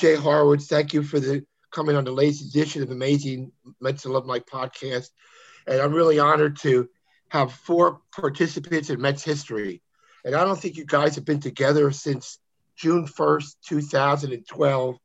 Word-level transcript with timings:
Jay 0.00 0.14
Horowitz. 0.14 0.66
Thank 0.66 0.94
you 0.94 1.02
for 1.02 1.20
the 1.20 1.44
coming 1.70 1.94
on 1.94 2.04
the 2.04 2.10
latest 2.10 2.40
edition 2.40 2.82
of 2.82 2.90
Amazing 2.90 3.52
Mets 3.82 4.06
Alumni 4.06 4.38
Podcast. 4.38 5.10
And 5.66 5.78
I'm 5.78 5.92
really 5.92 6.18
honored 6.18 6.56
to 6.60 6.88
have 7.28 7.52
four 7.52 8.00
participants 8.10 8.88
in 8.88 8.98
Mets 8.98 9.22
history. 9.22 9.82
And 10.24 10.34
I 10.34 10.42
don't 10.44 10.58
think 10.58 10.78
you 10.78 10.86
guys 10.86 11.16
have 11.16 11.26
been 11.26 11.40
together 11.40 11.90
since 11.90 12.38
June 12.76 13.06
1st, 13.06 13.56
2012. 13.66 14.96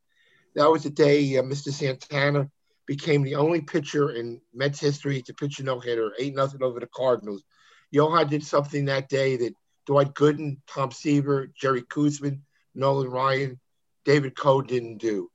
That 0.56 0.72
was 0.72 0.84
the 0.84 0.92
day 0.92 1.38
uh, 1.38 1.44
Mr. 1.44 1.74
Santana 1.74 2.50
became 2.88 3.24
the 3.24 3.36
only 3.36 3.60
pitcher 3.60 4.12
in 4.12 4.40
Mets 4.54 4.80
history 4.80 5.22
to 5.24 5.34
pitch 5.34 5.60
a 5.60 5.64
no-hitter, 5.64 6.14
8 6.18 6.36
nothing 6.36 6.64
over 6.64 6.80
the 6.80 6.88
Cardinals. 6.88 7.44
Johan 7.92 8.30
did 8.30 8.46
something 8.46 8.86
that 8.86 9.10
day 9.10 9.36
that 9.36 9.56
Dwight 9.88 10.14
Gooden, 10.14 10.60
Tom 10.68 10.92
Seaver, 10.92 11.52
Jerry 11.54 11.82
Koosman, 11.82 12.40
Nolan 12.74 13.10
Ryan, 13.10 13.60
David 14.06 14.36
Cone 14.38 14.66
didn't 14.66 15.00
do. 15.00 15.30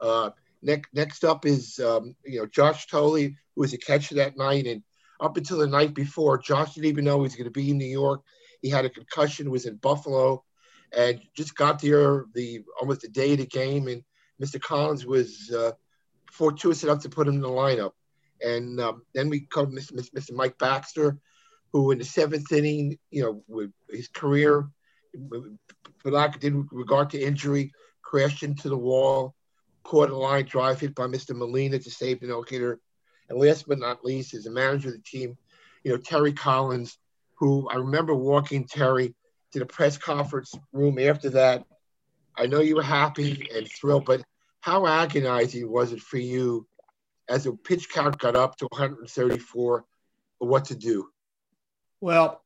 Uh, 0.00 0.30
next, 0.62 0.92
next 0.92 1.24
up 1.24 1.46
is 1.46 1.78
um, 1.78 2.16
you 2.24 2.40
know 2.40 2.46
Josh 2.46 2.86
Thole, 2.86 3.16
who 3.16 3.30
was 3.54 3.72
a 3.72 3.78
catcher 3.78 4.16
that 4.16 4.36
night, 4.36 4.66
and 4.66 4.82
up 5.20 5.36
until 5.36 5.58
the 5.58 5.66
night 5.66 5.94
before, 5.94 6.38
Josh 6.38 6.74
didn't 6.74 6.86
even 6.86 7.04
know 7.04 7.18
he 7.18 7.22
was 7.22 7.36
going 7.36 7.44
to 7.44 7.50
be 7.50 7.70
in 7.70 7.78
New 7.78 7.84
York. 7.84 8.22
He 8.62 8.70
had 8.70 8.84
a 8.84 8.90
concussion, 8.90 9.50
was 9.50 9.66
in 9.66 9.76
Buffalo, 9.76 10.42
and 10.96 11.20
just 11.36 11.54
got 11.54 11.80
there 11.80 12.24
the 12.34 12.62
almost 12.80 13.02
the 13.02 13.08
day 13.08 13.32
of 13.32 13.38
the 13.38 13.46
game, 13.46 13.88
and 13.88 14.02
Mr. 14.42 14.60
Collins 14.60 15.06
was 15.06 15.50
uh, 15.52 15.72
fortuitous 16.32 16.82
enough 16.82 17.02
to 17.02 17.08
put 17.08 17.28
him 17.28 17.34
in 17.34 17.40
the 17.40 17.48
lineup. 17.48 17.92
And 18.44 18.80
um, 18.80 19.02
then 19.14 19.28
we 19.28 19.46
come 19.46 19.72
Mr. 19.72 19.92
Mr. 19.92 20.32
Mike 20.32 20.58
Baxter, 20.58 21.18
who 21.72 21.90
in 21.90 21.98
the 21.98 22.04
seventh 22.04 22.50
inning, 22.52 22.98
you 23.10 23.22
know, 23.22 23.42
with 23.48 23.70
his 23.90 24.08
career, 24.08 24.68
for 25.98 26.10
lack 26.10 26.42
in 26.42 26.68
regard 26.72 27.10
to 27.10 27.20
injury, 27.20 27.72
crashed 28.14 28.44
into 28.44 28.68
the 28.68 28.76
wall, 28.76 29.34
caught 29.82 30.08
a 30.08 30.16
line 30.16 30.44
drive 30.44 30.78
hit 30.78 30.94
by 30.94 31.04
Mr. 31.04 31.34
Molina 31.34 31.80
to 31.80 31.90
save 31.90 32.20
the 32.20 32.28
no-hitter. 32.28 32.78
And 33.28 33.40
last 33.40 33.66
but 33.66 33.80
not 33.80 34.04
least 34.04 34.34
is 34.34 34.44
the 34.44 34.52
manager 34.52 34.90
of 34.90 34.94
the 34.94 35.00
team, 35.00 35.36
you 35.82 35.90
know, 35.90 35.96
Terry 35.96 36.32
Collins, 36.32 36.96
who 37.40 37.68
I 37.68 37.74
remember 37.74 38.14
walking 38.14 38.68
Terry 38.68 39.16
to 39.50 39.58
the 39.58 39.66
press 39.66 39.98
conference 39.98 40.54
room 40.72 41.00
after 41.00 41.30
that. 41.30 41.64
I 42.38 42.46
know 42.46 42.60
you 42.60 42.76
were 42.76 42.84
happy 42.84 43.48
and 43.52 43.68
thrilled, 43.68 44.04
but 44.04 44.22
how 44.60 44.86
agonizing 44.86 45.68
was 45.68 45.90
it 45.90 46.00
for 46.00 46.18
you 46.18 46.68
as 47.28 47.42
the 47.42 47.52
pitch 47.52 47.90
count 47.90 48.16
got 48.18 48.36
up 48.36 48.56
to 48.58 48.68
134 48.70 49.84
what 50.38 50.66
to 50.66 50.76
do? 50.76 51.08
Well, 52.00 52.44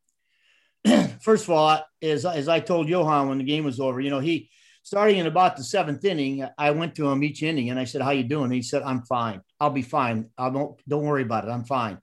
first 1.20 1.44
of 1.44 1.50
all, 1.50 1.84
as, 2.00 2.24
as 2.24 2.48
I 2.48 2.60
told 2.60 2.88
Johan 2.88 3.28
when 3.28 3.36
the 3.36 3.44
game 3.44 3.64
was 3.64 3.80
over, 3.80 4.00
you 4.00 4.08
know, 4.08 4.20
he 4.20 4.48
starting 4.88 5.18
in 5.18 5.26
about 5.26 5.54
the 5.54 5.62
seventh 5.62 6.02
inning, 6.02 6.48
I 6.56 6.70
went 6.70 6.94
to 6.94 7.10
him 7.10 7.22
each 7.22 7.42
inning 7.42 7.68
and 7.68 7.78
I 7.78 7.84
said, 7.84 8.00
How 8.00 8.10
you 8.10 8.24
doing? 8.24 8.50
He 8.50 8.62
said, 8.62 8.82
I'm 8.82 9.02
fine. 9.02 9.42
I'll 9.60 9.68
be 9.68 9.82
fine. 9.82 10.30
I 10.38 10.48
don't 10.48 10.80
don't 10.88 11.04
worry 11.04 11.22
about 11.22 11.44
it. 11.44 11.50
I'm 11.50 11.64
fine. 11.64 11.98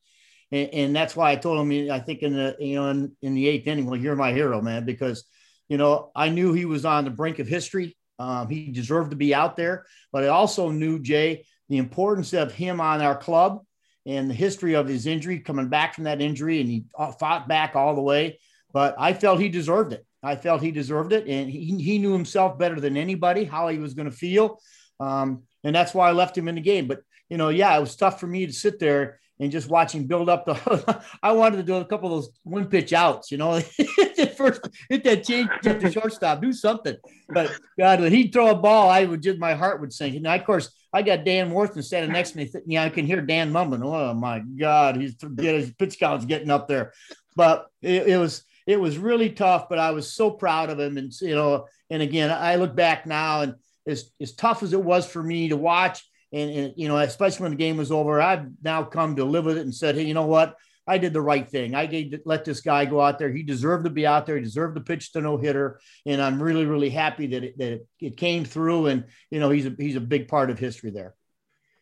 And, 0.52 0.70
and 0.72 0.96
that's 0.96 1.16
why 1.16 1.32
I 1.32 1.36
told 1.36 1.60
him, 1.60 1.92
I 1.92 2.00
think 2.00 2.22
in 2.22 2.34
the 2.34 2.56
you 2.60 2.76
know, 2.76 2.90
in, 2.90 3.12
in 3.24 3.34
the 3.34 3.48
eighth 3.48 3.66
inning, 3.66 3.88
well, 3.88 4.00
you're 4.00 4.16
my 4.16 4.32
hero, 4.32 4.62
man, 4.62 4.86
because 4.86 5.26
you 5.68 5.78
know, 5.78 6.12
I 6.16 6.30
knew 6.30 6.54
he 6.54 6.66
was 6.66 6.86
on 6.86 7.06
the 7.06 7.10
brink 7.10 7.40
of 7.40 7.48
history. 7.48 7.98
Um, 8.20 8.50
he 8.50 8.72
deserved 8.72 9.10
to 9.10 9.18
be 9.18 9.34
out 9.34 9.58
there, 9.58 9.88
but 10.14 10.24
I 10.24 10.28
also 10.28 10.70
knew 10.70 11.00
Jay 11.00 11.44
the 11.70 11.80
importance 11.80 12.34
of 12.34 12.54
him 12.54 12.80
on 12.80 13.02
our 13.02 13.18
club 13.18 13.64
and 14.06 14.30
the 14.30 14.36
history 14.36 14.76
of 14.76 14.88
his 14.88 15.08
injury, 15.08 15.40
coming 15.40 15.70
back 15.70 15.96
from 15.96 16.04
that 16.04 16.22
injury, 16.22 16.62
and 16.62 16.70
he 16.70 16.86
fought 17.20 17.48
back 17.48 17.76
all 17.76 17.96
the 17.96 18.02
way. 18.02 18.38
But 18.72 18.94
I 19.00 19.14
felt 19.14 19.40
he 19.40 19.50
deserved 19.50 19.92
it. 19.94 20.06
I 20.26 20.36
felt 20.36 20.62
he 20.62 20.72
deserved 20.72 21.14
it, 21.14 21.28
and 21.28 21.50
he, 21.50 21.78
he 21.82 22.00
knew 22.00 22.12
himself 22.12 22.58
better 22.58 22.80
than 22.80 22.98
anybody 22.98 23.44
how 23.44 23.68
he 23.68 23.78
was 23.78 23.94
going 23.94 24.10
to 24.10 24.16
feel, 24.16 24.60
um, 25.00 25.44
and 25.64 25.76
that's 25.76 25.94
why 25.94 26.10
I 26.10 26.14
left 26.14 26.38
him 26.38 26.48
in 26.48 26.56
the 26.56 26.62
game. 26.62 26.88
But 26.88 27.02
you 27.30 27.38
know, 27.38 27.50
yeah, 27.50 27.76
it 27.78 27.80
was 27.80 27.96
tough 27.96 28.20
for 28.20 28.28
me 28.28 28.46
to 28.46 28.54
sit 28.54 28.80
there 28.80 29.20
and 29.40 29.52
just 29.52 29.70
watch 29.70 29.94
him 29.94 30.06
build 30.06 30.30
up 30.30 30.46
the. 30.46 31.04
I 31.24 31.34
wanted 31.34 31.58
to 31.58 31.64
do 31.64 31.76
a 31.76 31.86
couple 31.86 32.14
of 32.14 32.24
those 32.24 32.34
one 32.44 32.66
pitch 32.68 32.94
outs, 32.94 33.32
you 33.32 33.38
know, 33.38 33.60
first 34.38 34.68
hit 34.90 35.04
that 35.04 35.26
change 35.26 35.50
at 35.66 35.80
the 35.80 35.92
shortstop, 35.92 36.42
do 36.42 36.54
something. 36.54 36.96
But 37.30 37.52
God, 37.78 38.02
when 38.02 38.12
he'd 38.12 38.32
throw 38.32 38.50
a 38.50 38.56
ball, 38.56 38.90
I 38.90 39.06
would 39.06 39.22
just 39.22 39.40
my 39.40 39.54
heart 39.54 39.82
would 39.82 39.94
sink. 39.94 40.16
And 40.16 40.26
of 40.26 40.46
course, 40.46 40.72
I 40.94 41.02
got 41.02 41.26
Dan 41.26 41.52
Worthington 41.52 41.84
standing 41.84 42.14
next 42.14 42.32
to 42.32 42.38
me. 42.38 42.52
Yeah, 42.66 42.84
I 42.84 42.90
can 42.90 43.06
hear 43.06 43.22
Dan 43.22 43.52
mumbling. 43.52 43.84
Oh 43.84 44.14
my 44.14 44.40
God, 44.40 44.96
he's 44.96 45.16
his 45.38 45.72
pitch 45.74 46.00
count's 46.00 46.26
getting 46.26 46.50
up 46.50 46.68
there. 46.68 46.94
But 47.36 47.68
it, 47.82 48.08
it 48.08 48.18
was 48.18 48.44
it 48.66 48.80
was 48.80 48.98
really 48.98 49.30
tough, 49.30 49.70
but 49.70 49.80
I 49.80 49.92
was 49.92 50.12
so 50.12 50.32
proud 50.32 50.70
of 50.70 50.80
him. 50.80 50.98
And, 50.98 51.12
you 51.22 51.36
know, 51.36 51.68
and 51.90 52.02
again, 52.02 52.32
I 52.32 52.56
look 52.56 52.76
back 52.76 53.06
now 53.06 53.42
and 53.42 53.56
as, 53.88 54.12
as 54.20 54.34
tough 54.34 54.64
as 54.64 54.74
it 54.74 54.84
was 54.84 55.06
for 55.06 55.22
me 55.22 55.50
to 55.50 55.58
watch, 55.58 56.04
and, 56.34 56.52
and, 56.52 56.74
you 56.76 56.88
know, 56.88 56.98
especially 56.98 57.44
when 57.44 57.52
the 57.52 57.58
game 57.58 57.78
was 57.78 57.92
over, 57.92 58.22
I've 58.22 58.48
now 58.64 58.84
come 58.84 59.16
to 59.16 59.24
live 59.24 59.46
with 59.46 59.58
it 59.58 59.62
and 59.62 59.74
said, 59.74 59.96
hey, 59.96 60.04
you 60.04 60.14
know 60.14 60.26
what? 60.26 60.58
I 60.88 60.98
did 60.98 61.14
the 61.14 61.22
right 61.22 61.48
thing. 61.48 61.74
I 61.74 61.86
gave 61.88 62.14
let 62.26 62.46
this 62.46 62.62
guy 62.62 62.86
go 62.86 63.02
out 63.02 63.18
there. 63.18 63.32
He 63.32 63.42
deserved 63.42 63.86
to 63.86 63.90
be 63.90 64.06
out 64.06 64.26
there. 64.26 64.38
He 64.38 64.44
deserved 64.44 64.76
to 64.76 64.82
pitch 64.82 65.12
the 65.12 65.22
no 65.22 65.38
hitter, 65.38 65.80
and 66.06 66.22
I'm 66.22 66.42
really, 66.42 66.66
really 66.66 66.92
happy 66.92 67.28
that 67.28 67.44
it, 67.44 67.58
that 67.58 67.88
it, 68.00 68.18
came 68.18 68.46
through. 68.46 68.88
And 68.88 69.06
you 69.32 69.40
know, 69.40 69.50
he's 69.50 69.66
a 69.66 69.74
he's 69.76 69.96
a 69.96 70.02
big 70.02 70.28
part 70.28 70.52
of 70.52 70.60
history 70.60 70.92
there. 70.92 71.16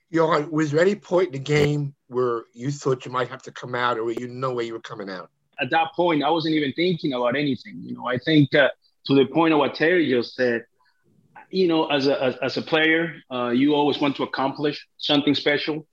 Johan, 0.10 0.50
was 0.52 0.72
there 0.72 0.80
any 0.80 0.96
point 0.96 1.28
in 1.28 1.34
the 1.34 1.40
game 1.40 1.96
where 2.08 2.44
you 2.54 2.72
thought 2.72 3.04
you 3.04 3.12
might 3.12 3.28
have 3.28 3.44
to 3.44 3.52
come 3.52 3.76
out, 3.76 4.00
or 4.00 4.10
you 4.12 4.30
know 4.30 4.54
where 4.54 4.64
you 4.64 4.74
were 4.74 4.80
coming 4.80 5.10
out? 5.10 5.30
At 5.64 5.70
that 5.70 5.88
point, 5.96 6.24
I 6.24 6.30
wasn't 6.30 6.56
even 6.56 6.74
thinking 6.74 7.14
about 7.14 7.38
anything. 7.38 7.76
You 7.84 7.94
know, 7.96 8.06
I 8.06 8.18
think 8.18 8.54
uh, 8.54 8.70
to 9.08 9.16
the 9.16 9.26
point 9.26 9.54
of 9.54 9.60
what 9.60 9.76
Terry 9.76 10.10
just 10.10 10.36
said, 10.36 10.66
you 11.50 11.68
know, 11.68 11.86
as 11.86 12.08
a 12.08 12.22
as, 12.22 12.36
as 12.48 12.58
a 12.58 12.62
player, 12.62 13.16
uh, 13.32 13.50
you 13.50 13.76
always 13.76 14.00
want 14.02 14.18
to 14.18 14.24
accomplish 14.24 14.86
something 14.98 15.36
special. 15.36 15.88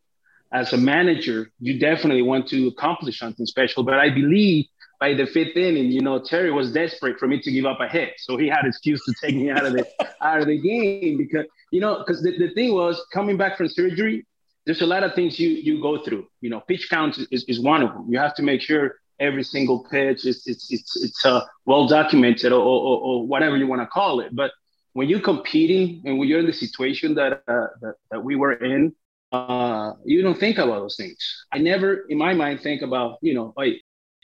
As 0.52 0.72
a 0.72 0.76
manager, 0.76 1.52
you 1.60 1.78
definitely 1.78 2.22
want 2.22 2.48
to 2.48 2.66
accomplish 2.66 3.20
something 3.20 3.46
special. 3.46 3.84
But 3.84 3.94
I 3.94 4.10
believe 4.10 4.66
by 4.98 5.14
the 5.14 5.26
fifth 5.26 5.56
inning, 5.56 5.92
you 5.92 6.00
know, 6.00 6.18
Terry 6.18 6.50
was 6.50 6.72
desperate 6.72 7.18
for 7.20 7.28
me 7.28 7.40
to 7.42 7.52
give 7.52 7.64
up 7.64 7.78
a 7.80 7.86
hit, 7.86 8.14
so 8.18 8.36
he 8.36 8.48
had 8.48 8.64
excuse 8.64 9.00
to 9.04 9.14
take 9.22 9.36
me 9.36 9.50
out 9.50 9.64
of 9.64 9.72
the 9.74 9.86
out 10.20 10.40
of 10.40 10.48
the 10.48 10.60
game 10.60 11.16
because 11.16 11.46
you 11.70 11.80
know, 11.80 11.98
because 11.98 12.22
the, 12.22 12.36
the 12.36 12.50
thing 12.54 12.74
was 12.74 13.00
coming 13.12 13.36
back 13.36 13.56
from 13.56 13.68
surgery. 13.68 14.26
There's 14.66 14.82
a 14.82 14.86
lot 14.86 15.04
of 15.04 15.14
things 15.14 15.38
you 15.38 15.50
you 15.50 15.80
go 15.80 16.02
through. 16.04 16.26
You 16.40 16.50
know, 16.50 16.60
pitch 16.60 16.88
count 16.90 17.18
is, 17.30 17.44
is 17.44 17.60
one 17.60 17.82
of 17.82 17.92
them. 17.92 18.06
You 18.10 18.18
have 18.18 18.34
to 18.34 18.42
make 18.42 18.60
sure 18.60 18.96
every 19.20 19.44
single 19.44 19.84
pitch 19.90 20.24
is 20.24 20.42
it's 20.46 20.72
it's 20.72 21.02
it's 21.02 21.24
uh, 21.24 21.44
well 21.66 21.86
documented 21.86 22.52
or, 22.52 22.60
or, 22.60 23.00
or 23.00 23.26
whatever 23.26 23.56
you 23.56 23.66
want 23.66 23.82
to 23.82 23.86
call 23.86 24.20
it. 24.20 24.34
But 24.34 24.50
when 24.94 25.08
you're 25.08 25.20
competing 25.20 26.02
and 26.04 26.18
when 26.18 26.28
you're 26.28 26.40
in 26.40 26.46
the 26.46 26.52
situation 26.52 27.14
that 27.14 27.42
uh, 27.46 27.68
that, 27.82 27.94
that 28.10 28.24
we 28.24 28.34
were 28.34 28.54
in, 28.54 28.94
uh, 29.30 29.92
you 30.04 30.22
don't 30.22 30.38
think 30.38 30.58
about 30.58 30.80
those 30.80 30.96
things. 30.96 31.16
I 31.52 31.58
never, 31.58 32.06
in 32.08 32.18
my 32.18 32.34
mind, 32.34 32.62
think 32.62 32.82
about 32.82 33.18
you 33.22 33.34
know, 33.34 33.52
oh, 33.56 33.64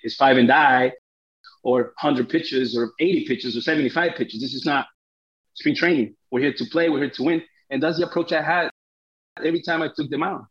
it's 0.02 0.16
five 0.16 0.38
and 0.38 0.48
die, 0.48 0.92
or 1.62 1.92
100 2.00 2.28
pitches, 2.28 2.76
or 2.76 2.92
80 2.98 3.26
pitches, 3.26 3.56
or 3.56 3.60
75 3.60 4.12
pitches. 4.16 4.40
This 4.40 4.54
is 4.54 4.64
not 4.64 4.86
spring 5.54 5.76
training. 5.76 6.16
We're 6.30 6.40
here 6.40 6.54
to 6.54 6.64
play. 6.66 6.88
We're 6.88 7.00
here 7.00 7.10
to 7.10 7.22
win, 7.22 7.42
and 7.70 7.82
that's 7.82 7.98
the 7.98 8.06
approach 8.06 8.32
I 8.32 8.42
had 8.42 8.70
every 9.44 9.62
time 9.62 9.82
I 9.82 9.88
took 9.94 10.10
them 10.10 10.22
out. 10.22 10.46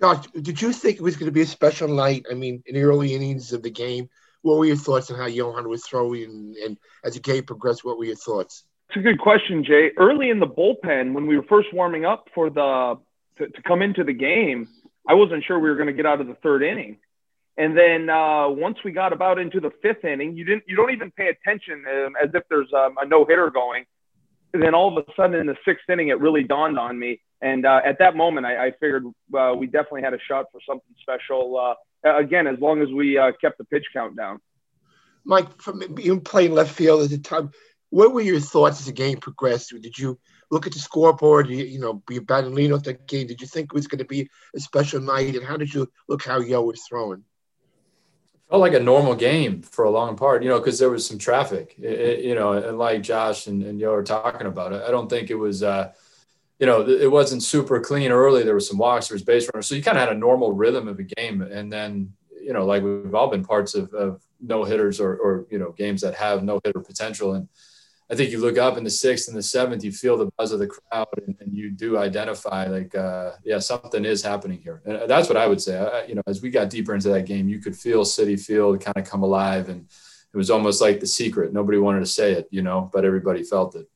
Josh, 0.00 0.26
did 0.28 0.62
you 0.62 0.72
think 0.72 0.96
it 0.96 1.02
was 1.02 1.16
going 1.16 1.26
to 1.26 1.32
be 1.32 1.42
a 1.42 1.46
special 1.46 1.88
night? 1.88 2.26
I 2.30 2.34
mean, 2.34 2.62
in 2.66 2.74
the 2.74 2.82
early 2.82 3.14
innings 3.14 3.52
of 3.52 3.62
the 3.62 3.70
game, 3.70 4.08
what 4.42 4.58
were 4.58 4.64
your 4.64 4.76
thoughts 4.76 5.10
on 5.10 5.18
how 5.18 5.26
Johan 5.26 5.68
was 5.68 5.84
throwing, 5.84 6.54
and, 6.64 6.78
as 7.04 7.14
the 7.14 7.20
game 7.20 7.44
progressed, 7.44 7.84
what 7.84 7.98
were 7.98 8.04
your 8.04 8.16
thoughts? 8.16 8.64
It's 8.88 8.96
a 8.96 9.00
good 9.00 9.18
question, 9.18 9.64
Jay. 9.64 9.90
Early 9.96 10.30
in 10.30 10.40
the 10.40 10.46
bullpen, 10.46 11.12
when 11.12 11.26
we 11.26 11.36
were 11.36 11.42
first 11.42 11.68
warming 11.72 12.04
up 12.04 12.28
for 12.34 12.48
the 12.48 12.98
to, 13.38 13.48
to 13.48 13.62
come 13.62 13.82
into 13.82 14.04
the 14.04 14.12
game, 14.12 14.68
I 15.06 15.14
wasn't 15.14 15.44
sure 15.44 15.58
we 15.58 15.68
were 15.68 15.76
going 15.76 15.88
to 15.88 15.92
get 15.92 16.06
out 16.06 16.20
of 16.20 16.26
the 16.26 16.34
third 16.34 16.62
inning. 16.62 16.98
And 17.56 17.76
then 17.76 18.08
uh, 18.08 18.48
once 18.48 18.78
we 18.84 18.92
got 18.92 19.12
about 19.12 19.38
into 19.38 19.60
the 19.60 19.72
fifth 19.82 20.04
inning, 20.04 20.36
you 20.36 20.44
didn't 20.44 20.62
you 20.66 20.76
don't 20.76 20.92
even 20.92 21.10
pay 21.10 21.28
attention 21.28 21.84
um, 21.86 22.14
as 22.22 22.30
if 22.32 22.44
there's 22.48 22.72
um, 22.72 22.96
a 23.02 23.06
no 23.06 23.24
hitter 23.24 23.50
going. 23.50 23.84
And 24.54 24.62
then 24.62 24.74
all 24.74 24.96
of 24.96 25.04
a 25.06 25.12
sudden 25.14 25.34
in 25.34 25.46
the 25.46 25.56
sixth 25.64 25.90
inning, 25.90 26.08
it 26.08 26.20
really 26.20 26.44
dawned 26.44 26.78
on 26.78 26.98
me. 26.98 27.20
And 27.40 27.64
uh, 27.64 27.80
at 27.84 27.98
that 28.00 28.16
moment, 28.16 28.46
I, 28.46 28.66
I 28.66 28.70
figured 28.72 29.06
uh, 29.36 29.54
we 29.56 29.66
definitely 29.66 30.02
had 30.02 30.14
a 30.14 30.18
shot 30.18 30.46
for 30.50 30.60
something 30.66 30.94
special. 31.00 31.58
Uh, 32.04 32.16
again, 32.16 32.46
as 32.46 32.58
long 32.58 32.82
as 32.82 32.88
we 32.88 33.16
uh, 33.16 33.32
kept 33.40 33.58
the 33.58 33.64
pitch 33.64 33.84
count 33.92 34.16
down. 34.16 34.40
Mike, 35.24 35.60
from 35.60 35.82
you 35.98 36.20
playing 36.20 36.52
left 36.52 36.72
field 36.72 37.02
at 37.02 37.10
the 37.10 37.18
time, 37.18 37.50
what 37.90 38.12
were 38.12 38.20
your 38.20 38.40
thoughts 38.40 38.80
as 38.80 38.86
the 38.86 38.92
game 38.92 39.18
progressed? 39.18 39.72
Did 39.80 39.98
you 39.98 40.18
look 40.50 40.66
at 40.66 40.72
the 40.72 40.78
scoreboard? 40.78 41.48
You, 41.48 41.64
you 41.64 41.78
know, 41.78 42.02
be 42.06 42.16
about 42.16 42.42
to 42.42 42.48
lean 42.48 42.72
off 42.72 42.82
the 42.82 42.94
game. 42.94 43.26
Did 43.26 43.40
you 43.40 43.46
think 43.46 43.66
it 43.66 43.74
was 43.74 43.86
going 43.86 43.98
to 43.98 44.04
be 44.04 44.28
a 44.54 44.60
special 44.60 45.00
night? 45.00 45.36
And 45.36 45.44
how 45.44 45.56
did 45.56 45.72
you 45.72 45.88
look 46.08 46.24
how 46.24 46.40
Yo 46.40 46.62
was 46.62 46.82
throwing? 46.88 47.24
felt 48.48 48.62
like 48.62 48.74
a 48.74 48.80
normal 48.80 49.14
game 49.14 49.62
for 49.62 49.84
a 49.84 49.90
long 49.90 50.16
part, 50.16 50.42
you 50.42 50.48
know, 50.48 50.58
because 50.58 50.78
there 50.78 50.90
was 50.90 51.06
some 51.06 51.18
traffic, 51.18 51.74
it, 51.78 52.00
it, 52.00 52.24
you 52.24 52.34
know, 52.34 52.52
and 52.52 52.78
like 52.78 53.02
Josh 53.02 53.46
and, 53.46 53.62
and 53.62 53.78
Yo 53.78 53.92
are 53.92 54.02
talking 54.02 54.46
about 54.46 54.72
it, 54.72 54.82
I 54.86 54.90
don't 54.90 55.10
think 55.10 55.30
it 55.30 55.34
was, 55.34 55.62
uh, 55.62 55.92
you 56.58 56.66
know, 56.66 56.88
it 56.88 57.10
wasn't 57.10 57.42
super 57.42 57.80
clean 57.80 58.10
early. 58.10 58.42
There 58.42 58.54
was 58.54 58.68
some 58.68 58.78
walks, 58.78 59.08
there 59.08 59.14
was 59.14 59.22
base 59.22 59.48
runners. 59.52 59.66
So 59.66 59.74
you 59.74 59.82
kind 59.82 59.98
of 59.98 60.06
had 60.06 60.14
a 60.14 60.18
normal 60.18 60.52
rhythm 60.52 60.88
of 60.88 60.98
a 60.98 61.04
game. 61.04 61.42
And 61.42 61.72
then, 61.72 62.12
you 62.40 62.52
know, 62.52 62.66
like 62.66 62.82
we've 62.82 63.14
all 63.14 63.28
been 63.28 63.44
parts 63.44 63.74
of, 63.74 63.92
of 63.94 64.22
no 64.40 64.64
hitters 64.64 65.00
or, 65.00 65.16
or, 65.16 65.46
you 65.50 65.58
know, 65.58 65.72
games 65.72 66.00
that 66.00 66.14
have 66.14 66.42
no 66.42 66.60
hitter 66.64 66.80
potential. 66.80 67.34
And, 67.34 67.48
I 68.10 68.14
think 68.14 68.30
you 68.30 68.40
look 68.40 68.56
up 68.56 68.78
in 68.78 68.84
the 68.84 68.90
sixth 68.90 69.28
and 69.28 69.36
the 69.36 69.42
seventh, 69.42 69.84
you 69.84 69.92
feel 69.92 70.16
the 70.16 70.30
buzz 70.38 70.52
of 70.52 70.60
the 70.60 70.66
crowd, 70.66 71.08
and, 71.26 71.36
and 71.40 71.52
you 71.52 71.70
do 71.70 71.98
identify 71.98 72.64
like, 72.66 72.94
uh, 72.94 73.32
yeah, 73.44 73.58
something 73.58 74.02
is 74.02 74.22
happening 74.22 74.60
here. 74.62 74.80
And 74.86 75.02
that's 75.10 75.28
what 75.28 75.36
I 75.36 75.46
would 75.46 75.60
say. 75.60 75.76
I, 75.76 76.06
you 76.06 76.14
know, 76.14 76.22
as 76.26 76.40
we 76.40 76.48
got 76.48 76.70
deeper 76.70 76.94
into 76.94 77.10
that 77.10 77.26
game, 77.26 77.50
you 77.50 77.58
could 77.58 77.76
feel 77.76 78.04
Citi 78.04 78.40
Field 78.40 78.80
kind 78.80 78.96
of 78.96 79.04
come 79.04 79.22
alive, 79.22 79.68
and 79.68 79.86
it 80.32 80.36
was 80.38 80.50
almost 80.50 80.80
like 80.80 81.00
the 81.00 81.06
secret. 81.06 81.52
Nobody 81.52 81.76
wanted 81.76 82.00
to 82.00 82.06
say 82.06 82.32
it, 82.32 82.48
you 82.50 82.62
know, 82.62 82.88
but 82.94 83.04
everybody 83.04 83.42
felt 83.42 83.76
it. 83.76 83.86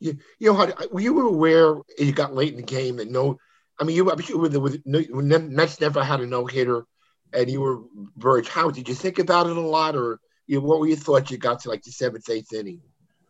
You, 0.00 0.18
you 0.38 0.52
know, 0.52 0.72
were 0.90 1.00
you 1.00 1.28
aware 1.28 1.76
you 1.98 2.12
got 2.12 2.34
late 2.34 2.52
in 2.52 2.56
the 2.56 2.62
game 2.62 2.96
that 2.96 3.10
no, 3.10 3.38
I 3.78 3.84
mean, 3.84 3.96
you, 3.96 4.10
I'm 4.10 4.20
sure 4.20 4.38
with, 4.38 4.82
Mets 4.84 5.80
never 5.80 6.02
had 6.02 6.20
a 6.20 6.26
no 6.26 6.46
hitter, 6.46 6.84
and 7.32 7.50
you 7.50 7.60
were 7.60 7.80
Verge. 8.16 8.48
How 8.48 8.70
did 8.70 8.88
you 8.88 8.94
think 8.94 9.18
about 9.18 9.46
it 9.46 9.56
a 9.56 9.60
lot, 9.60 9.96
or 9.96 10.18
you 10.46 10.58
know, 10.58 10.66
what 10.66 10.80
were 10.80 10.88
your 10.88 10.96
thoughts? 10.96 11.30
You 11.30 11.38
got 11.38 11.60
to 11.60 11.68
like 11.68 11.82
the 11.82 11.92
seventh, 11.92 12.28
eighth 12.28 12.52
inning. 12.52 12.80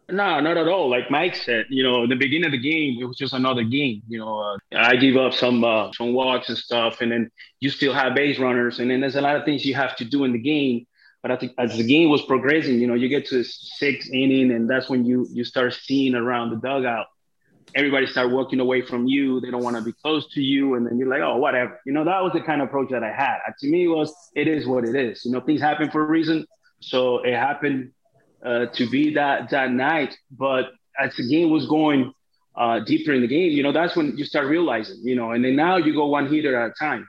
No, 0.09 0.41
not 0.41 0.57
at 0.57 0.69
all. 0.69 0.91
Like 0.91 1.11
Mike 1.11 1.37
said, 1.37 1.67
you 1.69 1.83
know, 1.83 2.03
in 2.03 2.11
the 2.11 2.17
beginning 2.17 2.47
of 2.47 2.53
the 2.53 2.59
game, 2.59 2.99
it 3.01 3.05
was 3.05 3.17
just 3.17 3.33
another 3.33 3.63
game. 3.63 4.03
You 4.09 4.19
know, 4.19 4.39
uh, 4.39 4.57
I 4.77 4.97
give 4.97 5.17
up 5.17 5.35
some 5.35 5.63
uh, 5.65 5.93
some 5.93 6.15
walks 6.15 6.49
and 6.49 6.59
stuff, 6.59 7.01
and 7.01 7.13
then 7.13 7.31
you 7.61 7.71
still 7.71 7.93
have 7.95 8.15
base 8.15 8.39
runners, 8.39 8.81
and 8.81 8.91
then 8.91 9.01
there's 9.01 9.17
a 9.17 9.21
lot 9.21 9.37
of 9.37 9.45
things 9.45 9.65
you 9.65 9.75
have 9.75 9.97
to 9.97 10.05
do 10.05 10.25
in 10.25 10.33
the 10.33 10.39
game. 10.39 10.87
But 11.23 11.31
I 11.31 11.37
think 11.37 11.53
as 11.59 11.77
the 11.77 11.85
game 11.85 12.09
was 12.09 12.23
progressing, 12.23 12.81
you 12.81 12.87
know, 12.87 12.95
you 12.95 13.09
get 13.09 13.27
to 13.27 13.39
the 13.39 13.45
sixth 13.45 14.11
inning, 14.11 14.51
and 14.53 14.69
that's 14.69 14.89
when 14.89 15.05
you 15.05 15.27
you 15.31 15.45
start 15.45 15.75
seeing 15.75 16.15
around 16.15 16.51
the 16.51 16.57
dugout. 16.57 17.07
Everybody 17.75 18.07
start 18.07 18.31
walking 18.31 18.59
away 18.59 18.83
from 18.83 19.07
you. 19.07 19.39
They 19.41 19.51
don't 19.51 19.63
want 19.63 19.77
to 19.77 19.83
be 19.83 19.93
close 19.93 20.27
to 20.33 20.41
you, 20.41 20.75
and 20.75 20.87
then 20.87 20.99
you're 20.99 21.09
like, 21.09 21.21
oh, 21.21 21.37
whatever. 21.37 21.79
You 21.85 21.93
know, 21.93 22.05
that 22.05 22.23
was 22.23 22.33
the 22.33 22.41
kind 22.41 22.63
of 22.63 22.69
approach 22.69 22.91
that 22.91 23.05
I 23.05 23.13
had. 23.13 23.39
Uh, 23.47 23.53
to 23.61 23.69
me, 23.69 23.85
it 23.85 23.89
was 23.89 24.13
it 24.35 24.49
is 24.49 24.67
what 24.67 24.85
it 24.85 24.97
is. 24.97 25.25
You 25.25 25.33
know, 25.33 25.41
things 25.41 25.61
happen 25.61 25.91
for 25.91 26.03
a 26.03 26.07
reason. 26.07 26.47
So 26.81 27.19
it 27.19 27.35
happened 27.35 27.93
uh, 28.45 28.67
to 28.67 28.89
be 28.89 29.15
that 29.15 29.51
that 29.51 29.71
night. 29.71 30.17
But 30.31 30.73
as 30.99 31.15
the 31.17 31.29
game 31.29 31.51
was 31.51 31.67
going 31.67 32.13
uh, 32.57 32.81
deeper 32.81 33.13
in 33.13 33.21
the 33.21 33.29
game, 33.29 33.53
you 33.53 33.63
know, 33.63 33.73
that's 33.73 33.95
when 33.95 34.17
you 34.17 34.25
start 34.25 34.47
realizing, 34.47 35.01
you 35.03 35.17
know, 35.17 35.33
and 35.33 35.45
then 35.45 35.55
now 35.55 35.77
you 35.77 35.93
go 35.93 36.07
one 36.07 36.33
hitter 36.33 36.59
at 36.61 36.71
a 36.71 36.75
time 36.75 37.09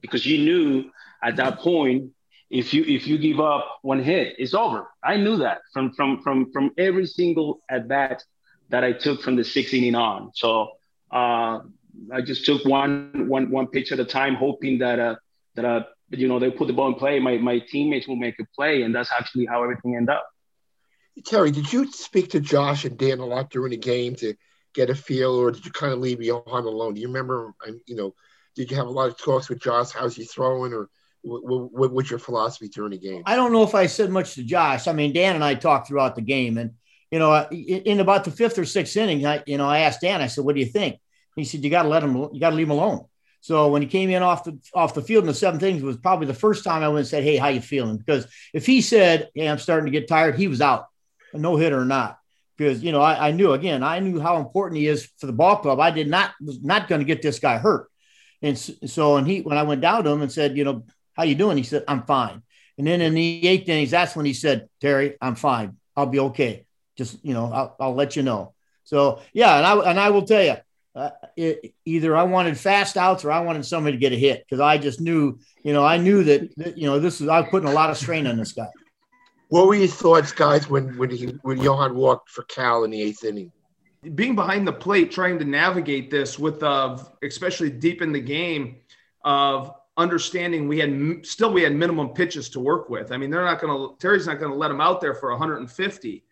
because 0.00 0.26
you 0.26 0.38
knew 0.38 0.90
at 1.22 1.36
that 1.36 1.58
point 1.58 2.12
if 2.50 2.72
you 2.72 2.82
if 2.82 3.06
you 3.06 3.18
give 3.18 3.40
up 3.40 3.78
one 3.82 4.02
hit, 4.02 4.36
it's 4.38 4.54
over. 4.54 4.88
I 5.02 5.16
knew 5.16 5.38
that 5.38 5.58
from 5.72 5.92
from 5.92 6.22
from 6.22 6.50
from 6.52 6.72
every 6.78 7.06
single 7.06 7.60
at 7.68 7.88
bat 7.88 8.24
that 8.70 8.84
I 8.84 8.92
took 8.92 9.22
from 9.22 9.36
the 9.36 9.44
sixth 9.44 9.74
inning 9.74 9.94
on. 9.94 10.30
So 10.34 10.70
uh, 11.10 11.60
I 12.12 12.20
just 12.24 12.46
took 12.46 12.64
one 12.64 13.28
one 13.28 13.50
one 13.50 13.66
pitch 13.66 13.92
at 13.92 14.00
a 14.00 14.04
time, 14.04 14.34
hoping 14.34 14.78
that 14.78 14.98
uh, 14.98 15.16
that 15.56 15.64
uh, 15.64 15.82
you 16.10 16.28
know 16.28 16.38
they 16.38 16.50
put 16.50 16.68
the 16.68 16.72
ball 16.72 16.88
in 16.88 16.94
play. 16.94 17.18
My 17.18 17.36
my 17.36 17.58
teammates 17.58 18.08
will 18.08 18.16
make 18.16 18.38
a 18.40 18.44
play, 18.54 18.82
and 18.82 18.94
that's 18.94 19.10
actually 19.12 19.46
how 19.46 19.62
everything 19.62 19.96
ended 19.96 20.14
up. 20.14 20.26
Terry, 21.26 21.50
did 21.50 21.72
you 21.72 21.90
speak 21.90 22.30
to 22.30 22.40
Josh 22.40 22.84
and 22.84 22.96
Dan 22.96 23.18
a 23.18 23.26
lot 23.26 23.50
during 23.50 23.72
the 23.72 23.76
game 23.76 24.14
to 24.16 24.34
get 24.72 24.88
a 24.88 24.94
feel, 24.94 25.34
or 25.34 25.50
did 25.50 25.66
you 25.66 25.72
kind 25.72 25.92
of 25.92 25.98
leave 25.98 26.22
Johan 26.22 26.64
alone? 26.64 26.94
Do 26.94 27.00
you 27.00 27.08
remember? 27.08 27.52
You 27.86 27.96
know, 27.96 28.14
did 28.54 28.70
you 28.70 28.76
have 28.78 28.86
a 28.86 28.90
lot 28.90 29.08
of 29.08 29.18
talks 29.18 29.50
with 29.50 29.60
Josh? 29.60 29.90
How's 29.90 30.16
he 30.16 30.24
throwing, 30.24 30.72
or 30.72 30.88
what, 31.22 31.72
what, 31.72 31.92
what's 31.92 32.10
your 32.10 32.18
philosophy 32.18 32.68
during 32.68 32.92
the 32.92 32.98
game? 32.98 33.22
I 33.26 33.36
don't 33.36 33.52
know 33.52 33.62
if 33.62 33.74
I 33.74 33.86
said 33.86 34.10
much 34.10 34.34
to 34.34 34.42
Josh. 34.42 34.86
I 34.86 34.92
mean, 34.92 35.12
Dan 35.12 35.34
and 35.34 35.44
I 35.44 35.54
talked 35.54 35.88
throughout 35.88 36.14
the 36.14 36.22
game, 36.22 36.58
and 36.58 36.72
you 37.10 37.18
know, 37.18 37.48
in 37.50 38.00
about 38.00 38.24
the 38.24 38.30
fifth 38.30 38.58
or 38.58 38.64
sixth 38.64 38.96
inning, 38.96 39.26
I, 39.26 39.42
you 39.46 39.56
know, 39.56 39.68
I 39.68 39.80
asked 39.80 40.02
Dan. 40.02 40.20
I 40.20 40.26
said, 40.26 40.44
"What 40.44 40.54
do 40.54 40.60
you 40.60 40.66
think?" 40.66 41.00
He 41.36 41.44
said, 41.44 41.64
"You 41.64 41.70
got 41.70 41.84
to 41.84 41.88
let 41.88 42.02
him. 42.02 42.16
You 42.16 42.40
got 42.40 42.50
to 42.50 42.56
leave 42.56 42.66
him 42.66 42.72
alone." 42.72 43.06
So 43.40 43.68
when 43.68 43.82
he 43.82 43.88
came 43.88 44.10
in 44.10 44.22
off 44.22 44.44
the 44.44 44.58
off 44.74 44.94
the 44.94 45.02
field 45.02 45.24
in 45.24 45.28
the 45.28 45.34
seventh 45.34 45.62
inning, 45.62 45.82
was 45.84 45.96
probably 45.96 46.26
the 46.26 46.34
first 46.34 46.64
time 46.64 46.82
I 46.82 46.88
went 46.88 47.00
and 47.00 47.08
said, 47.08 47.24
"Hey, 47.24 47.36
how 47.36 47.48
you 47.48 47.60
feeling?" 47.60 47.96
Because 47.96 48.26
if 48.52 48.66
he 48.66 48.80
said, 48.80 49.30
"Hey, 49.34 49.48
I'm 49.48 49.58
starting 49.58 49.86
to 49.86 49.98
get 49.98 50.08
tired," 50.08 50.36
he 50.36 50.48
was 50.48 50.60
out 50.60 50.86
no 51.32 51.56
hitter 51.56 51.80
or 51.80 51.84
not. 51.84 52.18
Because 52.56 52.82
you 52.82 52.92
know, 52.92 53.00
I, 53.00 53.28
I, 53.28 53.30
knew 53.30 53.52
again, 53.52 53.82
I 53.82 54.00
knew 54.00 54.20
how 54.20 54.38
important 54.38 54.80
he 54.80 54.88
is 54.88 55.08
for 55.18 55.26
the 55.26 55.32
ball 55.32 55.56
club. 55.56 55.78
I 55.78 55.92
did 55.92 56.08
not 56.08 56.32
was 56.40 56.60
not 56.62 56.88
going 56.88 57.00
to 57.00 57.04
get 57.04 57.22
this 57.22 57.38
guy 57.38 57.58
hurt, 57.58 57.88
and 58.42 58.58
so 58.58 59.16
and 59.16 59.26
he 59.26 59.42
when 59.42 59.56
I 59.56 59.62
went 59.62 59.80
down 59.80 60.04
to 60.04 60.10
him 60.10 60.22
and 60.22 60.32
said, 60.32 60.56
you 60.56 60.64
know, 60.64 60.84
how 61.18 61.24
you 61.24 61.34
doing? 61.34 61.56
He 61.56 61.64
said, 61.64 61.82
I'm 61.88 62.04
fine. 62.04 62.42
And 62.78 62.86
then 62.86 63.00
in 63.00 63.12
the 63.12 63.48
eighth 63.48 63.68
innings, 63.68 63.90
that's 63.90 64.14
when 64.14 64.24
he 64.24 64.32
said, 64.32 64.68
Terry, 64.80 65.16
I'm 65.20 65.34
fine. 65.34 65.76
I'll 65.96 66.06
be 66.06 66.20
okay. 66.20 66.64
Just 66.96 67.18
you 67.24 67.34
know, 67.34 67.52
I'll, 67.52 67.76
I'll 67.80 67.94
let 67.94 68.14
you 68.14 68.22
know. 68.22 68.54
So 68.84 69.20
yeah, 69.32 69.56
and 69.56 69.66
I 69.66 69.90
and 69.90 70.00
I 70.00 70.10
will 70.10 70.22
tell 70.22 70.42
you, 70.42 70.56
uh, 70.94 71.10
it, 71.36 71.74
either 71.84 72.16
I 72.16 72.22
wanted 72.22 72.56
fast 72.56 72.96
outs 72.96 73.24
or 73.24 73.32
I 73.32 73.40
wanted 73.40 73.66
somebody 73.66 73.96
to 73.96 74.00
get 74.00 74.12
a 74.12 74.16
hit 74.16 74.44
because 74.44 74.60
I 74.60 74.78
just 74.78 75.00
knew, 75.00 75.38
you 75.64 75.72
know, 75.72 75.84
I 75.84 75.96
knew 75.96 76.22
that, 76.24 76.56
that 76.56 76.78
you 76.78 76.86
know 76.86 77.00
this 77.00 77.20
is 77.20 77.28
I 77.28 77.40
was 77.40 77.50
putting 77.50 77.68
a 77.68 77.72
lot 77.72 77.90
of 77.90 77.98
strain 77.98 78.26
on 78.28 78.36
this 78.36 78.52
guy. 78.52 78.68
What 79.48 79.66
were 79.66 79.74
your 79.74 79.88
thoughts, 79.88 80.30
guys, 80.30 80.70
when 80.70 80.96
when 80.96 81.10
he 81.10 81.26
when 81.42 81.60
Johan 81.60 81.96
walked 81.96 82.30
for 82.30 82.44
Cal 82.44 82.84
in 82.84 82.92
the 82.92 83.02
eighth 83.02 83.24
inning? 83.24 83.50
Being 84.14 84.36
behind 84.36 84.66
the 84.66 84.72
plate, 84.72 85.10
trying 85.10 85.40
to 85.40 85.44
navigate 85.44 86.10
this 86.10 86.38
with, 86.38 86.62
uh, 86.62 86.98
especially 87.24 87.68
deep 87.68 88.00
in 88.00 88.12
the 88.12 88.20
game, 88.20 88.76
of 89.24 89.74
understanding 89.98 90.66
we 90.66 90.78
had 90.78 91.26
still 91.26 91.52
we 91.52 91.62
had 91.62 91.74
minimum 91.74 92.08
pitches 92.10 92.48
to 92.50 92.60
work 92.60 92.88
with. 92.88 93.12
I 93.12 93.18
mean, 93.18 93.30
they're 93.30 93.44
not 93.44 93.60
going 93.60 93.76
to 93.76 93.96
Terry's 93.98 94.26
not 94.26 94.38
going 94.38 94.50
to 94.50 94.56
let 94.56 94.70
him 94.70 94.80
out 94.80 95.00
there 95.00 95.14
for 95.14 95.30
150. 95.30 96.24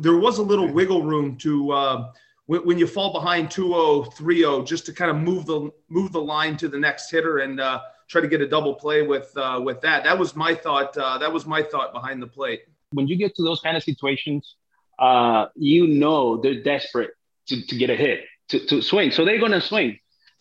There 0.00 0.16
was 0.16 0.38
a 0.38 0.42
little 0.42 0.72
wiggle 0.72 1.02
room 1.02 1.36
to 1.38 1.72
uh, 1.72 2.12
when, 2.46 2.78
you 2.78 2.86
fall 2.86 3.12
behind 3.12 3.50
2-0, 3.50 4.14
3-0, 4.14 4.66
just 4.66 4.86
to 4.86 4.92
kind 4.94 5.10
of 5.10 5.18
move 5.18 5.44
the 5.44 5.70
move 5.90 6.12
the 6.12 6.20
line 6.20 6.56
to 6.56 6.68
the 6.68 6.78
next 6.78 7.10
hitter 7.10 7.38
and. 7.38 7.60
Uh, 7.60 7.80
try 8.08 8.22
to 8.22 8.28
get 8.28 8.40
a 8.40 8.48
double 8.48 8.74
play 8.74 9.02
with 9.02 9.30
uh, 9.36 9.60
with 9.62 9.80
that. 9.82 10.02
That 10.04 10.18
was 10.18 10.34
my 10.34 10.54
thought. 10.54 10.96
Uh, 10.96 11.18
that 11.18 11.32
was 11.32 11.46
my 11.46 11.62
thought 11.62 11.92
behind 11.92 12.20
the 12.20 12.26
plate. 12.26 12.62
When 12.92 13.06
you 13.06 13.16
get 13.16 13.34
to 13.36 13.42
those 13.42 13.60
kind 13.60 13.76
of 13.76 13.82
situations, 13.82 14.56
uh, 14.98 15.46
you 15.54 15.86
know 15.86 16.38
they're 16.38 16.62
desperate 16.62 17.10
to, 17.48 17.66
to 17.66 17.76
get 17.76 17.90
a 17.90 17.96
hit, 17.96 18.24
to, 18.48 18.66
to 18.66 18.82
swing. 18.82 19.10
So 19.10 19.24
they're 19.24 19.38
going 19.38 19.52
to 19.52 19.60
swing. 19.60 19.98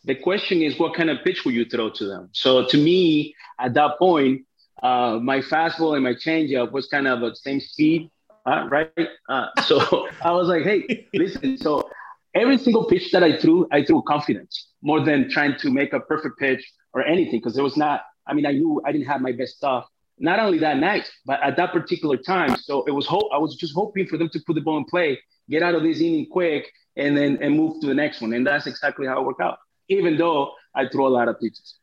The 0.08 0.16
question 0.16 0.62
is, 0.62 0.80
what 0.80 0.96
kind 0.96 1.10
of 1.10 1.18
pitch 1.26 1.44
will 1.44 1.52
you 1.52 1.66
throw 1.66 1.90
to 1.90 2.06
them? 2.06 2.30
So 2.32 2.66
to 2.66 2.78
me, 2.78 3.36
at 3.60 3.74
that 3.74 4.00
point, 4.00 4.46
uh, 4.82 5.20
my 5.22 5.42
fastball 5.42 5.96
and 5.96 6.04
my 6.04 6.14
changeup 6.14 6.72
was 6.72 6.88
kind 6.88 7.10
of 7.10 7.22
at 7.24 7.32
the 7.32 7.36
same 7.36 7.60
speed, 7.60 8.10
uh, 8.46 8.70
right? 8.70 8.90
Uh, 9.28 9.48
so 9.66 10.08
I 10.22 10.32
was 10.32 10.48
like, 10.48 10.64
hey, 10.64 11.08
listen. 11.14 11.58
So 11.58 11.90
every 12.34 12.58
single 12.58 12.86
pitch 12.86 13.12
that 13.12 13.22
I 13.22 13.38
threw, 13.38 13.68
I 13.70 13.84
threw 13.84 14.02
confidence 14.04 14.70
more 14.82 15.02
than 15.02 15.30
trying 15.30 15.58
to 15.60 15.70
make 15.70 15.92
a 15.92 16.00
perfect 16.00 16.40
pitch 16.40 16.66
or 16.94 17.04
anything 17.04 17.40
because 17.40 17.56
there 17.56 17.64
was 17.64 17.76
not. 17.76 18.04
I 18.26 18.34
mean, 18.34 18.46
I 18.46 18.54
knew 18.54 18.82
I 18.86 18.94
didn't 18.94 19.08
have 19.08 19.20
my 19.20 19.34
best 19.34 19.58
stuff. 19.58 19.88
Not 20.20 20.40
only 20.40 20.60
that 20.60 20.78
night, 20.78 21.12
but 21.26 21.44
at 21.44 21.58
that 21.58 21.74
particular 21.74 22.16
time. 22.16 22.56
So 22.56 22.86
it 22.86 22.92
was 22.92 23.06
hope. 23.06 23.28
I 23.34 23.40
was 23.40 23.58
just 23.58 23.74
hoping 23.74 24.08
for 24.08 24.18
them 24.18 24.30
to 24.30 24.40
put 24.48 24.54
the 24.54 24.62
ball 24.62 24.78
in 24.78 24.86
play, 24.86 25.20
get 25.50 25.64
out 25.64 25.76
of 25.76 25.84
this 25.84 26.00
inning 26.00 26.28
quick, 26.32 26.72
and 26.96 27.18
then 27.18 27.40
and 27.42 27.58
move 27.58 27.82
to 27.82 27.88
the 27.88 27.94
next 27.94 28.22
one. 28.22 28.32
And 28.32 28.48
that's 28.48 28.68
exactly 28.68 29.06
how 29.06 29.20
it 29.20 29.26
worked 29.26 29.42
out. 29.42 29.58
Even 29.90 30.18
though 30.18 30.54
I 30.76 30.88
throw 30.88 31.08
a 31.08 31.10
lot 31.10 31.28
of 31.28 31.40
pitches. 31.40 31.80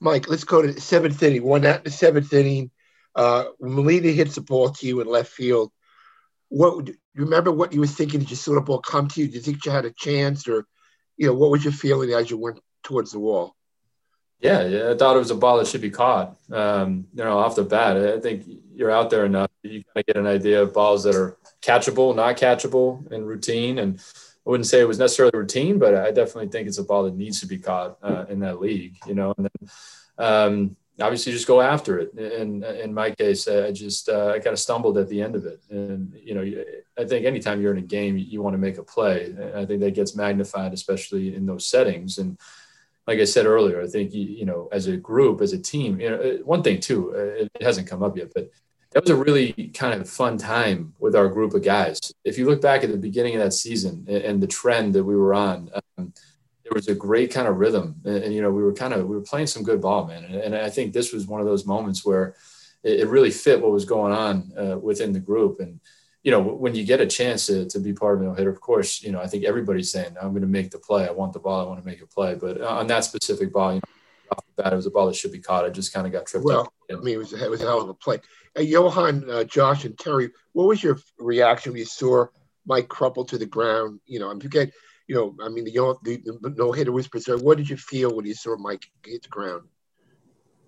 Mike, 0.00 0.28
let's 0.28 0.44
go 0.44 0.62
to 0.62 0.72
the 0.72 0.80
seventh 0.80 1.22
inning. 1.22 1.42
One 1.42 1.64
out 1.64 1.78
in 1.78 1.84
the 1.84 1.90
seventh 1.90 2.32
inning. 2.32 2.70
Uh, 3.14 3.44
Molina 3.60 4.08
hits 4.08 4.34
the 4.34 4.42
ball 4.42 4.70
to 4.70 4.86
you 4.86 5.00
in 5.00 5.06
left 5.06 5.32
field. 5.32 5.72
What 6.48 6.84
do 6.84 6.92
you 6.92 7.24
remember? 7.24 7.50
What 7.50 7.72
you 7.72 7.80
were 7.80 7.86
thinking? 7.86 8.20
Did 8.20 8.30
you 8.30 8.36
see 8.36 8.52
the 8.52 8.60
ball 8.60 8.80
come 8.80 9.08
to 9.08 9.20
you? 9.20 9.26
Did 9.26 9.34
you 9.34 9.40
think 9.40 9.64
you 9.64 9.72
had 9.72 9.86
a 9.86 9.90
chance, 9.90 10.46
or 10.46 10.66
you 11.16 11.26
know, 11.26 11.34
what 11.34 11.50
was 11.50 11.64
your 11.64 11.72
feeling 11.72 12.12
as 12.12 12.30
you 12.30 12.36
went 12.36 12.60
towards 12.84 13.12
the 13.12 13.18
wall? 13.18 13.56
Yeah, 14.38 14.66
yeah, 14.66 14.90
I 14.90 14.96
thought 14.96 15.16
it 15.16 15.20
was 15.20 15.30
a 15.30 15.34
ball 15.34 15.56
that 15.56 15.66
should 15.66 15.80
be 15.80 15.90
caught. 15.90 16.36
Um, 16.52 17.06
you 17.14 17.24
know, 17.24 17.38
off 17.38 17.56
the 17.56 17.64
bat, 17.64 17.96
I 17.96 18.20
think 18.20 18.44
you're 18.74 18.90
out 18.90 19.08
there 19.08 19.24
enough. 19.24 19.50
You 19.62 19.82
kind 19.82 19.96
of 19.96 20.06
get 20.06 20.16
an 20.18 20.26
idea 20.26 20.62
of 20.62 20.74
balls 20.74 21.04
that 21.04 21.16
are 21.16 21.38
catchable, 21.62 22.14
not 22.14 22.36
catchable 22.36 23.10
in 23.10 23.24
routine, 23.24 23.78
and 23.78 23.98
I 24.46 24.50
wouldn't 24.50 24.66
say 24.66 24.80
it 24.80 24.88
was 24.88 24.98
necessarily 24.98 25.36
routine, 25.36 25.78
but 25.78 25.94
I 25.94 26.12
definitely 26.12 26.48
think 26.48 26.68
it's 26.68 26.78
a 26.78 26.84
ball 26.84 27.04
that 27.04 27.16
needs 27.16 27.40
to 27.40 27.46
be 27.46 27.58
caught 27.58 27.98
uh, 28.02 28.26
in 28.28 28.38
that 28.40 28.60
league, 28.60 28.96
you 29.06 29.14
know. 29.14 29.34
And 29.36 29.48
then 29.48 29.68
um, 30.18 30.76
obviously 31.00 31.32
just 31.32 31.48
go 31.48 31.60
after 31.60 31.98
it. 31.98 32.12
And 32.14 32.62
in 32.64 32.94
my 32.94 33.10
case, 33.10 33.48
I 33.48 33.72
just 33.72 34.08
uh, 34.08 34.28
I 34.28 34.38
kind 34.38 34.52
of 34.52 34.60
stumbled 34.60 34.98
at 34.98 35.08
the 35.08 35.20
end 35.20 35.34
of 35.34 35.46
it. 35.46 35.60
And 35.70 36.14
you 36.14 36.34
know, 36.34 36.64
I 36.96 37.04
think 37.04 37.26
anytime 37.26 37.60
you're 37.60 37.72
in 37.72 37.82
a 37.82 37.86
game, 37.86 38.16
you 38.16 38.40
want 38.40 38.54
to 38.54 38.58
make 38.58 38.78
a 38.78 38.84
play. 38.84 39.34
I 39.54 39.64
think 39.66 39.80
that 39.80 39.94
gets 39.94 40.14
magnified, 40.14 40.72
especially 40.72 41.34
in 41.34 41.44
those 41.44 41.66
settings. 41.66 42.18
And 42.18 42.38
like 43.06 43.18
I 43.18 43.24
said 43.24 43.46
earlier, 43.46 43.82
I 43.82 43.86
think 43.86 44.14
you, 44.14 44.44
know, 44.44 44.68
as 44.72 44.86
a 44.86 44.96
group, 44.96 45.40
as 45.40 45.52
a 45.52 45.58
team, 45.58 46.00
you 46.00 46.10
know, 46.10 46.38
one 46.44 46.62
thing 46.62 46.80
too, 46.80 47.10
it 47.10 47.50
hasn't 47.60 47.88
come 47.88 48.02
up 48.02 48.16
yet, 48.16 48.32
but 48.34 48.50
that 48.96 49.02
was 49.02 49.10
a 49.10 49.16
really 49.16 49.52
kind 49.74 50.00
of 50.00 50.08
fun 50.08 50.38
time 50.38 50.94
with 50.98 51.14
our 51.14 51.28
group 51.28 51.52
of 51.52 51.62
guys. 51.62 52.00
If 52.24 52.38
you 52.38 52.46
look 52.46 52.62
back 52.62 52.82
at 52.82 52.90
the 52.90 52.96
beginning 52.96 53.34
of 53.34 53.42
that 53.42 53.52
season 53.52 54.06
and, 54.08 54.42
the 54.42 54.46
trend 54.46 54.94
that 54.94 55.04
we 55.04 55.14
were 55.14 55.34
on, 55.34 55.68
um, 55.98 56.14
there 56.64 56.72
was 56.72 56.88
a 56.88 56.94
great 56.94 57.30
kind 57.30 57.46
of 57.46 57.58
rhythm, 57.58 57.96
and, 58.06 58.24
and, 58.24 58.34
you 58.34 58.40
know 58.40 58.50
we 58.50 58.62
were 58.62 58.72
kind 58.72 58.94
of 58.94 59.06
we 59.06 59.14
were 59.14 59.20
playing 59.20 59.48
some 59.48 59.62
good 59.62 59.82
ball, 59.82 60.06
man. 60.06 60.24
And, 60.24 60.36
and 60.36 60.54
I 60.56 60.70
think 60.70 60.94
this 60.94 61.12
was 61.12 61.26
one 61.26 61.42
of 61.42 61.46
those 61.46 61.66
moments 61.66 62.06
where 62.06 62.36
it, 62.82 63.00
it 63.00 63.08
really 63.08 63.30
fit 63.30 63.60
what 63.60 63.70
was 63.70 63.84
going 63.84 64.14
on 64.14 64.52
uh, 64.58 64.78
within 64.78 65.12
the 65.12 65.20
group. 65.20 65.60
And 65.60 65.78
you 66.22 66.30
know 66.30 66.40
when 66.40 66.74
you 66.74 66.86
get 66.86 67.02
a 67.02 67.06
chance 67.06 67.48
to, 67.48 67.66
to 67.66 67.78
be 67.78 67.92
part 67.92 68.16
of 68.16 68.24
no 68.24 68.32
hitter, 68.32 68.48
of 68.48 68.62
course, 68.62 69.02
you 69.02 69.12
know 69.12 69.20
I 69.20 69.26
think 69.26 69.44
everybody's 69.44 69.92
saying 69.92 70.16
I'm 70.18 70.30
going 70.30 70.40
to 70.40 70.48
make 70.48 70.70
the 70.70 70.78
play. 70.78 71.06
I 71.06 71.12
want 71.12 71.34
the 71.34 71.40
ball. 71.40 71.60
I 71.60 71.68
want 71.68 71.80
to 71.80 71.86
make 71.86 72.00
a 72.00 72.06
play. 72.06 72.34
But 72.34 72.62
on 72.62 72.86
that 72.86 73.04
specific 73.04 73.52
ball, 73.52 73.74
you 73.74 73.80
know, 73.80 74.38
off 74.38 74.46
the 74.56 74.62
bat, 74.62 74.72
it 74.72 74.76
was 74.76 74.86
a 74.86 74.90
ball 74.90 75.06
that 75.08 75.16
should 75.16 75.32
be 75.32 75.40
caught. 75.40 75.66
I 75.66 75.68
just 75.68 75.92
kind 75.92 76.06
of 76.06 76.14
got 76.14 76.24
tripped 76.24 76.46
well, 76.46 76.60
up. 76.62 76.72
I 76.90 76.96
mean, 76.96 77.14
it 77.14 77.18
was, 77.18 77.32
it 77.32 77.50
was 77.50 77.62
a 77.62 77.66
hell 77.66 77.80
of 77.80 77.88
a 77.88 77.94
play. 77.94 78.20
Johan, 78.58 79.28
uh, 79.30 79.44
Josh, 79.44 79.84
and 79.84 79.98
Terry, 79.98 80.30
what 80.52 80.68
was 80.68 80.82
your 80.82 80.98
reaction 81.18 81.72
when 81.72 81.78
you 81.80 81.84
saw 81.84 82.26
Mike 82.64 82.88
crumple 82.88 83.24
to 83.26 83.38
the 83.38 83.46
ground? 83.46 84.00
You 84.06 84.18
know, 84.20 84.30
I'm 84.30 84.40
forget, 84.40 84.70
you 85.06 85.14
know, 85.14 85.36
I 85.44 85.48
mean, 85.48 85.64
the, 85.64 85.72
the, 86.02 86.38
the 86.40 86.54
no 86.56 86.72
hitter 86.72 86.92
was 86.92 87.08
preserved. 87.08 87.44
What 87.44 87.58
did 87.58 87.68
you 87.68 87.76
feel 87.76 88.14
when 88.14 88.26
you 88.26 88.34
saw 88.34 88.56
Mike 88.56 88.86
hit 89.04 89.22
the 89.22 89.28
ground? 89.28 89.62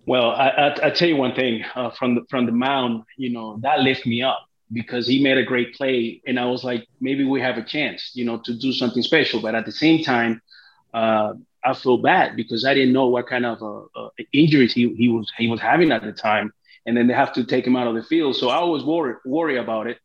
Well, 0.07 0.31
I, 0.31 0.49
I, 0.49 0.87
I 0.87 0.91
tell 0.91 1.09
you 1.09 1.17
one 1.17 1.35
thing 1.35 1.65
uh, 1.75 1.91
from 1.91 2.15
the 2.15 2.23
from 2.31 2.47
the 2.47 2.53
mound, 2.53 3.03
you 3.17 3.31
know, 3.31 3.59
that 3.63 3.81
lifted 3.81 4.09
me 4.09 4.23
up 4.23 4.39
because 4.73 5.07
he 5.07 5.23
made 5.23 5.39
a 5.39 5.45
great 5.45 5.75
play, 5.75 6.23
and 6.27 6.39
I 6.39 6.47
was 6.47 6.65
like, 6.65 6.87
maybe 7.01 7.25
we 7.25 7.41
have 7.41 7.59
a 7.59 7.63
chance, 7.63 8.13
you 8.15 8.25
know, 8.25 8.39
to 8.39 8.55
do 8.55 8.73
something 8.73 9.03
special. 9.03 9.41
But 9.41 9.55
at 9.55 9.67
the 9.67 9.73
same 9.73 10.03
time, 10.03 10.41
uh, 10.95 11.35
I 11.69 11.75
feel 11.75 11.99
bad 11.99 12.37
because 12.37 12.65
I 12.65 12.75
didn't 12.75 12.93
know 12.93 13.09
what 13.09 13.27
kind 13.27 13.45
of 13.45 13.63
uh, 13.63 14.01
uh, 14.01 14.09
injuries 14.33 14.73
he, 14.73 14.95
he 14.95 15.09
was 15.09 15.31
he 15.37 15.49
was 15.49 15.61
having 15.61 15.93
at 15.93 16.03
the 16.03 16.13
time, 16.13 16.53
and 16.87 16.97
then 16.97 17.07
they 17.09 17.15
have 17.15 17.33
to 17.35 17.45
take 17.45 17.67
him 17.67 17.77
out 17.77 17.87
of 17.87 17.95
the 17.95 18.03
field. 18.03 18.37
So 18.37 18.49
I 18.49 18.57
always 18.57 18.85
worried 18.85 19.17
worry 19.25 19.59
about 19.59 19.87
it, 19.87 19.99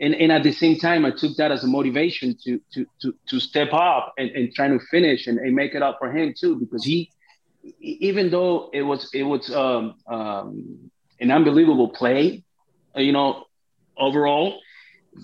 and 0.00 0.14
and 0.14 0.30
at 0.30 0.42
the 0.42 0.52
same 0.52 0.78
time 0.78 1.04
I 1.04 1.10
took 1.10 1.36
that 1.36 1.50
as 1.50 1.64
a 1.64 1.66
motivation 1.66 2.36
to 2.44 2.60
to 2.74 2.86
to 3.02 3.14
to 3.28 3.40
step 3.40 3.72
up 3.72 4.14
and, 4.18 4.30
and 4.30 4.54
trying 4.54 4.78
to 4.78 4.84
finish 4.86 5.26
and, 5.26 5.38
and 5.38 5.54
make 5.54 5.74
it 5.74 5.82
up 5.82 5.98
for 5.98 6.10
him 6.16 6.34
too 6.38 6.56
because 6.56 6.84
he 6.84 7.10
even 7.80 8.30
though 8.30 8.70
it 8.72 8.82
was 8.82 9.10
it 9.12 9.24
was 9.24 9.52
um, 9.54 9.94
um, 10.06 10.90
an 11.20 11.30
unbelievable 11.30 11.88
play, 11.88 12.44
you 12.96 13.12
know, 13.12 13.44
overall 13.96 14.60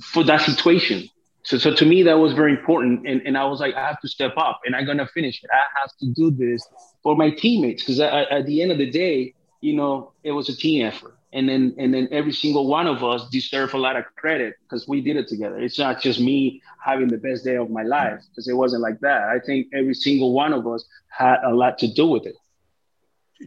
for 0.03 0.25
that 0.25 0.41
situation 0.41 1.09
so, 1.47 1.59
so 1.59 1.73
to 1.73 1.87
me, 1.87 2.03
that 2.03 2.19
was 2.19 2.33
very 2.33 2.51
important. 2.51 3.07
And, 3.07 3.23
and 3.25 3.39
I 3.39 3.45
was 3.45 3.61
like, 3.61 3.77
I 3.77 3.87
have 3.87 4.01
to 4.01 4.09
step 4.09 4.35
up 4.37 4.63
and 4.67 4.75
I'm 4.75 4.85
going 4.85 4.99
to 4.99 5.07
finish 5.07 5.45
it. 5.45 5.51
I 5.53 5.81
have 5.81 5.97
to 6.01 6.07
do 6.07 6.33
this 6.33 6.67
for 7.05 7.15
my 7.15 7.31
teammates. 7.31 7.85
Because 7.85 8.01
at 8.01 8.47
the 8.47 8.63
end 8.63 8.73
of 8.73 8.79
the 8.79 8.91
day, 8.91 9.33
you 9.61 9.77
know, 9.77 10.11
it 10.25 10.33
was 10.33 10.49
a 10.49 10.57
team 10.57 10.85
effort. 10.85 11.17
And 11.33 11.49
then, 11.49 11.77
and 11.79 11.95
then 11.95 12.09
every 12.11 12.33
single 12.33 12.67
one 12.67 12.89
of 12.89 13.05
us 13.05 13.29
deserve 13.29 13.75
a 13.75 13.79
lot 13.79 13.95
of 13.95 14.07
credit 14.17 14.55
because 14.65 14.89
we 14.89 15.01
did 15.01 15.17
it 15.17 15.29
together. 15.29 15.61
It's 15.61 15.79
not 15.79 16.01
just 16.01 16.19
me 16.19 16.63
having 16.85 17.07
the 17.07 17.19
best 17.19 17.45
day 17.45 17.57
of 17.57 17.71
my 17.71 17.85
life 17.85 18.25
because 18.29 18.49
it 18.49 18.55
wasn't 18.55 18.83
like 18.83 18.99
that. 19.01 19.29
I 19.29 19.39
think 19.39 19.69
every 19.73 19.95
single 19.95 20.33
one 20.33 20.53
of 20.53 20.67
us 20.67 20.85
had 21.07 21.37
a 21.45 21.55
lot 21.55 21.79
to 21.79 21.87
do 21.87 22.09
with 22.09 22.27
it. 22.27 22.35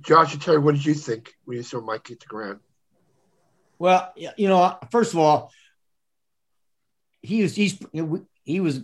Josh 0.05 0.31
and 0.31 0.41
Terry, 0.41 0.59
what 0.59 0.75
did 0.75 0.85
you 0.85 0.93
think 0.93 1.33
when 1.43 1.57
you 1.57 1.63
saw 1.63 1.81
Mike 1.81 2.07
hit 2.07 2.21
the 2.21 2.27
ground? 2.27 2.61
Well, 3.77 4.13
you 4.15 4.47
know, 4.47 4.77
first 4.89 5.13
of 5.13 5.19
all, 5.19 5.51
he 7.21 7.41
was 7.41 7.55
he's 7.55 7.79
he 8.43 8.59
was 8.59 8.81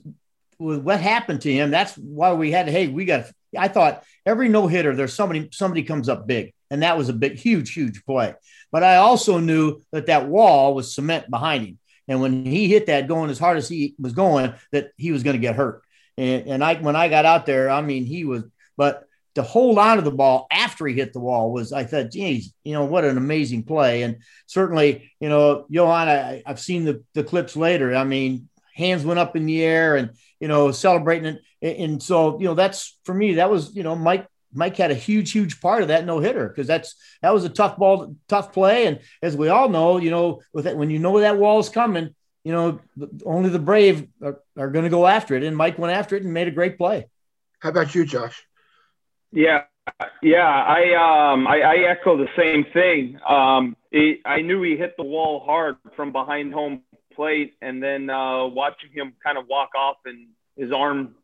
what 0.57 0.99
happened 0.99 1.41
to 1.41 1.51
him. 1.51 1.71
That's 1.71 1.97
why 1.97 2.33
we 2.33 2.51
had. 2.51 2.67
Hey, 2.69 2.87
we 2.87 3.05
got. 3.05 3.25
I 3.57 3.67
thought 3.67 4.03
every 4.25 4.49
no 4.49 4.67
hitter 4.67 4.95
there's 4.95 5.13
somebody 5.13 5.49
somebody 5.51 5.83
comes 5.83 6.09
up 6.09 6.27
big, 6.27 6.53
and 6.69 6.83
that 6.83 6.97
was 6.97 7.09
a 7.09 7.13
big, 7.13 7.37
huge, 7.37 7.73
huge 7.73 8.05
play. 8.05 8.33
But 8.71 8.83
I 8.83 8.97
also 8.97 9.39
knew 9.39 9.81
that 9.91 10.07
that 10.07 10.27
wall 10.27 10.75
was 10.75 10.93
cement 10.93 11.29
behind 11.29 11.65
him, 11.65 11.79
and 12.07 12.21
when 12.21 12.45
he 12.45 12.67
hit 12.67 12.87
that 12.87 13.07
going 13.07 13.29
as 13.29 13.39
hard 13.39 13.57
as 13.57 13.67
he 13.67 13.95
was 13.99 14.13
going, 14.13 14.53
that 14.71 14.91
he 14.97 15.11
was 15.11 15.23
going 15.23 15.35
to 15.35 15.41
get 15.41 15.55
hurt. 15.55 15.81
And, 16.17 16.47
and 16.47 16.63
I 16.63 16.75
when 16.75 16.95
I 16.95 17.09
got 17.09 17.25
out 17.25 17.45
there, 17.45 17.69
I 17.69 17.81
mean 17.81 18.05
he 18.05 18.25
was, 18.25 18.43
but 18.77 19.05
to 19.35 19.43
hold 19.43 19.77
on 19.77 19.97
to 19.97 20.01
the 20.01 20.11
ball 20.11 20.47
after 20.49 20.87
he 20.87 20.95
hit 20.95 21.13
the 21.13 21.19
wall 21.19 21.51
was, 21.51 21.73
I 21.73 21.83
thought, 21.83 22.11
geez, 22.11 22.53
you 22.63 22.73
know, 22.73 22.85
what 22.85 23.03
an 23.03 23.17
amazing 23.17 23.63
play. 23.63 24.03
And 24.03 24.17
certainly, 24.47 25.11
you 25.19 25.29
know, 25.29 25.65
Johan, 25.69 26.07
I, 26.07 26.43
have 26.45 26.59
seen 26.59 26.85
the, 26.85 27.03
the 27.13 27.23
clips 27.23 27.55
later. 27.55 27.95
I 27.95 28.05
mean, 28.05 28.49
hands 28.73 29.05
went 29.05 29.19
up 29.19 29.35
in 29.35 29.45
the 29.45 29.61
air 29.61 29.97
and, 29.97 30.11
you 30.39 30.47
know, 30.47 30.71
celebrating 30.71 31.37
it. 31.61 31.77
And 31.79 32.01
so, 32.01 32.39
you 32.39 32.45
know, 32.45 32.53
that's 32.53 32.97
for 33.03 33.13
me, 33.13 33.35
that 33.35 33.51
was, 33.51 33.75
you 33.75 33.83
know, 33.83 33.95
Mike, 33.95 34.27
Mike 34.53 34.77
had 34.77 34.91
a 34.91 34.95
huge, 34.95 35.31
huge 35.31 35.59
part 35.59 35.81
of 35.81 35.89
that 35.89 36.05
no 36.05 36.19
hitter 36.19 36.47
because 36.47 36.67
that's 36.67 36.95
that 37.21 37.33
was 37.33 37.43
a 37.43 37.49
tough 37.49 37.77
ball, 37.77 38.15
tough 38.29 38.53
play. 38.53 38.87
And 38.87 38.99
as 39.21 39.35
we 39.35 39.49
all 39.49 39.67
know, 39.67 39.97
you 39.97 40.11
know, 40.11 40.41
with 40.53 40.63
that, 40.63 40.77
when 40.77 40.89
you 40.89 40.99
know 40.99 41.19
that 41.19 41.37
wall 41.37 41.59
is 41.59 41.67
coming, 41.67 42.15
you 42.45 42.53
know, 42.53 42.79
only 43.25 43.49
the 43.49 43.59
brave 43.59 44.07
are, 44.21 44.39
are 44.57 44.69
going 44.69 44.85
to 44.85 44.89
go 44.89 45.07
after 45.07 45.35
it. 45.35 45.43
And 45.43 45.57
Mike 45.57 45.77
went 45.77 45.93
after 45.93 46.15
it 46.15 46.23
and 46.23 46.33
made 46.33 46.47
a 46.47 46.51
great 46.51 46.77
play. 46.77 47.07
How 47.59 47.69
about 47.69 47.95
you, 47.95 48.05
Josh? 48.05 48.44
Yeah, 49.35 49.63
yeah, 50.23 50.47
I 50.47 51.33
um 51.33 51.47
I, 51.47 51.61
I 51.61 51.75
echo 51.91 52.17
the 52.17 52.29
same 52.37 52.65
thing. 52.73 53.19
Um, 53.27 53.75
he, 53.91 54.21
I 54.25 54.41
knew 54.41 54.63
he 54.63 54.77
hit 54.77 54.95
the 54.97 55.03
wall 55.03 55.43
hard 55.45 55.75
from 55.95 56.13
behind 56.13 56.53
home 56.53 56.83
plate, 57.15 57.55
and 57.61 57.83
then 57.83 58.09
uh, 58.09 58.45
watching 58.47 58.91
him 58.93 59.13
kind 59.23 59.37
of 59.37 59.47
walk 59.49 59.71
off 59.77 59.97
and 60.05 60.29
his 60.57 60.71
arm 60.71 61.15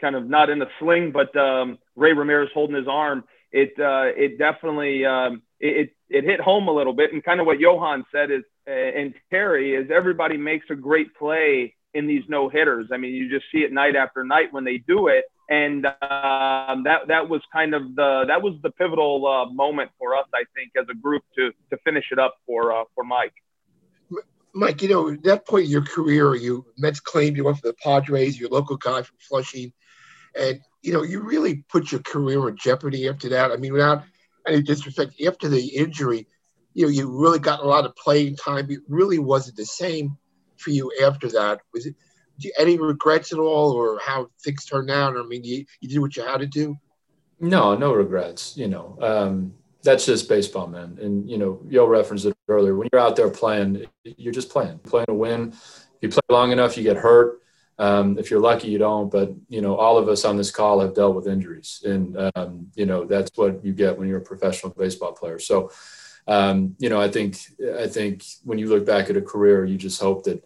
kind 0.00 0.16
of 0.16 0.28
not 0.28 0.50
in 0.50 0.62
a 0.62 0.66
sling, 0.80 1.12
but 1.12 1.36
um, 1.36 1.78
Ray 1.94 2.14
Ramirez 2.14 2.50
holding 2.54 2.76
his 2.76 2.88
arm. 2.88 3.24
It 3.52 3.74
uh, 3.78 4.12
it 4.16 4.38
definitely 4.38 5.04
um, 5.04 5.42
it, 5.60 5.92
it 6.08 6.24
hit 6.24 6.40
home 6.40 6.68
a 6.68 6.72
little 6.72 6.94
bit, 6.94 7.12
and 7.12 7.22
kind 7.22 7.40
of 7.40 7.46
what 7.46 7.60
Johan 7.60 8.04
said 8.10 8.30
is 8.30 8.44
uh, 8.66 8.72
and 8.72 9.14
Terry 9.30 9.74
is 9.74 9.90
everybody 9.94 10.38
makes 10.38 10.66
a 10.70 10.74
great 10.74 11.14
play 11.16 11.74
in 11.94 12.06
these 12.06 12.24
no 12.28 12.48
hitters. 12.48 12.88
I 12.92 12.96
mean, 12.96 13.14
you 13.14 13.30
just 13.30 13.46
see 13.52 13.58
it 13.58 13.72
night 13.72 13.94
after 13.94 14.24
night 14.24 14.54
when 14.54 14.64
they 14.64 14.78
do 14.78 15.08
it 15.08 15.26
and 15.48 15.86
um, 15.86 16.84
that 16.84 17.08
that 17.08 17.28
was 17.28 17.40
kind 17.52 17.74
of 17.74 17.94
the 17.94 18.24
that 18.28 18.42
was 18.42 18.54
the 18.62 18.70
pivotal 18.70 19.26
uh, 19.26 19.52
moment 19.52 19.90
for 19.98 20.16
us, 20.16 20.26
I 20.34 20.44
think, 20.54 20.72
as 20.80 20.86
a 20.90 20.94
group 20.94 21.22
to 21.36 21.50
to 21.70 21.78
finish 21.84 22.06
it 22.12 22.18
up 22.18 22.36
for 22.46 22.72
uh, 22.72 22.84
for 22.94 23.04
Mike. 23.04 23.34
Mike, 24.54 24.82
you 24.82 24.88
know, 24.88 25.10
at 25.10 25.22
that 25.22 25.46
point 25.46 25.66
in 25.66 25.70
your 25.70 25.84
career, 25.84 26.34
you 26.34 26.66
Mets 26.76 27.00
claimed 27.00 27.36
you 27.36 27.44
went 27.44 27.58
for 27.58 27.68
the 27.68 27.74
Padres, 27.82 28.38
your 28.38 28.50
local 28.50 28.76
guy 28.76 29.02
from 29.02 29.16
Flushing, 29.20 29.72
and 30.38 30.60
you 30.82 30.92
know, 30.92 31.02
you 31.02 31.20
really 31.20 31.64
put 31.68 31.92
your 31.92 32.02
career 32.02 32.48
in 32.48 32.56
jeopardy 32.56 33.08
after 33.08 33.30
that. 33.30 33.50
I 33.50 33.56
mean, 33.56 33.72
without 33.72 34.04
any 34.46 34.62
disrespect, 34.62 35.20
after 35.26 35.48
the 35.48 35.66
injury, 35.66 36.26
you 36.74 36.84
know, 36.84 36.90
you 36.90 37.10
really 37.10 37.38
got 37.38 37.60
a 37.60 37.66
lot 37.66 37.84
of 37.84 37.96
playing 37.96 38.36
time. 38.36 38.70
It 38.70 38.80
really 38.88 39.18
wasn't 39.18 39.56
the 39.56 39.66
same 39.66 40.18
for 40.56 40.70
you 40.70 40.92
after 41.02 41.28
that. 41.30 41.60
Was 41.72 41.86
it? 41.86 41.94
Any 42.58 42.78
regrets 42.78 43.32
at 43.32 43.38
all, 43.38 43.72
or 43.72 43.98
how 44.00 44.28
things 44.42 44.64
turned 44.64 44.90
out? 44.90 45.16
I 45.16 45.22
mean, 45.22 45.44
you, 45.44 45.64
you 45.80 45.88
did 45.88 45.98
what 45.98 46.16
you 46.16 46.22
had 46.22 46.40
to 46.40 46.46
do. 46.46 46.76
No, 47.40 47.76
no 47.76 47.92
regrets. 47.92 48.56
You 48.56 48.68
know, 48.68 48.98
um, 49.00 49.54
that's 49.82 50.06
just 50.06 50.28
baseball, 50.28 50.66
man. 50.66 50.98
And 51.00 51.28
you 51.28 51.38
know, 51.38 51.60
Yo 51.68 51.86
referenced 51.86 52.26
it 52.26 52.36
earlier. 52.48 52.76
When 52.76 52.88
you're 52.92 53.00
out 53.00 53.16
there 53.16 53.30
playing, 53.30 53.86
you're 54.04 54.32
just 54.32 54.50
playing, 54.50 54.78
playing 54.80 55.06
to 55.06 55.14
win. 55.14 55.52
If 55.52 56.02
You 56.02 56.08
play 56.10 56.20
long 56.30 56.52
enough, 56.52 56.76
you 56.76 56.82
get 56.82 56.96
hurt. 56.96 57.40
Um, 57.78 58.18
if 58.18 58.30
you're 58.30 58.40
lucky, 58.40 58.68
you 58.68 58.78
don't. 58.78 59.10
But 59.10 59.32
you 59.48 59.60
know, 59.60 59.76
all 59.76 59.98
of 59.98 60.08
us 60.08 60.24
on 60.24 60.36
this 60.36 60.50
call 60.50 60.80
have 60.80 60.94
dealt 60.94 61.14
with 61.14 61.28
injuries, 61.28 61.82
and 61.84 62.30
um, 62.34 62.66
you 62.74 62.86
know 62.86 63.04
that's 63.04 63.30
what 63.36 63.64
you 63.64 63.72
get 63.72 63.96
when 63.96 64.08
you're 64.08 64.18
a 64.18 64.22
professional 64.22 64.72
baseball 64.76 65.12
player. 65.12 65.38
So, 65.38 65.70
um, 66.26 66.74
you 66.78 66.88
know, 66.88 67.00
I 67.00 67.08
think 67.08 67.38
I 67.78 67.86
think 67.86 68.24
when 68.42 68.58
you 68.58 68.68
look 68.68 68.84
back 68.84 69.10
at 69.10 69.16
a 69.16 69.22
career, 69.22 69.64
you 69.64 69.76
just 69.76 70.00
hope 70.00 70.24
that 70.24 70.44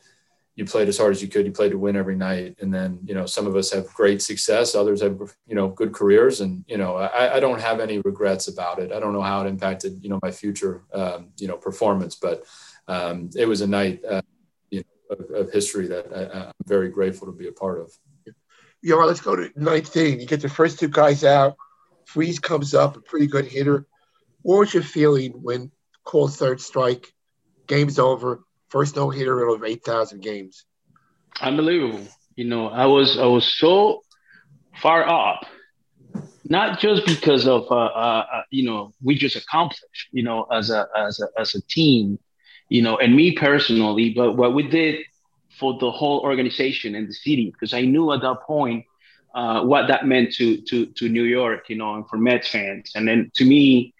you 0.55 0.67
played 0.67 0.89
as 0.89 0.99
hard 0.99 1.13
as 1.13 1.23
you 1.23 1.29
could. 1.29 1.47
You 1.47 1.53
played 1.53 1.71
to 1.71 1.79
win 1.79 1.97
every 1.97 2.17
night. 2.17 2.57
And 2.61 2.73
then, 2.73 2.99
you 3.05 3.15
know, 3.15 3.25
some 3.25 3.47
of 3.47 3.57
us 3.57 3.73
have 3.73 3.93
great 3.95 4.21
success. 4.21 4.75
Others 4.75 5.01
have, 5.01 5.19
you 5.47 5.55
know, 5.55 5.69
good 5.69 5.93
careers. 5.93 6.43
And, 6.43 6.65
you 6.69 6.77
know, 6.77 6.97
I, 6.97 7.37
I 7.37 7.41
don't 7.41 7.61
have 7.61 7.81
any 7.81 7.99
regrets 8.01 8.49
about 8.49 8.79
it. 8.79 8.93
I 8.93 9.01
don't 9.01 9.15
know 9.15 9.23
how 9.23 9.43
it 9.45 9.49
impacted, 9.49 10.03
you 10.03 10.11
know, 10.11 10.19
my 10.23 10.31
future, 10.31 10.83
um, 10.93 11.31
you 11.39 11.49
know, 11.49 11.57
performance, 11.57 12.17
but 12.17 12.45
um, 12.87 13.31
it 13.35 13.47
was 13.47 13.63
a 13.63 13.67
night, 13.67 14.05
uh, 14.05 14.21
you 14.71 14.83
know, 14.83 15.17
of, 15.17 15.47
of 15.47 15.53
history 15.53 15.87
that 15.89 16.07
I, 16.15 16.47
am 16.47 16.53
very 16.67 16.91
grateful 16.91 17.27
to 17.29 17.33
be 17.33 17.49
a 17.49 17.53
part 17.53 17.81
of. 17.81 17.91
Yeah, 18.83 18.97
well, 18.97 19.07
let's 19.07 19.21
go 19.21 19.37
to 19.37 19.51
ninth 19.57 19.97
inning. 19.97 20.21
You 20.21 20.27
get 20.27 20.43
the 20.43 20.49
first 20.49 20.79
two 20.79 20.89
guys 20.89 21.25
out. 21.25 21.57
Freese 22.05 22.41
comes 22.41 22.75
up, 22.75 22.97
a 22.97 23.01
pretty 23.01 23.29
good 23.29 23.47
hitter. 23.47 23.87
What 24.43 24.59
was 24.59 24.75
your 24.75 24.83
feeling 24.83 25.33
when 25.33 25.71
called 26.05 26.35
third 26.35 26.61
strike, 26.61 27.15
game's 27.67 27.99
over, 27.99 28.43
First 28.73 28.97
no 28.97 29.11
hitter 29.11 29.43
in 29.43 29.55
over 29.55 29.67
8,000 29.67 30.23
games. 30.23 30.64
Unbelievable. 31.43 32.09
You 32.37 32.47
know, 32.47 32.69
I 32.69 32.87
was 32.87 33.19
I 33.19 33.26
was 33.26 33.45
so 33.59 34.02
far 34.81 35.07
up, 35.07 35.45
not 36.49 36.81
just 36.81 37.05
because 37.05 37.47
of 37.47 37.71
uh, 37.71 37.75
uh, 37.75 38.26
uh, 38.33 38.43
you 38.50 38.64
know 38.64 38.95
we 39.02 39.14
just 39.14 39.37
accomplished, 39.37 40.09
you 40.12 40.23
know, 40.23 40.45
as 40.45 40.71
a 40.71 40.88
as 40.97 41.21
a 41.21 41.29
as 41.38 41.55
a 41.55 41.61
team, 41.69 42.19
you 42.71 42.81
know, 42.81 42.97
and 42.97 43.14
me 43.14 43.37
personally, 43.37 44.14
but 44.17 44.38
what 44.38 44.55
we 44.55 44.67
did 44.67 45.05
for 45.61 45.79
the 45.79 45.91
whole 45.91 46.21
organization 46.21 46.95
and 46.95 47.07
the 47.07 47.12
city, 47.12 47.50
because 47.52 47.75
I 47.75 47.83
knew 47.83 48.11
at 48.12 48.23
that 48.23 48.41
point 48.47 48.87
uh, 49.35 49.62
what 49.64 49.88
that 49.88 50.07
meant 50.07 50.33
to 50.37 50.62
to 50.62 50.87
to 50.87 51.11
New 51.11 51.25
York, 51.25 51.69
you 51.69 51.76
know, 51.76 51.97
and 51.97 52.09
for 52.09 52.17
Mets 52.17 52.49
fans, 52.49 52.93
and 52.95 53.07
then 53.07 53.31
to 53.35 53.45
me. 53.45 53.93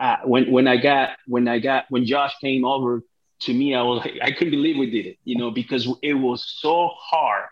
Uh, 0.00 0.16
when 0.24 0.50
when 0.50 0.66
I 0.66 0.76
got 0.76 1.10
when 1.28 1.46
I 1.46 1.60
got 1.60 1.84
when 1.88 2.04
Josh 2.04 2.34
came 2.40 2.64
over 2.64 3.04
to 3.40 3.52
me, 3.52 3.74
I 3.74 3.82
was 3.82 4.06
I 4.22 4.30
couldn't 4.30 4.52
believe 4.52 4.78
we 4.78 4.90
did 4.90 5.06
it, 5.06 5.18
you 5.24 5.36
know, 5.36 5.50
because 5.50 5.88
it 6.02 6.14
was 6.14 6.44
so 6.60 6.90
hard 6.94 7.48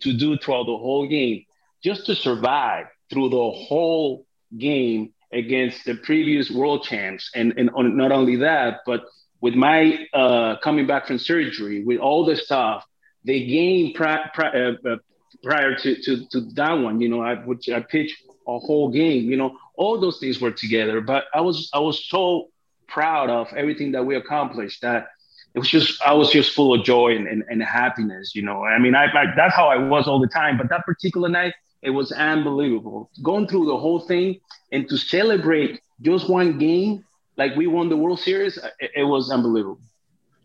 to 0.00 0.12
do 0.12 0.36
throughout 0.38 0.66
the 0.66 0.76
whole 0.76 1.06
game, 1.06 1.44
just 1.82 2.06
to 2.06 2.14
survive 2.14 2.86
through 3.10 3.30
the 3.30 3.50
whole 3.50 4.26
game 4.56 5.12
against 5.32 5.84
the 5.84 5.94
previous 5.94 6.50
world 6.50 6.82
champs. 6.84 7.30
And, 7.34 7.54
and 7.56 7.70
on, 7.70 7.96
not 7.96 8.12
only 8.12 8.36
that, 8.36 8.80
but 8.86 9.04
with 9.40 9.54
my 9.54 10.06
uh, 10.12 10.56
coming 10.62 10.86
back 10.86 11.06
from 11.06 11.18
surgery, 11.18 11.84
with 11.84 12.00
all 12.00 12.24
the 12.24 12.36
stuff, 12.36 12.84
the 13.24 13.44
game 13.46 13.92
pri- 13.94 14.30
pri- 14.34 14.50
uh, 14.50 14.88
uh, 14.88 14.96
prior 15.42 15.76
to, 15.76 16.02
to, 16.02 16.26
to 16.28 16.40
that 16.54 16.72
one, 16.72 17.00
you 17.00 17.08
know, 17.08 17.20
I 17.20 17.34
would 17.44 17.62
I 17.72 17.80
pitched 17.80 18.22
a 18.48 18.58
whole 18.58 18.90
game, 18.90 19.30
you 19.30 19.36
know, 19.36 19.56
all 19.76 20.00
those 20.00 20.18
things 20.18 20.40
were 20.40 20.52
together. 20.52 21.00
But 21.00 21.24
I 21.34 21.40
was 21.40 21.68
I 21.72 21.80
was 21.80 22.08
so 22.08 22.48
proud 22.88 23.30
of 23.30 23.52
everything 23.54 23.92
that 23.92 24.04
we 24.04 24.16
accomplished 24.16 24.82
that 24.82 25.08
it 25.56 25.60
was 25.60 25.70
just 25.70 26.02
I 26.02 26.12
was 26.12 26.30
just 26.30 26.52
full 26.52 26.74
of 26.74 26.84
joy 26.84 27.16
and, 27.16 27.26
and, 27.26 27.42
and 27.48 27.62
happiness, 27.62 28.34
you 28.34 28.42
know. 28.42 28.62
I 28.62 28.78
mean, 28.78 28.94
I, 28.94 29.06
I, 29.06 29.24
that's 29.34 29.54
how 29.54 29.68
I 29.68 29.78
was 29.78 30.06
all 30.06 30.20
the 30.20 30.28
time. 30.28 30.58
But 30.58 30.68
that 30.68 30.84
particular 30.84 31.30
night, 31.30 31.54
it 31.80 31.88
was 31.88 32.12
unbelievable. 32.12 33.10
Going 33.22 33.48
through 33.48 33.64
the 33.64 33.76
whole 33.78 34.00
thing 34.00 34.38
and 34.70 34.86
to 34.90 34.98
celebrate 34.98 35.80
just 36.02 36.28
one 36.28 36.58
game, 36.58 37.06
like 37.38 37.56
we 37.56 37.66
won 37.66 37.88
the 37.88 37.96
World 37.96 38.20
Series, 38.20 38.58
it, 38.78 38.90
it 38.96 39.04
was 39.04 39.30
unbelievable. 39.30 39.80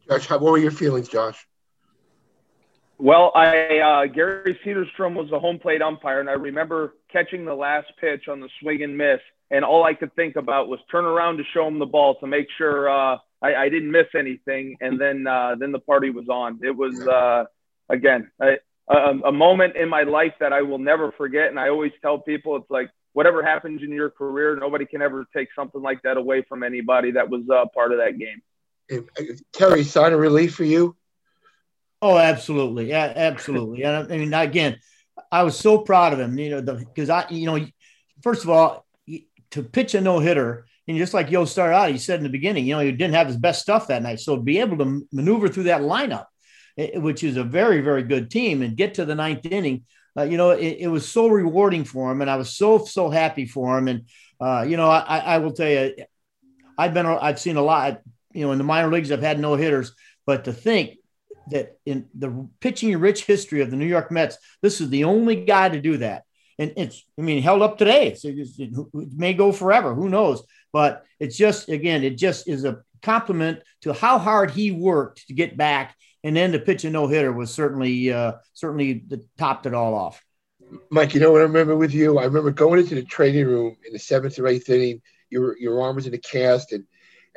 Josh, 0.08 0.30
what 0.30 0.42
were 0.42 0.58
your 0.58 0.72
feelings, 0.72 1.10
Josh? 1.10 1.46
Well, 2.98 3.34
I 3.36 3.80
uh, 3.80 4.06
Gary 4.06 4.58
Cederstrom 4.66 5.16
was 5.16 5.30
the 5.30 5.40
home 5.40 5.60
plate 5.60 5.82
umpire, 5.82 6.22
and 6.22 6.30
I 6.30 6.34
remember 6.34 6.96
catching 7.12 7.44
the 7.44 7.56
last 7.56 7.88
pitch 8.00 8.30
on 8.30 8.40
the 8.40 8.48
swing 8.62 8.82
and 8.82 8.98
miss, 8.98 9.20
and 9.50 9.66
all 9.66 9.84
I 9.84 9.94
could 9.94 10.16
think 10.16 10.38
about 10.38 10.70
was 10.70 10.80
turn 10.90 11.04
around 11.04 11.36
to 11.38 11.44
show 11.54 11.68
him 11.68 11.80
the 11.80 11.86
ball 11.86 12.16
to 12.22 12.28
make 12.28 12.48
sure. 12.58 12.90
Uh, 12.90 13.18
I, 13.42 13.56
I 13.56 13.70
didn't 13.70 13.92
miss 13.92 14.08
anything, 14.18 14.78
and 14.82 15.00
then 15.00 15.26
uh, 15.28 15.56
then 15.58 15.72
the 15.72 15.80
party 15.80 16.10
was 16.10 16.30
on. 16.30 16.60
It 16.64 16.76
was 16.76 17.00
uh, 17.08 17.46
again 17.90 18.32
a, 18.92 19.20
a 19.26 19.32
moment 19.32 19.76
in 19.76 19.90
my 19.90 20.04
life 20.04 20.34
that 20.40 20.54
I 20.54 20.62
will 20.62 20.78
never 20.78 21.12
forget, 21.14 21.48
and 21.50 21.60
I 21.60 21.70
always 21.70 21.92
tell 22.02 22.20
people 22.20 22.56
it's 22.58 22.70
like 22.70 22.90
whatever 23.14 23.44
happens 23.44 23.82
in 23.84 23.92
your 23.92 24.10
career, 24.10 24.56
nobody 24.56 24.86
can 24.86 25.02
ever 25.02 25.26
take 25.36 25.50
something 25.56 25.82
like 25.82 26.02
that 26.04 26.18
away 26.18 26.44
from 26.48 26.64
anybody 26.64 27.12
that 27.12 27.30
was 27.30 27.44
uh, 27.50 27.66
part 27.74 27.92
of 27.92 28.00
that 28.00 28.18
game. 28.18 28.42
Terry, 29.54 29.84
sign 29.84 30.14
of 30.14 30.20
relief 30.20 30.56
for 30.56 30.64
you? 30.64 30.96
Oh, 32.02 32.18
absolutely, 32.18 32.90
yeah, 32.90 33.14
absolutely. 33.16 33.86
I 33.86 34.04
mean, 34.04 34.34
again, 34.34 34.78
I 35.32 35.44
was 35.44 35.58
so 35.58 35.80
proud 35.80 36.14
of 36.14 36.20
him, 36.20 36.38
you 36.38 36.50
know, 36.50 36.62
because 36.62 37.10
I, 37.10 37.26
you 37.30 37.46
know, 37.46 37.66
first 38.22 38.44
of 38.44 38.50
all, 38.50 38.86
to 39.52 39.64
pitch 39.64 39.94
a 39.94 40.02
no 40.02 40.20
hitter 40.20 40.66
and 40.88 40.98
just 40.98 41.14
like 41.14 41.32
Yo 41.32 41.46
started 41.46 41.76
out, 41.76 41.92
he 41.92 41.98
said 41.98 42.20
in 42.20 42.24
the 42.24 42.30
beginning, 42.30 42.66
you 42.66 42.74
know, 42.74 42.82
he 42.82 42.92
didn't 42.92 43.14
have 43.14 43.28
his 43.28 43.38
best 43.38 43.62
stuff 43.62 43.88
that 43.88 44.04
night. 44.04 44.20
So 44.20 44.38
be 44.38 44.60
able 44.60 44.78
to 44.80 45.08
maneuver 45.12 45.48
through 45.48 45.64
that 45.64 45.82
lineup, 45.82 46.26
which 46.76 47.24
is 47.24 47.38
a 47.38 47.44
very, 47.44 47.82
very 47.82 48.04
good 48.04 48.32
team, 48.32 48.62
and 48.62 48.76
get 48.76 48.96
to 48.96 49.06
the 49.06 49.16
ninth 49.16 49.46
inning, 49.46 49.84
uh, 50.18 50.24
you 50.24 50.38
know, 50.38 50.52
it, 50.52 50.78
it, 50.80 50.88
was 50.88 51.08
so 51.08 51.28
rewarding 51.28 51.86
for 51.86 52.12
him, 52.12 52.22
and 52.22 52.30
I 52.30 52.36
was 52.36 52.56
so 52.56 52.80
so 52.80 53.10
happy 53.10 53.46
for 53.46 53.78
him. 53.78 53.88
And 53.88 54.06
uh, 54.42 54.66
you 54.68 54.76
know, 54.76 54.90
I, 54.90 55.20
I 55.20 55.38
will 55.38 55.54
tell 55.54 55.70
you, 55.70 55.96
I've 56.78 56.94
been 56.94 57.06
I've 57.06 57.40
seen 57.40 57.56
a 57.56 57.62
lot. 57.62 58.02
You 58.34 58.46
know, 58.46 58.52
in 58.52 58.58
the 58.58 58.64
minor 58.64 58.92
leagues, 58.92 59.12
I've 59.12 59.22
had 59.22 59.40
no 59.40 59.56
hitters, 59.56 59.94
but 60.26 60.46
to 60.46 60.54
think 60.54 60.98
that 61.52 61.78
in 61.86 62.08
the 62.14 62.48
pitching 62.60 62.98
rich 62.98 63.26
history 63.26 63.62
of 63.62 63.72
the 63.72 63.78
New 63.78 63.86
York 63.86 64.12
Mets, 64.12 64.38
this 64.62 64.82
is 64.82 64.90
the 64.90 65.06
only 65.06 65.46
guy 65.46 65.70
to 65.70 65.82
do 65.82 65.98
that. 65.98 66.24
And 66.60 66.74
it's, 66.78 67.04
I 67.18 67.24
mean, 67.24 67.42
held 67.42 67.62
up 67.62 67.78
today. 67.78 68.08
It, 68.08 68.48
it 68.58 68.88
may 68.94 69.34
go 69.34 69.52
forever. 69.52 69.94
Who 69.94 70.10
knows? 70.10 70.44
But 70.74 71.06
it's 71.20 71.38
just, 71.38 71.70
again, 71.70 72.04
it 72.04 72.18
just 72.18 72.48
is 72.48 72.66
a 72.66 72.84
compliment 73.02 73.60
to 73.82 73.94
how 73.94 74.18
hard 74.18 74.52
he 74.52 74.72
worked 74.72 75.28
to 75.28 75.34
get 75.34 75.58
back. 75.58 75.96
And 76.24 76.36
then 76.36 76.52
to 76.52 76.60
pitch 76.60 76.86
a 76.86 76.90
no 76.90 77.08
hitter 77.08 77.32
was 77.32 77.52
certainly, 77.52 78.12
uh, 78.12 78.34
certainly 78.54 79.04
the 79.08 79.26
topped 79.38 79.66
it 79.66 79.74
all 79.74 79.96
off. 79.96 80.24
Mike, 80.92 81.14
you 81.14 81.20
know 81.20 81.32
what 81.32 81.42
I 81.42 81.46
remember 81.46 81.76
with 81.76 81.94
you? 81.94 82.20
I 82.20 82.26
remember 82.26 82.52
going 82.52 82.80
into 82.80 82.96
the 82.96 83.04
training 83.04 83.46
room 83.48 83.76
in 83.86 83.92
the 83.92 84.00
seventh 84.00 84.38
or 84.40 84.48
eighth 84.48 84.70
inning. 84.70 85.02
Your 85.30 85.58
your 85.58 85.82
arm 85.82 85.96
was 85.96 86.08
in 86.08 86.14
a 86.14 86.18
cast, 86.18 86.72
and 86.72 86.86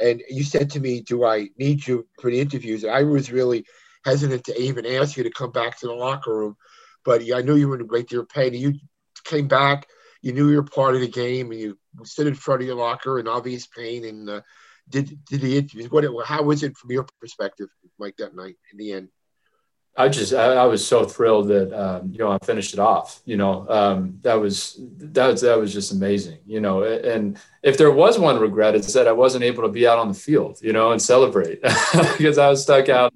and 0.00 0.22
you 0.28 0.44
said 0.44 0.70
to 0.70 0.80
me, 0.80 1.00
"Do 1.00 1.24
I 1.24 1.48
need 1.58 1.86
you 1.86 2.06
for 2.20 2.30
the 2.30 2.40
interviews?" 2.40 2.84
And 2.84 2.92
I 2.92 3.02
was 3.02 3.32
really 3.32 3.64
hesitant 4.04 4.44
to 4.44 4.60
even 4.60 4.86
ask 4.86 5.16
you 5.16 5.24
to 5.24 5.30
come 5.30 5.50
back 5.50 5.78
to 5.78 5.86
the 5.86 5.94
locker 5.94 6.36
room, 6.36 6.56
but 7.04 7.22
I 7.22 7.40
knew 7.40 7.56
you 7.56 7.68
were 7.68 7.76
in 7.76 7.80
a 7.80 7.86
great 7.86 8.08
deal 8.08 8.20
of 8.20 8.28
pain. 8.28 8.48
And 8.48 8.56
you 8.56 8.74
came 9.24 9.48
back 9.48 9.88
you 10.24 10.32
knew 10.32 10.48
you 10.48 10.56
were 10.56 10.62
part 10.62 10.94
of 10.94 11.02
the 11.02 11.08
game 11.08 11.50
and 11.50 11.60
you 11.60 11.78
stood 12.02 12.26
in 12.26 12.34
front 12.34 12.62
of 12.62 12.66
your 12.66 12.76
locker 12.76 13.18
in 13.18 13.28
obvious 13.28 13.66
pain 13.66 14.04
and 14.04 14.28
uh, 14.28 14.40
did 14.88 15.24
did 15.26 15.40
the 15.40 15.56
interviews. 15.56 15.90
What 15.90 16.04
how 16.26 16.42
was 16.42 16.62
it 16.62 16.76
from 16.76 16.90
your 16.90 17.06
perspective, 17.20 17.68
Mike, 17.98 18.16
that 18.18 18.34
night 18.34 18.56
in 18.72 18.78
the 18.78 18.92
end? 18.92 19.08
I 19.96 20.08
just 20.08 20.34
I, 20.34 20.54
I 20.54 20.64
was 20.66 20.84
so 20.86 21.04
thrilled 21.04 21.48
that 21.48 21.72
um, 21.72 22.10
you 22.10 22.18
know 22.18 22.30
I 22.30 22.38
finished 22.44 22.74
it 22.74 22.80
off. 22.80 23.20
You 23.24 23.36
know 23.36 23.68
um, 23.68 24.18
that 24.22 24.34
was 24.34 24.78
that 24.98 25.26
was 25.26 25.40
that 25.42 25.58
was 25.58 25.72
just 25.72 25.92
amazing. 25.92 26.38
You 26.46 26.60
know, 26.60 26.82
and 26.82 27.38
if 27.62 27.78
there 27.78 27.92
was 27.92 28.18
one 28.18 28.38
regret, 28.38 28.74
it's 28.74 28.92
that 28.94 29.06
I 29.06 29.12
wasn't 29.12 29.44
able 29.44 29.62
to 29.62 29.68
be 29.68 29.86
out 29.86 29.98
on 29.98 30.08
the 30.08 30.14
field. 30.14 30.58
You 30.60 30.72
know, 30.72 30.92
and 30.92 31.00
celebrate 31.00 31.62
because 32.18 32.38
I 32.38 32.48
was 32.48 32.62
stuck 32.62 32.88
out. 32.88 33.14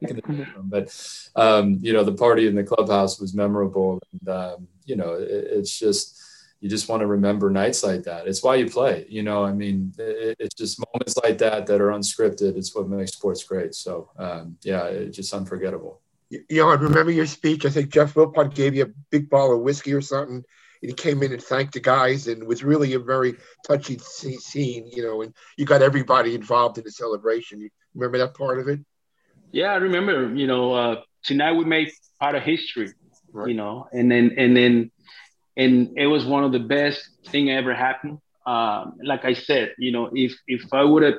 but 0.62 1.28
um, 1.34 1.78
you 1.80 1.92
know, 1.92 2.04
the 2.04 2.12
party 2.12 2.46
in 2.46 2.54
the 2.54 2.62
clubhouse 2.62 3.18
was 3.18 3.34
memorable, 3.34 4.00
and 4.12 4.28
um, 4.28 4.68
you 4.84 4.96
know, 4.96 5.14
it, 5.14 5.28
it's 5.28 5.78
just 5.78 6.20
you 6.60 6.68
just 6.68 6.88
want 6.88 7.00
to 7.00 7.06
remember 7.06 7.50
nights 7.50 7.84
like 7.84 8.02
that. 8.04 8.26
It's 8.26 8.42
why 8.42 8.56
you 8.56 8.68
play. 8.68 9.06
You 9.08 9.22
know, 9.22 9.44
I 9.44 9.52
mean, 9.52 9.92
it, 9.98 10.36
it's 10.40 10.54
just 10.54 10.82
moments 10.92 11.16
like 11.22 11.38
that 11.38 11.66
that 11.66 11.80
are 11.80 11.90
unscripted. 11.90 12.56
It's 12.56 12.74
what 12.74 12.88
makes 12.88 13.12
sports 13.12 13.44
great. 13.44 13.74
So, 13.74 14.10
um, 14.18 14.56
yeah, 14.62 14.84
it's 14.86 15.16
just 15.16 15.32
unforgettable. 15.32 16.00
You 16.30 16.44
know, 16.50 16.70
I 16.70 16.74
remember 16.74 17.12
your 17.12 17.26
speech. 17.26 17.64
I 17.64 17.70
think 17.70 17.90
Jeff 17.90 18.14
Wilpon 18.14 18.54
gave 18.54 18.74
you 18.74 18.84
a 18.84 18.92
big 19.10 19.30
bottle 19.30 19.56
of 19.56 19.62
whiskey 19.62 19.94
or 19.94 20.00
something. 20.00 20.44
And 20.82 20.90
he 20.90 20.92
came 20.92 21.22
in 21.22 21.32
and 21.32 21.42
thanked 21.42 21.74
the 21.74 21.80
guys, 21.80 22.28
and 22.28 22.46
was 22.46 22.62
really 22.62 22.94
a 22.94 22.98
very 23.00 23.34
touching 23.66 23.98
scene. 23.98 24.86
You 24.86 25.02
know, 25.02 25.22
and 25.22 25.34
you 25.56 25.64
got 25.64 25.82
everybody 25.82 26.34
involved 26.34 26.78
in 26.78 26.84
the 26.84 26.90
celebration. 26.90 27.60
You 27.60 27.70
remember 27.94 28.18
that 28.18 28.34
part 28.34 28.60
of 28.60 28.68
it? 28.68 28.80
Yeah, 29.50 29.72
I 29.72 29.76
remember. 29.76 30.34
You 30.34 30.46
know, 30.46 30.74
uh, 30.74 31.00
tonight 31.24 31.52
we 31.52 31.64
made 31.64 31.90
part 32.20 32.34
of 32.34 32.42
history. 32.42 32.92
Right. 33.32 33.48
You 33.48 33.54
know, 33.54 33.88
and 33.92 34.10
then 34.10 34.34
and 34.36 34.56
then 34.56 34.90
and 35.58 35.98
it 35.98 36.06
was 36.06 36.24
one 36.24 36.44
of 36.44 36.52
the 36.52 36.60
best 36.60 37.10
thing 37.26 37.50
ever 37.50 37.74
happened. 37.74 38.18
Um, 38.46 38.94
like 39.04 39.24
I 39.24 39.34
said, 39.34 39.74
you 39.76 39.92
know, 39.92 40.08
if 40.14 40.32
if 40.46 40.72
I 40.72 40.84
would 40.84 41.02
have 41.02 41.18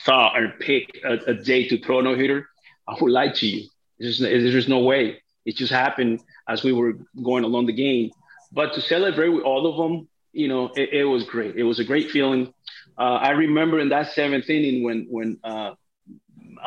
thought 0.00 0.36
or 0.36 0.48
picked 0.58 0.96
a, 1.04 1.30
a, 1.30 1.34
day 1.34 1.68
to 1.68 1.78
throw 1.78 2.00
no 2.00 2.16
hitter, 2.16 2.48
I 2.88 2.96
would 3.00 3.12
lie 3.12 3.28
to 3.28 3.46
you. 3.46 3.68
There's 4.00 4.18
just, 4.18 4.28
there's 4.28 4.52
just 4.52 4.68
no 4.68 4.80
way. 4.80 5.22
It 5.44 5.56
just 5.56 5.70
happened 5.70 6.20
as 6.48 6.64
we 6.64 6.72
were 6.72 6.94
going 7.22 7.44
along 7.44 7.66
the 7.66 7.72
game. 7.72 8.10
But 8.50 8.72
to 8.74 8.80
celebrate 8.80 9.28
with 9.28 9.44
all 9.44 9.66
of 9.66 9.76
them, 9.76 10.08
you 10.32 10.48
know, 10.48 10.72
it, 10.74 10.92
it 10.92 11.04
was 11.04 11.22
great. 11.24 11.54
It 11.54 11.62
was 11.62 11.78
a 11.78 11.84
great 11.84 12.10
feeling. 12.10 12.52
Uh, 12.98 13.18
I 13.28 13.30
remember 13.30 13.78
in 13.78 13.90
that 13.90 14.12
seventh 14.12 14.50
inning 14.50 14.82
when 14.82 15.06
when 15.10 15.38
uh, 15.44 15.74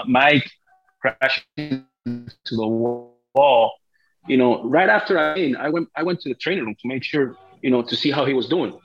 Mike 0.08 0.50
crashed 1.02 1.46
into 1.58 2.32
the 2.52 2.68
wall 2.68 3.74
you 4.28 4.38
know, 4.38 4.64
right 4.64 4.90
after 4.90 5.18
I 5.18 5.36
in, 5.36 5.56
I 5.56 5.70
went 5.70 5.90
I 5.96 6.04
went 6.04 6.22
to 6.22 6.30
the 6.30 6.36
training 6.36 6.66
room 6.66 6.76
to 6.82 6.88
make 6.88 7.04
sure, 7.04 7.38
you 7.62 7.72
know, 7.72 7.82
to 7.82 7.96
see 7.96 8.12
how 8.12 8.26
he 8.26 8.34
was 8.34 8.48
doing. 8.48 8.78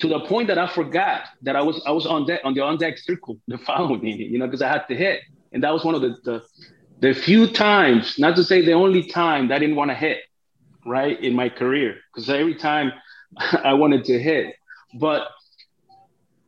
To 0.00 0.08
the 0.08 0.20
point 0.20 0.48
that 0.48 0.58
I 0.58 0.66
forgot 0.66 1.22
that 1.42 1.54
I 1.54 1.62
was 1.62 1.82
I 1.86 1.92
was 1.92 2.06
on 2.06 2.26
deck 2.26 2.40
on 2.44 2.54
the 2.54 2.62
on 2.62 2.78
deck 2.78 2.98
circle 2.98 3.38
the 3.46 3.58
following 3.68 4.02
me, 4.02 4.14
you 4.14 4.38
know, 4.38 4.46
because 4.46 4.62
I 4.62 4.68
had 4.68 4.86
to 4.88 4.94
hit. 4.94 5.20
And 5.52 5.62
that 5.64 5.72
was 5.72 5.84
one 5.84 5.94
of 5.94 6.00
the, 6.00 6.16
the 6.24 6.42
the 7.00 7.12
few 7.12 7.46
times, 7.48 8.18
not 8.18 8.36
to 8.36 8.44
say 8.44 8.64
the 8.64 8.72
only 8.72 9.02
time 9.02 9.48
that 9.48 9.56
I 9.56 9.58
didn't 9.58 9.76
want 9.76 9.90
to 9.90 9.94
hit, 9.94 10.18
right, 10.86 11.20
in 11.20 11.34
my 11.34 11.48
career. 11.48 11.96
Because 12.14 12.30
every 12.30 12.54
time 12.54 12.92
I 13.36 13.74
wanted 13.74 14.04
to 14.04 14.18
hit. 14.18 14.54
But 14.94 15.28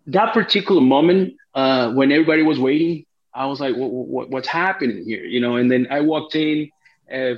that 0.06 0.32
particular 0.32 0.80
moment, 0.80 1.34
uh, 1.54 1.92
when 1.92 2.12
everybody 2.12 2.42
was 2.42 2.58
waiting, 2.58 3.04
I 3.34 3.46
was 3.46 3.60
like, 3.60 3.74
what, 3.74 3.90
what, 3.90 4.30
what's 4.30 4.48
happening 4.48 5.04
here? 5.04 5.24
You 5.24 5.40
know, 5.40 5.56
and 5.56 5.70
then 5.70 5.88
I 5.90 6.00
walked 6.00 6.36
in. 6.36 6.70
Uh, 7.12 7.34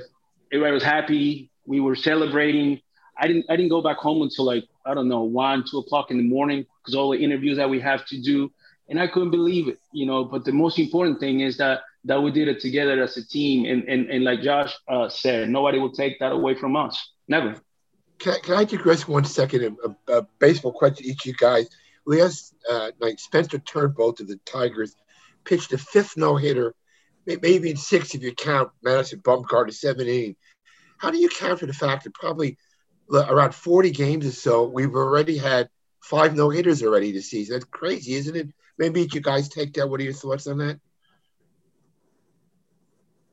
everybody 0.51 0.73
was 0.73 0.83
happy. 0.83 1.49
We 1.65 1.79
were 1.79 1.95
celebrating. 1.95 2.81
I 3.17 3.27
didn't 3.27 3.45
I 3.49 3.55
didn't 3.55 3.69
go 3.69 3.81
back 3.81 3.97
home 3.97 4.21
until 4.21 4.45
like 4.45 4.65
I 4.85 4.93
don't 4.93 5.07
know 5.07 5.23
one 5.23 5.63
two 5.69 5.79
o'clock 5.79 6.11
in 6.11 6.17
the 6.17 6.23
morning 6.23 6.65
because 6.81 6.95
all 6.95 7.11
the 7.11 7.17
interviews 7.17 7.57
that 7.57 7.69
we 7.69 7.79
have 7.81 8.05
to 8.07 8.21
do, 8.21 8.51
and 8.89 8.99
I 8.99 9.07
couldn't 9.07 9.31
believe 9.31 9.67
it, 9.67 9.79
you 9.91 10.05
know. 10.05 10.23
But 10.23 10.45
the 10.45 10.51
most 10.51 10.79
important 10.79 11.19
thing 11.19 11.41
is 11.41 11.57
that 11.57 11.81
that 12.05 12.21
we 12.21 12.31
did 12.31 12.47
it 12.47 12.59
together 12.59 13.01
as 13.03 13.17
a 13.17 13.25
team. 13.25 13.65
And 13.65 13.83
and, 13.87 14.09
and 14.09 14.23
like 14.23 14.41
Josh 14.41 14.73
uh, 14.87 15.09
said, 15.09 15.49
nobody 15.49 15.79
will 15.79 15.91
take 15.91 16.19
that 16.19 16.31
away 16.31 16.55
from 16.55 16.75
us. 16.75 17.11
Never. 17.27 17.55
Can, 18.19 18.39
can 18.41 18.55
I 18.55 18.63
digress 18.63 19.07
one 19.07 19.25
second? 19.25 19.77
A, 19.85 20.11
a, 20.11 20.27
baseball 20.39 20.71
question 20.71 21.03
to 21.03 21.11
each 21.11 21.21
of 21.21 21.25
you 21.27 21.33
guys. 21.33 21.69
Last 22.05 22.55
uh, 22.69 22.91
night, 22.99 23.19
Spencer 23.19 23.59
Turnbull 23.59 24.09
of 24.09 24.27
the 24.27 24.39
Tigers 24.45 24.95
pitched 25.43 25.71
a 25.73 25.77
fifth 25.77 26.17
no 26.17 26.35
hitter, 26.35 26.73
maybe 27.27 27.69
in 27.69 27.77
six 27.77 28.15
if 28.15 28.23
you 28.23 28.33
count 28.33 28.71
Madison 28.81 29.19
Bumgarner, 29.19 29.73
seven 29.73 30.07
innings. 30.07 30.37
How 30.97 31.11
do 31.11 31.17
you 31.17 31.29
count 31.29 31.59
for 31.59 31.65
the 31.65 31.73
fact 31.73 32.05
that 32.05 32.13
probably 32.13 32.57
uh, 33.13 33.25
around 33.27 33.53
40 33.53 33.91
games 33.91 34.25
or 34.25 34.31
so, 34.31 34.67
we've 34.67 34.95
already 34.95 35.37
had 35.37 35.69
five 36.01 36.35
no 36.35 36.49
hitters 36.49 36.81
already 36.81 37.11
this 37.11 37.29
season? 37.29 37.53
That's 37.55 37.65
crazy, 37.65 38.13
isn't 38.13 38.35
it? 38.35 38.47
Maybe 38.77 39.07
you 39.11 39.21
guys 39.21 39.49
take 39.49 39.73
that. 39.73 39.89
What 39.89 39.99
are 39.99 40.03
your 40.03 40.13
thoughts 40.13 40.47
on 40.47 40.59
that? 40.59 40.79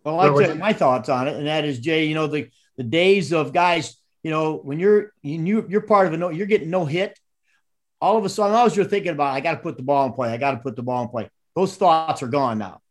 Well, 0.05 0.21
I'll 0.21 0.39
tell 0.39 0.51
you 0.51 0.55
my 0.57 0.73
thoughts 0.73 1.09
on 1.09 1.29
it, 1.29 1.37
and 1.37 1.47
that 1.47 1.65
is, 1.65 1.79
Jay. 1.79 2.05
You 2.05 2.15
know 2.15 2.27
the 2.27 2.51
the 2.77 2.83
days 2.83 3.33
of 3.33 3.53
guys. 3.53 3.97
You 4.23 4.31
know 4.31 4.57
when 4.57 4.79
you're 4.79 5.13
you 5.23 5.67
you're 5.69 5.81
part 5.81 6.07
of 6.07 6.13
a 6.13 6.17
no, 6.17 6.29
you're 6.29 6.47
getting 6.47 6.71
no 6.71 6.85
hit. 6.85 7.19
All 8.01 8.19
of 8.19 8.25
a 8.25 8.29
sudden, 8.29 8.55
all 8.55 8.69
you're 8.69 8.85
thinking 8.85 9.13
about, 9.13 9.33
I 9.33 9.41
got 9.41 9.53
to 9.53 9.57
put 9.59 9.79
the 9.79 9.83
ball 9.83 10.07
in 10.07 10.13
play. 10.13 10.31
I 10.31 10.37
got 10.37 10.51
to 10.51 10.59
put 10.59 10.77
the 10.77 10.83
ball 10.83 11.03
in 11.05 11.09
play. 11.09 11.31
Those 11.57 11.75
thoughts 11.77 12.23
are 12.23 12.29
gone 12.29 12.59
now. 12.59 12.83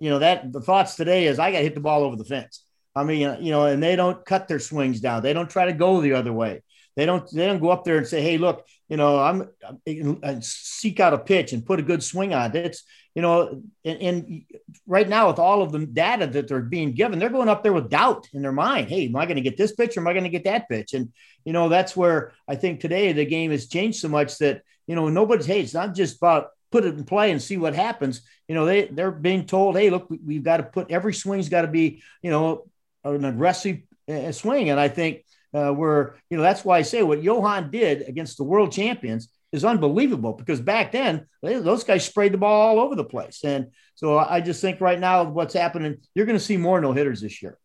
You 0.00 0.10
know 0.10 0.18
that 0.18 0.52
the 0.52 0.60
thoughts 0.60 0.94
today 0.94 1.26
is 1.26 1.38
I 1.38 1.52
got 1.52 1.62
hit 1.62 1.74
the 1.74 1.80
ball 1.80 2.02
over 2.02 2.16
the 2.16 2.24
fence. 2.24 2.64
I 2.94 3.04
mean, 3.04 3.26
uh, 3.26 3.38
you 3.40 3.50
know, 3.50 3.66
and 3.66 3.82
they 3.82 3.96
don't 3.96 4.24
cut 4.24 4.48
their 4.48 4.58
swings 4.58 5.00
down. 5.00 5.22
They 5.22 5.32
don't 5.32 5.50
try 5.50 5.66
to 5.66 5.72
go 5.72 6.00
the 6.00 6.14
other 6.14 6.32
way. 6.32 6.62
They 6.96 7.06
don't. 7.06 7.30
They 7.30 7.46
don't 7.46 7.60
go 7.60 7.70
up 7.70 7.84
there 7.84 7.96
and 7.96 8.06
say, 8.06 8.20
"Hey, 8.20 8.38
look, 8.38 8.66
you 8.88 8.96
know, 8.96 9.20
I'm, 9.20 9.48
I'm 9.86 10.20
uh, 10.22 10.36
seek 10.40 10.98
out 10.98 11.14
a 11.14 11.18
pitch 11.18 11.52
and 11.52 11.64
put 11.64 11.78
a 11.78 11.84
good 11.84 12.02
swing 12.02 12.34
on 12.34 12.56
it." 12.56 12.66
It's 12.66 12.82
you 13.14 13.22
know, 13.22 13.62
and, 13.84 14.02
and, 14.02 14.44
right 14.86 15.08
now 15.08 15.28
with 15.28 15.38
all 15.38 15.62
of 15.62 15.72
the 15.72 15.86
data 15.86 16.26
that 16.26 16.48
they're 16.48 16.60
being 16.60 16.92
given, 16.92 17.18
they're 17.18 17.28
going 17.28 17.48
up 17.48 17.62
there 17.62 17.72
with 17.72 17.90
doubt 17.90 18.28
in 18.32 18.42
their 18.42 18.52
mind. 18.52 18.88
Hey, 18.88 19.06
am 19.06 19.16
I 19.16 19.26
going 19.26 19.36
to 19.36 19.42
get 19.42 19.56
this 19.56 19.74
pitch 19.74 19.96
or 19.96 20.00
am 20.00 20.08
I 20.08 20.12
going 20.12 20.24
to 20.24 20.30
get 20.30 20.44
that 20.44 20.68
pitch? 20.68 20.94
And 20.94 21.12
you 21.44 21.52
know, 21.52 21.68
that's 21.68 21.96
where 21.96 22.32
I 22.48 22.56
think 22.56 22.80
today 22.80 23.12
the 23.12 23.24
game 23.24 23.50
has 23.52 23.68
changed 23.68 24.00
so 24.00 24.08
much 24.08 24.38
that 24.38 24.62
you 24.88 24.96
know 24.96 25.08
nobody's. 25.08 25.46
Hey, 25.46 25.60
it's 25.60 25.74
not 25.74 25.94
just 25.94 26.16
about 26.16 26.48
put 26.70 26.84
it 26.84 26.94
in 26.94 27.04
play 27.04 27.30
and 27.30 27.40
see 27.40 27.56
what 27.56 27.74
happens. 27.74 28.22
You 28.46 28.54
know, 28.54 28.64
they 28.64 28.86
they're 28.86 29.10
being 29.10 29.46
told, 29.46 29.76
hey, 29.76 29.90
look, 29.90 30.08
we, 30.10 30.36
have 30.36 30.44
got 30.44 30.56
to 30.58 30.62
put 30.64 30.90
every 30.90 31.14
swing's 31.14 31.48
got 31.48 31.62
to 31.62 31.68
be 31.68 32.02
you 32.22 32.30
know 32.30 32.66
an 33.04 33.24
aggressive 33.24 33.78
uh, 34.08 34.32
swing, 34.32 34.70
and 34.70 34.80
I 34.80 34.88
think 34.88 35.24
uh, 35.54 35.70
where 35.70 36.16
you 36.30 36.36
know 36.36 36.42
that's 36.42 36.64
why 36.64 36.78
I 36.78 36.82
say 36.82 37.02
what 37.02 37.22
Johan 37.22 37.70
did 37.70 38.02
against 38.08 38.36
the 38.36 38.44
world 38.44 38.72
champions 38.72 39.28
is 39.50 39.64
unbelievable 39.64 40.34
because 40.34 40.60
back 40.60 40.92
then 40.92 41.26
they, 41.42 41.58
those 41.58 41.84
guys 41.84 42.04
sprayed 42.04 42.32
the 42.32 42.38
ball 42.38 42.68
all 42.68 42.84
over 42.84 42.94
the 42.94 43.04
place, 43.04 43.44
and 43.44 43.68
so 43.94 44.18
I 44.18 44.40
just 44.40 44.60
think 44.60 44.80
right 44.80 44.98
now 44.98 45.24
what's 45.24 45.54
happening, 45.54 45.98
you're 46.14 46.26
going 46.26 46.38
to 46.38 46.44
see 46.44 46.56
more 46.56 46.80
no 46.80 46.92
hitters 46.92 47.20
this 47.20 47.42
year. 47.42 47.58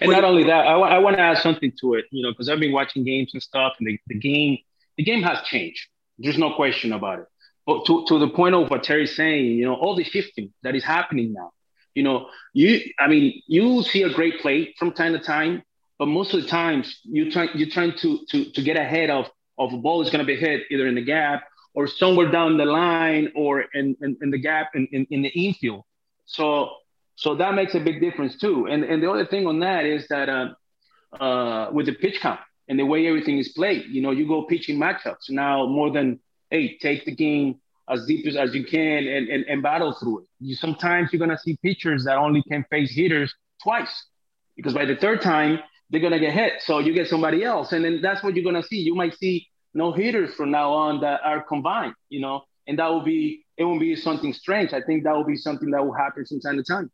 And 0.00 0.10
not 0.10 0.24
only 0.24 0.44
that, 0.44 0.66
I, 0.66 0.72
w- 0.72 0.92
I 0.92 0.98
want 0.98 1.16
to 1.16 1.22
add 1.22 1.38
something 1.38 1.72
to 1.80 1.94
it, 1.94 2.04
you 2.10 2.22
know, 2.22 2.30
because 2.30 2.50
I've 2.50 2.60
been 2.60 2.72
watching 2.72 3.04
games 3.04 3.30
and 3.32 3.42
stuff, 3.42 3.72
and 3.78 3.88
the, 3.88 3.98
the 4.08 4.18
game 4.18 4.58
the 4.98 5.04
game 5.04 5.22
has 5.22 5.40
changed. 5.42 5.88
There's 6.18 6.38
no 6.38 6.54
question 6.54 6.92
about 6.92 7.20
it. 7.20 7.26
But 7.66 7.86
to, 7.86 8.04
to 8.08 8.18
the 8.18 8.28
point 8.28 8.54
of 8.54 8.70
what 8.70 8.82
Terry's 8.82 9.14
saying, 9.14 9.44
you 9.44 9.64
know, 9.64 9.74
all 9.74 9.94
the 9.94 10.04
shifting 10.04 10.52
that 10.62 10.74
is 10.74 10.84
happening 10.84 11.32
now. 11.32 11.52
You 11.94 12.02
know, 12.02 12.28
you 12.54 12.80
I 12.98 13.06
mean, 13.08 13.42
you 13.46 13.82
see 13.82 14.02
a 14.02 14.10
great 14.10 14.40
play 14.40 14.74
from 14.78 14.92
time 14.92 15.12
to 15.12 15.18
time, 15.18 15.62
but 15.98 16.06
most 16.06 16.32
of 16.34 16.42
the 16.42 16.48
times 16.48 17.00
you 17.04 17.30
try 17.30 17.48
you're 17.54 17.68
trying 17.68 17.92
to 17.98 18.18
to 18.30 18.50
to 18.50 18.62
get 18.62 18.76
ahead 18.76 19.10
of 19.10 19.30
of 19.58 19.72
a 19.72 19.76
ball 19.76 20.00
is 20.02 20.10
going 20.10 20.24
to 20.24 20.26
be 20.26 20.36
hit 20.36 20.62
either 20.70 20.86
in 20.86 20.94
the 20.94 21.04
gap 21.04 21.44
or 21.74 21.86
somewhere 21.86 22.30
down 22.30 22.56
the 22.56 22.64
line 22.64 23.32
or 23.34 23.64
in, 23.74 23.96
in, 24.02 24.16
in 24.20 24.30
the 24.30 24.38
gap 24.38 24.70
in, 24.74 24.86
in, 24.92 25.06
in, 25.10 25.22
the 25.22 25.28
infield. 25.28 25.84
So 26.26 26.70
so 27.14 27.34
that 27.36 27.54
makes 27.54 27.74
a 27.74 27.80
big 27.80 28.00
difference 28.00 28.38
too. 28.38 28.66
And 28.66 28.84
and 28.84 29.02
the 29.02 29.10
other 29.10 29.26
thing 29.26 29.46
on 29.46 29.60
that 29.60 29.84
is 29.84 30.08
that 30.08 30.28
uh, 30.28 30.48
uh, 31.22 31.70
with 31.72 31.86
the 31.86 31.92
pitch 31.92 32.20
count 32.20 32.40
and 32.68 32.78
the 32.78 32.86
way 32.86 33.06
everything 33.06 33.38
is 33.38 33.50
played, 33.50 33.84
you 33.86 34.00
know, 34.02 34.10
you 34.10 34.26
go 34.26 34.42
pitching 34.42 34.78
matchups 34.78 35.28
now 35.30 35.66
more 35.66 35.90
than 35.90 36.20
hey, 36.52 36.76
take 36.78 37.04
the 37.04 37.14
game 37.14 37.60
as 37.88 38.06
deep 38.06 38.26
as, 38.26 38.36
as 38.36 38.54
you 38.54 38.64
can 38.64 39.08
and, 39.08 39.28
and, 39.28 39.44
and 39.46 39.62
battle 39.62 39.92
through 39.92 40.20
it. 40.20 40.26
You 40.38 40.54
sometimes 40.54 41.12
you're 41.12 41.18
gonna 41.18 41.38
see 41.38 41.58
pitchers 41.62 42.04
that 42.04 42.16
only 42.18 42.42
can 42.42 42.64
face 42.70 42.92
hitters 42.94 43.34
twice 43.62 44.06
because 44.56 44.74
by 44.74 44.84
the 44.84 44.96
third 44.96 45.22
time 45.22 45.58
they're 45.90 46.00
gonna 46.00 46.20
get 46.20 46.32
hit. 46.32 46.54
So 46.60 46.78
you 46.78 46.92
get 46.94 47.08
somebody 47.08 47.42
else, 47.42 47.72
and 47.72 47.84
then 47.84 48.00
that's 48.00 48.22
what 48.22 48.36
you're 48.36 48.44
gonna 48.44 48.62
see. 48.62 48.80
You 48.80 48.94
might 48.94 49.16
see 49.18 49.48
no 49.74 49.92
hitters 49.92 50.34
from 50.34 50.50
now 50.50 50.72
on 50.72 51.00
that 51.00 51.20
are 51.24 51.42
combined, 51.42 51.94
you 52.08 52.20
know, 52.20 52.42
and 52.66 52.78
that 52.78 52.88
will 52.88 53.02
be 53.02 53.44
it 53.56 53.64
won't 53.64 53.80
be 53.80 53.96
something 53.96 54.32
strange. 54.32 54.72
I 54.72 54.82
think 54.82 55.04
that 55.04 55.14
will 55.14 55.24
be 55.24 55.36
something 55.36 55.70
that 55.70 55.84
will 55.84 55.94
happen 55.94 56.24
from 56.26 56.40
time 56.40 56.56
to 56.56 56.62
time. 56.62 56.90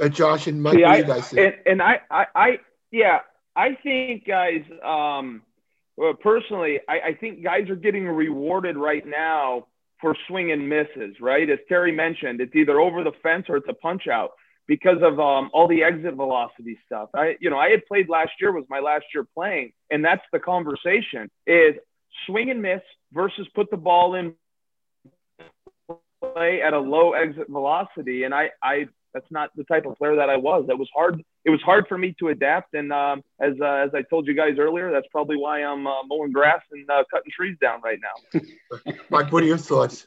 Uh, 0.00 0.08
Josh 0.08 0.46
and 0.46 0.62
Mike, 0.62 0.82
I, 0.84 1.00
and, 1.00 1.54
and 1.64 1.82
I, 1.82 2.00
I, 2.10 2.26
I, 2.34 2.58
yeah, 2.90 3.20
I 3.56 3.78
think 3.82 4.26
guys, 4.26 4.62
um, 4.84 5.42
well, 5.98 6.14
personally, 6.14 6.78
I, 6.88 7.00
I 7.08 7.14
think 7.14 7.42
guys 7.42 7.68
are 7.70 7.76
getting 7.76 8.06
rewarded 8.06 8.76
right 8.76 9.04
now 9.04 9.66
for 10.00 10.16
swing 10.28 10.52
and 10.52 10.68
misses, 10.68 11.16
right? 11.20 11.50
As 11.50 11.58
Terry 11.68 11.90
mentioned, 11.90 12.40
it's 12.40 12.54
either 12.54 12.78
over 12.78 13.02
the 13.02 13.10
fence 13.20 13.46
or 13.48 13.56
it's 13.56 13.66
a 13.68 13.74
punch 13.74 14.06
out 14.06 14.30
because 14.68 14.98
of 15.02 15.18
um, 15.18 15.50
all 15.52 15.66
the 15.66 15.82
exit 15.82 16.14
velocity 16.14 16.78
stuff. 16.86 17.08
I, 17.16 17.34
you 17.40 17.50
know, 17.50 17.58
I 17.58 17.70
had 17.70 17.84
played 17.86 18.08
last 18.08 18.30
year 18.40 18.52
was 18.52 18.64
my 18.70 18.78
last 18.78 19.06
year 19.12 19.26
playing, 19.34 19.72
and 19.90 20.04
that's 20.04 20.22
the 20.32 20.38
conversation: 20.38 21.28
is 21.48 21.74
swing 22.26 22.48
and 22.52 22.62
miss 22.62 22.82
versus 23.12 23.48
put 23.56 23.68
the 23.72 23.76
ball 23.76 24.14
in 24.14 24.34
play 26.20 26.62
at 26.62 26.74
a 26.74 26.78
low 26.78 27.14
exit 27.14 27.48
velocity. 27.48 28.22
And 28.22 28.32
I, 28.32 28.50
I 28.62 28.86
that's 29.14 29.26
not 29.32 29.50
the 29.56 29.64
type 29.64 29.84
of 29.84 29.96
player 29.96 30.14
that 30.14 30.30
I 30.30 30.36
was. 30.36 30.66
That 30.68 30.78
was 30.78 30.88
hard. 30.94 31.24
It 31.48 31.50
was 31.50 31.62
hard 31.62 31.86
for 31.88 31.96
me 31.96 32.14
to 32.18 32.28
adapt. 32.28 32.74
And 32.74 32.92
um, 32.92 33.24
as 33.40 33.54
uh, 33.58 33.86
as 33.86 33.88
I 33.94 34.02
told 34.02 34.26
you 34.26 34.34
guys 34.34 34.58
earlier, 34.58 34.92
that's 34.92 35.06
probably 35.10 35.38
why 35.38 35.64
I'm 35.64 35.86
uh, 35.86 36.02
mowing 36.06 36.30
grass 36.30 36.60
and 36.70 36.88
uh, 36.90 37.04
cutting 37.10 37.32
trees 37.34 37.56
down 37.58 37.80
right 37.80 37.98
now. 37.98 38.42
Mike, 39.08 39.32
what 39.32 39.42
are 39.42 39.46
your 39.46 39.56
thoughts? 39.56 40.06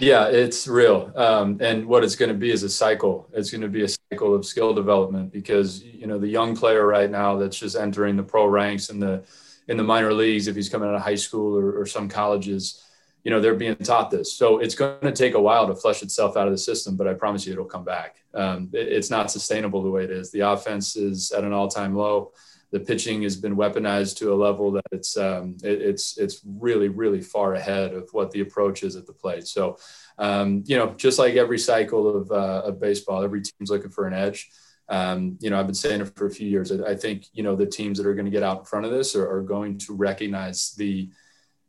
Yeah, 0.00 0.26
it's 0.26 0.66
real. 0.66 1.12
Um, 1.14 1.58
and 1.60 1.86
what 1.86 2.02
it's 2.02 2.16
going 2.16 2.30
to 2.30 2.34
be 2.34 2.50
is 2.50 2.64
a 2.64 2.68
cycle. 2.68 3.28
It's 3.32 3.52
going 3.52 3.60
to 3.60 3.68
be 3.68 3.84
a 3.84 3.88
cycle 3.88 4.34
of 4.34 4.44
skill 4.44 4.74
development 4.74 5.32
because 5.32 5.80
you 5.84 6.08
know 6.08 6.18
the 6.18 6.26
young 6.26 6.56
player 6.56 6.84
right 6.84 7.08
now 7.08 7.36
that's 7.36 7.56
just 7.56 7.76
entering 7.76 8.16
the 8.16 8.24
pro 8.24 8.44
ranks 8.44 8.90
in 8.90 8.98
the 8.98 9.22
in 9.68 9.76
the 9.76 9.84
minor 9.84 10.12
leagues, 10.12 10.48
if 10.48 10.56
he's 10.56 10.68
coming 10.68 10.88
out 10.88 10.96
of 10.96 11.02
high 11.02 11.14
school 11.14 11.56
or, 11.56 11.80
or 11.80 11.86
some 11.86 12.08
colleges, 12.08 12.83
you 13.24 13.30
know 13.30 13.40
they're 13.40 13.54
being 13.54 13.76
taught 13.76 14.10
this. 14.10 14.32
So 14.32 14.58
it's 14.58 14.74
going 14.74 15.00
to 15.00 15.12
take 15.12 15.34
a 15.34 15.40
while 15.40 15.66
to 15.66 15.74
flush 15.74 16.02
itself 16.02 16.36
out 16.36 16.46
of 16.46 16.52
the 16.52 16.58
system, 16.58 16.96
but 16.96 17.08
I 17.08 17.14
promise 17.14 17.46
you 17.46 17.52
it'll 17.52 17.64
come 17.64 17.84
back. 17.84 18.16
Um, 18.32 18.70
it, 18.72 18.88
it's 18.88 19.10
not 19.10 19.30
sustainable 19.30 19.82
the 19.82 19.90
way 19.90 20.04
it 20.04 20.10
is. 20.10 20.30
The 20.30 20.40
offense 20.40 20.96
is 20.96 21.32
at 21.32 21.42
an 21.42 21.52
all 21.52 21.68
time 21.68 21.96
low 21.96 22.32
the 22.74 22.80
pitching 22.80 23.22
has 23.22 23.36
been 23.36 23.54
weaponized 23.54 24.16
to 24.16 24.32
a 24.32 24.34
level 24.34 24.72
that 24.72 24.84
it's 24.90 25.16
um, 25.16 25.56
it, 25.62 25.80
it's 25.80 26.18
it's 26.18 26.40
really 26.44 26.88
really 26.88 27.20
far 27.20 27.54
ahead 27.54 27.94
of 27.94 28.08
what 28.10 28.32
the 28.32 28.40
approach 28.40 28.82
is 28.82 28.96
at 28.96 29.06
the 29.06 29.12
plate. 29.12 29.46
So 29.46 29.78
um, 30.18 30.64
you 30.66 30.76
know, 30.76 30.92
just 30.94 31.16
like 31.20 31.34
every 31.34 31.58
cycle 31.58 32.16
of, 32.16 32.32
uh, 32.32 32.62
of 32.64 32.80
baseball, 32.80 33.22
every 33.22 33.42
team's 33.42 33.70
looking 33.70 33.90
for 33.90 34.08
an 34.08 34.14
edge. 34.14 34.50
Um, 34.88 35.38
you 35.40 35.50
know, 35.50 35.60
I've 35.60 35.66
been 35.66 35.74
saying 35.76 36.00
it 36.00 36.16
for 36.16 36.26
a 36.26 36.30
few 36.30 36.48
years. 36.48 36.72
I, 36.72 36.90
I 36.90 36.96
think 36.96 37.26
you 37.32 37.44
know 37.44 37.54
the 37.54 37.64
teams 37.64 37.96
that 37.98 38.08
are 38.08 38.14
going 38.14 38.24
to 38.26 38.32
get 38.32 38.42
out 38.42 38.58
in 38.58 38.64
front 38.64 38.86
of 38.86 38.90
this 38.90 39.14
are, 39.14 39.30
are 39.30 39.42
going 39.42 39.78
to 39.78 39.94
recognize 39.94 40.74
the 40.76 41.10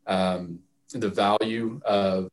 um, 0.08 0.58
the 0.92 1.08
value 1.08 1.80
of 1.84 2.28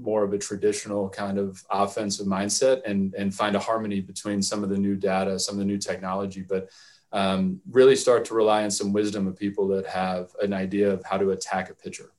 more 0.00 0.24
of 0.24 0.32
a 0.32 0.38
traditional 0.38 1.08
kind 1.08 1.38
of 1.38 1.64
offensive 1.70 2.26
mindset 2.26 2.82
and 2.84 3.14
and 3.14 3.34
find 3.34 3.56
a 3.56 3.60
harmony 3.60 4.00
between 4.00 4.42
some 4.42 4.62
of 4.62 4.70
the 4.70 4.78
new 4.78 4.96
data, 4.96 5.38
some 5.38 5.54
of 5.54 5.58
the 5.58 5.64
new 5.64 5.78
technology, 5.78 6.42
but 6.42 6.70
um, 7.12 7.60
really 7.70 7.94
start 7.94 8.24
to 8.26 8.34
rely 8.34 8.64
on 8.64 8.70
some 8.70 8.92
wisdom 8.92 9.28
of 9.28 9.38
people 9.38 9.68
that 9.68 9.86
have 9.86 10.30
an 10.42 10.52
idea 10.52 10.90
of 10.90 11.04
how 11.04 11.16
to 11.16 11.30
attack 11.30 11.70
a 11.70 11.74
pitcher. 11.74 12.10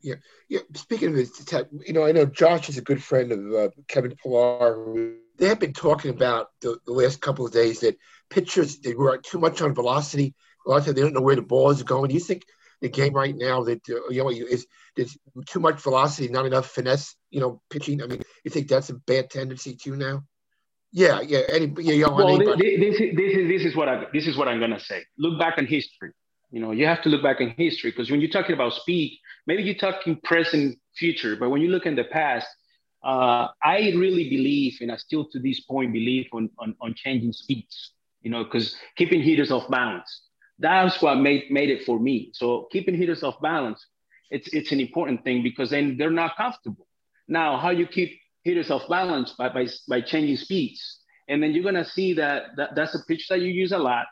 Yeah, 0.00 0.14
yeah. 0.48 0.60
Speaking 0.74 1.10
of 1.10 1.14
this, 1.16 1.30
you 1.86 1.92
know, 1.92 2.06
I 2.06 2.12
know 2.12 2.24
Josh 2.24 2.70
is 2.70 2.78
a 2.78 2.82
good 2.82 3.02
friend 3.02 3.32
of 3.32 3.52
uh, 3.52 3.68
Kevin 3.86 4.16
Pillar. 4.16 5.12
They 5.36 5.48
have 5.48 5.60
been 5.60 5.74
talking 5.74 6.10
about 6.10 6.50
the, 6.60 6.78
the, 6.86 6.92
last 6.92 7.20
couple 7.20 7.44
of 7.44 7.52
days 7.52 7.80
that 7.80 7.98
pitchers 8.30 8.78
they 8.78 8.94
were 8.94 9.18
too 9.18 9.38
much 9.38 9.60
on 9.60 9.74
velocity. 9.74 10.34
A 10.66 10.70
lot 10.70 10.78
of 10.78 10.84
times 10.86 10.96
they 10.96 11.02
don't 11.02 11.12
know 11.12 11.20
where 11.20 11.36
the 11.36 11.42
ball 11.42 11.70
is 11.70 11.82
going. 11.82 12.08
Do 12.08 12.14
you 12.14 12.20
think 12.20 12.44
the 12.80 12.88
game 12.88 13.12
right 13.12 13.36
now 13.36 13.62
that 13.64 13.80
uh, 13.88 14.08
you 14.10 14.22
know 14.22 14.30
is 14.30 14.66
there's 14.96 15.16
too 15.46 15.60
much 15.60 15.80
velocity, 15.80 16.28
not 16.28 16.46
enough 16.46 16.66
finesse? 16.66 17.14
You 17.30 17.40
know, 17.40 17.62
pitching. 17.70 18.02
I 18.02 18.06
mean, 18.06 18.22
you 18.44 18.50
think 18.50 18.68
that's 18.68 18.90
a 18.90 18.94
bad 18.94 19.30
tendency 19.30 19.76
too 19.76 19.96
now? 19.96 20.24
Yeah, 20.92 21.20
yeah. 21.20 21.40
Any, 21.52 21.72
yeah, 21.78 22.08
well, 22.08 22.28
anybody. 22.28 22.76
This, 22.76 22.98
this, 22.98 23.16
this, 23.16 23.36
is, 23.36 23.48
this 23.48 23.64
is 23.64 23.76
what 23.76 23.88
I 23.88 24.06
this 24.12 24.26
is 24.26 24.36
what 24.36 24.48
I'm 24.48 24.58
gonna 24.58 24.80
say. 24.80 25.02
Look 25.18 25.38
back 25.38 25.58
in 25.58 25.66
history. 25.66 26.12
You 26.50 26.60
know, 26.60 26.72
you 26.72 26.86
have 26.86 27.02
to 27.02 27.08
look 27.08 27.22
back 27.22 27.40
in 27.40 27.50
history 27.50 27.90
because 27.90 28.10
when 28.10 28.20
you're 28.20 28.30
talking 28.30 28.54
about 28.54 28.72
speed, 28.72 29.20
maybe 29.46 29.62
you're 29.62 29.76
talking 29.76 30.18
present, 30.24 30.78
future, 30.96 31.36
but 31.36 31.50
when 31.50 31.60
you 31.60 31.68
look 31.68 31.86
in 31.86 31.94
the 31.94 32.04
past, 32.04 32.48
uh, 33.04 33.46
I 33.62 33.92
really 33.94 34.28
believe, 34.28 34.78
and 34.80 34.90
I 34.90 34.96
still 34.96 35.28
to 35.30 35.38
this 35.38 35.60
point 35.60 35.92
believe 35.92 36.26
on 36.32 36.50
on, 36.58 36.74
on 36.80 36.94
changing 36.94 37.32
speeds. 37.32 37.92
You 38.22 38.30
know, 38.30 38.44
because 38.44 38.76
keeping 38.96 39.22
hitters 39.22 39.50
off 39.50 39.70
balance. 39.70 40.22
That's 40.60 41.02
what 41.02 41.16
made 41.16 41.50
made 41.50 41.70
it 41.70 41.84
for 41.84 41.98
me. 41.98 42.30
So 42.34 42.68
keeping 42.70 42.94
hitters 42.94 43.22
off 43.22 43.40
balance, 43.40 43.84
it's 44.30 44.48
it's 44.52 44.72
an 44.72 44.80
important 44.80 45.24
thing 45.24 45.42
because 45.42 45.70
then 45.70 45.96
they're 45.96 46.10
not 46.10 46.36
comfortable. 46.36 46.86
Now, 47.26 47.56
how 47.56 47.70
you 47.70 47.86
keep 47.86 48.20
hitters 48.44 48.70
off 48.70 48.88
balance 48.88 49.32
by, 49.38 49.48
by, 49.48 49.66
by 49.88 50.00
changing 50.00 50.36
speeds. 50.36 50.98
And 51.28 51.42
then 51.42 51.52
you're 51.52 51.64
gonna 51.64 51.84
see 51.84 52.14
that, 52.14 52.56
that 52.56 52.74
that's 52.74 52.94
a 52.94 53.04
pitch 53.06 53.28
that 53.28 53.40
you 53.40 53.48
use 53.48 53.72
a 53.72 53.78
lot. 53.78 54.06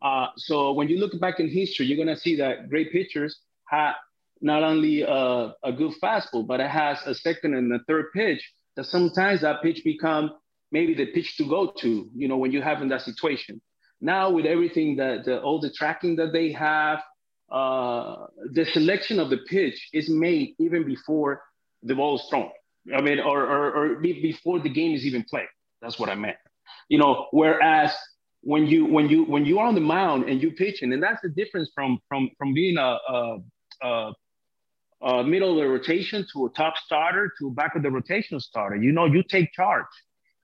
Uh, 0.00 0.28
so 0.36 0.72
when 0.72 0.88
you 0.88 0.98
look 0.98 1.18
back 1.20 1.38
in 1.38 1.48
history, 1.48 1.86
you're 1.86 2.02
gonna 2.02 2.18
see 2.18 2.36
that 2.36 2.68
great 2.68 2.92
pitchers 2.92 3.40
have 3.68 3.94
not 4.40 4.62
only 4.62 5.02
a, 5.02 5.54
a 5.62 5.72
good 5.72 5.92
fastball, 6.02 6.46
but 6.46 6.60
it 6.60 6.70
has 6.70 6.98
a 7.06 7.14
second 7.14 7.54
and 7.54 7.72
a 7.72 7.78
third 7.86 8.06
pitch 8.12 8.42
that 8.76 8.86
sometimes 8.86 9.42
that 9.42 9.62
pitch 9.62 9.82
become 9.84 10.32
maybe 10.72 10.94
the 10.94 11.06
pitch 11.06 11.36
to 11.36 11.44
go 11.44 11.72
to, 11.78 12.10
you 12.14 12.26
know, 12.26 12.38
when 12.38 12.50
you 12.50 12.62
have 12.62 12.82
in 12.82 12.88
that 12.88 13.02
situation. 13.02 13.60
Now 14.02 14.30
with 14.30 14.46
everything 14.46 14.96
that 14.96 15.24
the, 15.24 15.40
all 15.40 15.60
the 15.60 15.70
tracking 15.70 16.16
that 16.16 16.32
they 16.32 16.50
have, 16.52 17.00
uh, 17.50 18.26
the 18.52 18.66
selection 18.66 19.20
of 19.20 19.30
the 19.30 19.38
pitch 19.48 19.88
is 19.92 20.10
made 20.10 20.56
even 20.58 20.84
before 20.84 21.42
the 21.84 21.94
ball 21.94 22.16
is 22.16 22.24
thrown. 22.28 22.50
I 22.94 23.00
mean, 23.00 23.20
or, 23.20 23.42
or, 23.42 23.72
or 23.72 24.00
before 24.00 24.58
the 24.58 24.68
game 24.68 24.92
is 24.92 25.06
even 25.06 25.22
played. 25.22 25.46
That's 25.80 26.00
what 26.00 26.08
I 26.08 26.16
meant. 26.16 26.36
You 26.88 26.98
know, 26.98 27.28
whereas 27.30 27.94
when 28.40 28.66
you 28.66 28.86
when 28.86 29.08
you 29.08 29.22
when 29.24 29.44
you 29.44 29.60
are 29.60 29.68
on 29.68 29.76
the 29.76 29.80
mound 29.80 30.28
and 30.28 30.42
you 30.42 30.50
pitching, 30.50 30.92
and 30.92 31.00
that's 31.00 31.22
the 31.22 31.28
difference 31.28 31.70
from 31.72 32.00
from 32.08 32.28
from 32.36 32.54
being 32.54 32.76
a, 32.78 32.98
a, 33.08 33.38
a 33.82 34.12
uh, 35.00 35.22
middle 35.22 35.50
of 35.50 35.56
the 35.56 35.68
rotation 35.68 36.26
to 36.32 36.46
a 36.46 36.50
top 36.50 36.76
starter 36.76 37.32
to 37.38 37.50
back 37.52 37.76
of 37.76 37.82
the 37.82 37.88
rotational 37.88 38.40
starter. 38.40 38.76
You 38.76 38.92
know, 38.92 39.06
you 39.06 39.22
take 39.22 39.52
charge. 39.52 39.86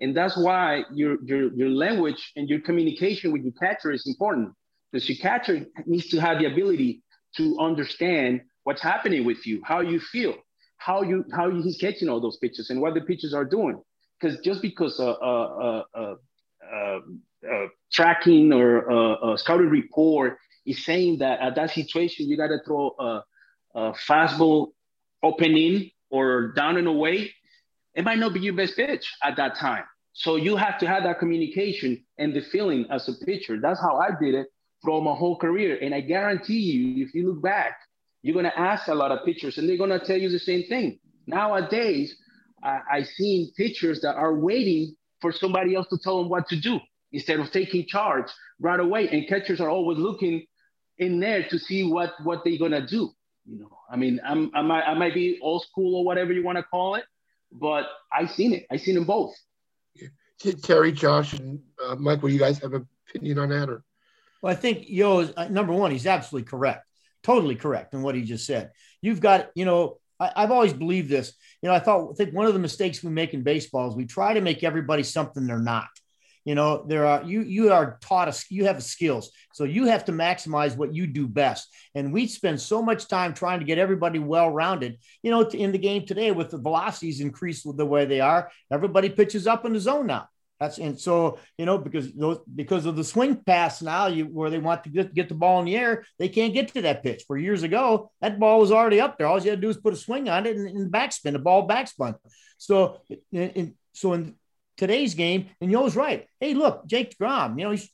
And 0.01 0.17
that's 0.17 0.37
why 0.37 0.85
your, 0.93 1.17
your, 1.25 1.53
your 1.55 1.69
language 1.69 2.33
and 2.37 2.49
your 2.49 2.61
communication 2.61 3.33
with 3.33 3.43
your 3.43 3.53
catcher 3.53 3.91
is 3.91 4.07
important 4.07 4.53
because 4.93 5.09
your 5.09 5.19
catcher 5.19 5.67
needs 5.87 6.09
to 6.09 6.21
have 6.21 6.39
the 6.39 6.47
ability 6.47 7.03
to 7.37 7.59
understand 7.59 8.43
what's 8.65 8.83
happening 8.83 9.25
with 9.25 9.47
you, 9.47 9.61
how 9.65 9.81
you 9.81 10.01
feel, 10.01 10.35
how 10.77 11.03
you 11.03 11.25
how 11.33 11.51
he's 11.51 11.79
catching 11.79 12.09
all 12.09 12.21
those 12.21 12.37
pitches 12.39 12.71
and 12.71 12.81
what 12.81 12.95
the 12.95 13.01
pitches 13.01 13.35
are 13.35 13.45
doing. 13.45 13.81
Because 14.21 14.39
just 14.41 14.63
because 14.63 14.99
a, 15.01 15.05
a, 15.05 15.85
a, 15.95 16.15
a 16.73 17.67
tracking 17.93 18.53
or 18.53 19.33
a, 19.33 19.39
scouting 19.39 19.69
report 19.71 20.39
is 20.67 20.85
saying 20.85 21.19
that 21.19 21.41
at 21.41 21.55
that 21.55 21.71
situation 21.71 22.29
you 22.29 22.37
got 22.37 22.49
to 22.49 22.59
throw 22.65 22.95
a, 22.99 23.25
a 23.75 23.93
fastball 24.09 24.69
opening 25.23 25.91
or 26.11 26.53
down 26.53 26.77
and 26.77 26.89
away, 26.89 27.33
it 27.99 28.05
might 28.05 28.21
not 28.21 28.33
be 28.33 28.39
your 28.39 28.55
best 28.55 28.77
pitch 28.77 29.13
at 29.25 29.37
that 29.39 29.57
time. 29.57 29.83
So 30.13 30.37
you 30.37 30.55
have 30.55 30.79
to 30.79 30.87
have 30.87 31.03
that 31.03 31.19
communication 31.19 32.05
and 32.17 32.33
the 32.33 32.43
feeling 32.43 32.87
as 32.91 33.09
a 33.09 33.25
pitcher. 33.25 33.59
That's 33.61 33.81
how 33.81 33.97
I 33.97 34.11
did 34.23 34.37
it 34.37 34.47
throughout 34.81 35.01
my 35.01 35.17
whole 35.17 35.37
career. 35.37 35.77
And 35.83 35.93
I 35.93 36.01
guarantee 36.01 36.61
you, 36.61 37.05
if 37.05 37.13
you 37.13 37.27
look 37.29 37.43
back, 37.43 37.77
you're 38.23 38.37
gonna 38.37 38.53
ask 38.57 38.87
a 38.87 38.95
lot 38.95 39.11
of 39.11 39.25
pitchers, 39.25 39.59
and 39.59 39.69
they're 39.69 39.77
gonna 39.77 39.99
tell 39.99 40.17
you 40.17 40.29
the 40.29 40.39
same 40.39 40.63
thing. 40.69 41.01
Nowadays, 41.27 42.17
I, 42.63 42.79
I 42.89 43.03
seen 43.03 43.51
pitchers 43.57 44.01
that 44.03 44.15
are 44.15 44.35
waiting 44.35 44.95
for 45.21 45.33
somebody 45.33 45.75
else 45.75 45.89
to 45.89 45.99
tell 45.99 46.19
them 46.19 46.29
what 46.29 46.47
to 46.51 46.61
do 46.61 46.79
instead 47.11 47.41
of 47.41 47.51
taking 47.51 47.85
charge 47.85 48.27
right 48.61 48.79
away. 48.79 49.09
And 49.09 49.27
catchers 49.29 49.61
are 49.61 49.71
always 49.71 49.99
looking 49.99 50.47
in 50.99 51.19
there 51.19 51.49
to 51.49 51.59
see 51.59 51.83
what 51.83 52.13
what 52.23 52.45
they're 52.45 52.59
gonna 52.61 52.87
do. 52.87 53.11
You 53.45 53.59
know, 53.59 53.77
I 53.91 53.97
mean, 53.97 54.21
I'm, 54.25 54.53
I 54.55 54.63
might, 54.63 54.85
I 54.85 54.95
might 54.95 55.15
be 55.15 55.41
old 55.43 55.63
school 55.65 55.97
or 55.97 56.05
whatever 56.05 56.33
you 56.33 56.45
want 56.45 56.59
to 56.59 56.63
call 56.65 56.95
it, 56.95 57.05
but 57.53 57.89
I 58.13 58.27
seen 58.27 58.53
it. 58.53 58.67
I 58.71 58.77
seen 58.77 58.95
them 58.95 59.05
both. 59.05 59.35
Terry, 60.63 60.93
Josh, 60.93 61.33
and 61.35 61.59
uh, 61.85 61.97
Mike, 61.97 62.23
will 62.23 62.31
you 62.31 62.39
guys 62.39 62.59
have 62.61 62.73
an 62.73 62.87
opinion 63.09 63.39
on 63.39 63.49
that? 63.49 63.69
Or 63.69 63.83
well, 64.43 64.53
I 64.53 64.57
think 64.57 64.89
Yo 64.89 65.21
is 65.21 65.33
uh, 65.37 65.49
number 65.49 65.73
one. 65.73 65.91
He's 65.91 66.07
absolutely 66.07 66.49
correct, 66.49 66.87
totally 67.23 67.57
correct 67.57 67.95
in 67.95 68.03
what 68.03 68.15
he 68.15 68.23
just 68.23 68.47
said. 68.47 68.71
You've 69.03 69.21
got, 69.21 69.51
you 69.55 69.65
know, 69.65 69.99
I, 70.21 70.43
have 70.43 70.53
always 70.53 70.73
believed 70.73 71.09
this. 71.09 71.33
You 71.63 71.69
know, 71.69 71.75
I 71.75 71.81
thought 71.81 72.11
I 72.11 72.15
think 72.15 72.35
one 72.35 72.47
of 72.47 72.53
the 72.53 72.61
mistakes 72.61 73.03
we 73.03 73.11
make 73.11 73.35
in 73.35 73.43
baseball 73.43 73.89
is 73.89 73.97
we 73.97 74.07
try 74.07 74.35
to 74.35 74.41
make 74.41 74.63
everybody 74.63 75.03
something 75.03 75.47
they're 75.47 75.59
not. 75.59 75.89
You 76.49 76.55
know, 76.55 76.83
there 76.89 77.05
are 77.05 77.23
you 77.25 77.43
you 77.43 77.71
are 77.75 77.99
taught 78.01 78.27
us 78.27 78.51
you 78.51 78.65
have 78.65 78.83
skills, 78.83 79.31
so 79.53 79.65
you 79.65 79.85
have 79.85 80.07
to 80.07 80.13
maximize 80.13 80.79
what 80.79 80.95
you 80.95 81.07
do 81.07 81.29
best. 81.29 81.69
And 81.95 82.11
we 82.11 82.27
spend 82.27 82.59
so 82.59 82.81
much 82.81 83.07
time 83.07 83.35
trying 83.35 83.59
to 83.59 83.67
get 83.67 83.77
everybody 83.77 84.19
well 84.19 84.51
rounded. 84.51 84.97
You 85.23 85.31
know, 85.31 85.43
in 85.43 85.73
the 85.73 85.79
game 85.79 86.07
today 86.07 86.31
with 86.31 86.49
the 86.49 86.57
velocities 86.57 87.21
increased 87.21 87.67
the 87.77 87.85
way 87.85 88.07
they 88.07 88.21
are, 88.21 88.51
everybody 88.73 89.11
pitches 89.11 89.47
up 89.47 89.67
in 89.67 89.75
the 89.75 89.79
zone 89.79 90.07
now. 90.07 90.27
That's 90.59 90.79
and 90.79 90.99
so 90.99 91.39
you 91.59 91.67
know 91.67 91.77
because 91.77 92.15
those 92.15 92.39
because 92.55 92.87
of 92.87 92.97
the 92.97 93.05
swing 93.05 93.37
pass 93.37 93.83
now, 93.83 94.07
you 94.07 94.25
where 94.25 94.49
they 94.49 94.57
want 94.57 94.85
to 94.85 94.89
get, 94.89 95.13
get 95.13 95.29
the 95.29 95.35
ball 95.35 95.59
in 95.59 95.67
the 95.67 95.77
air, 95.77 96.07
they 96.19 96.31
can't 96.31 96.55
get 96.55 96.73
to 96.73 96.81
that 96.81 97.03
pitch. 97.03 97.25
For 97.27 97.37
years 97.37 97.63
ago, 97.63 98.11
that 98.23 98.41
ball 98.41 98.59
was 98.59 98.73
already 98.73 99.03
up 99.03 99.19
there. 99.19 99.27
All 99.27 99.39
you 99.39 99.51
had 99.51 99.61
to 99.61 99.67
do 99.67 99.69
is 99.69 99.77
put 99.77 99.93
a 99.93 99.97
swing 99.97 100.31
on 100.31 100.47
it 100.47 100.57
and, 100.57 100.67
and 100.67 100.91
backspin, 100.91 101.33
the 101.33 101.41
ball 101.41 101.69
backspin. 101.69 102.15
So, 102.57 103.03
in, 103.33 103.75
so 103.93 104.15
in 104.15 104.35
today's 104.79 105.15
game, 105.15 105.51
and 105.61 105.71
Yo's 105.71 105.95
right. 105.95 106.27
Hey, 106.41 106.55
look, 106.55 106.87
Jake 106.87 107.19
Grom, 107.19 107.59
you 107.59 107.67
know, 107.67 107.73
he's 107.73 107.91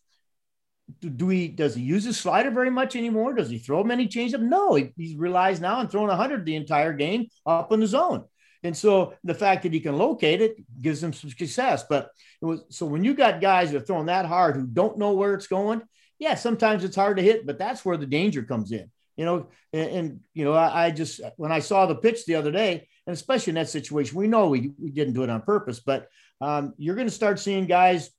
do 1.01 1.29
he 1.29 1.49
does 1.49 1.75
he 1.75 1.83
use 1.83 2.05
his 2.05 2.19
slider 2.19 2.51
very 2.51 2.71
much 2.71 2.95
anymore? 2.95 3.35
Does 3.35 3.49
he 3.49 3.59
throw 3.59 3.83
many 3.83 4.07
changeup? 4.07 4.41
No, 4.41 4.75
he, 4.75 4.93
he 4.97 5.17
relies 5.17 5.61
now 5.61 5.79
on 5.79 5.89
throwing 5.89 6.09
100 6.09 6.45
the 6.45 6.57
entire 6.57 6.93
game 6.93 7.29
up 7.47 7.73
in 7.73 7.81
the 7.81 7.87
zone. 7.87 8.25
And 8.63 8.77
so 8.77 9.15
the 9.25 9.35
fact 9.35 9.63
that 9.63 9.73
he 9.73 9.81
can 9.81 9.97
locate 9.97 10.41
it 10.41 10.57
gives 10.81 11.03
him 11.03 11.13
some 11.13 11.31
success. 11.31 11.85
But 11.89 12.11
it 12.41 12.45
was 12.45 12.65
so 12.71 12.87
when 12.87 13.05
you 13.05 13.15
got 13.15 13.41
guys 13.41 13.73
that 13.73 13.83
are 13.83 13.85
throwing 13.85 14.07
that 14.07 14.27
hard 14.27 14.57
who 14.57 14.67
don't 14.67 14.99
know 14.99 15.13
where 15.13 15.35
it's 15.35 15.47
going, 15.47 15.83
yeah, 16.19 16.35
sometimes 16.35 16.85
it's 16.85 16.97
hard 16.97 17.17
to 17.17 17.23
hit, 17.23 17.47
but 17.47 17.59
that's 17.59 17.85
where 17.85 17.97
the 17.97 18.07
danger 18.07 18.43
comes 18.43 18.73
in. 18.73 18.91
You 19.17 19.25
know, 19.25 19.49
and, 19.73 19.91
and 19.91 20.21
you 20.33 20.45
know, 20.45 20.55
I, 20.55 20.87
I, 20.87 20.91
just 20.91 21.21
when 21.37 21.53
I 21.53 21.61
saw 21.61 21.87
the 21.87 21.95
pitch 21.95 22.27
the 22.27 22.35
other 22.35 22.51
day, 22.51 22.89
and 23.07 23.15
especially 23.15 23.53
in 23.53 23.57
that 23.57 23.69
situation, 23.69 24.19
we 24.19 24.27
know 24.27 24.49
we, 24.49 24.73
we 24.81 24.91
didn't 24.91 25.15
do 25.15 25.23
it 25.23 25.31
on 25.31 25.43
purpose, 25.43 25.81
but 25.81 26.09
um, 26.41 26.75
you're 26.77 26.95
going 26.95 27.07
to 27.07 27.15
start 27.15 27.39
seeing 27.39 27.67
guys 27.67 28.11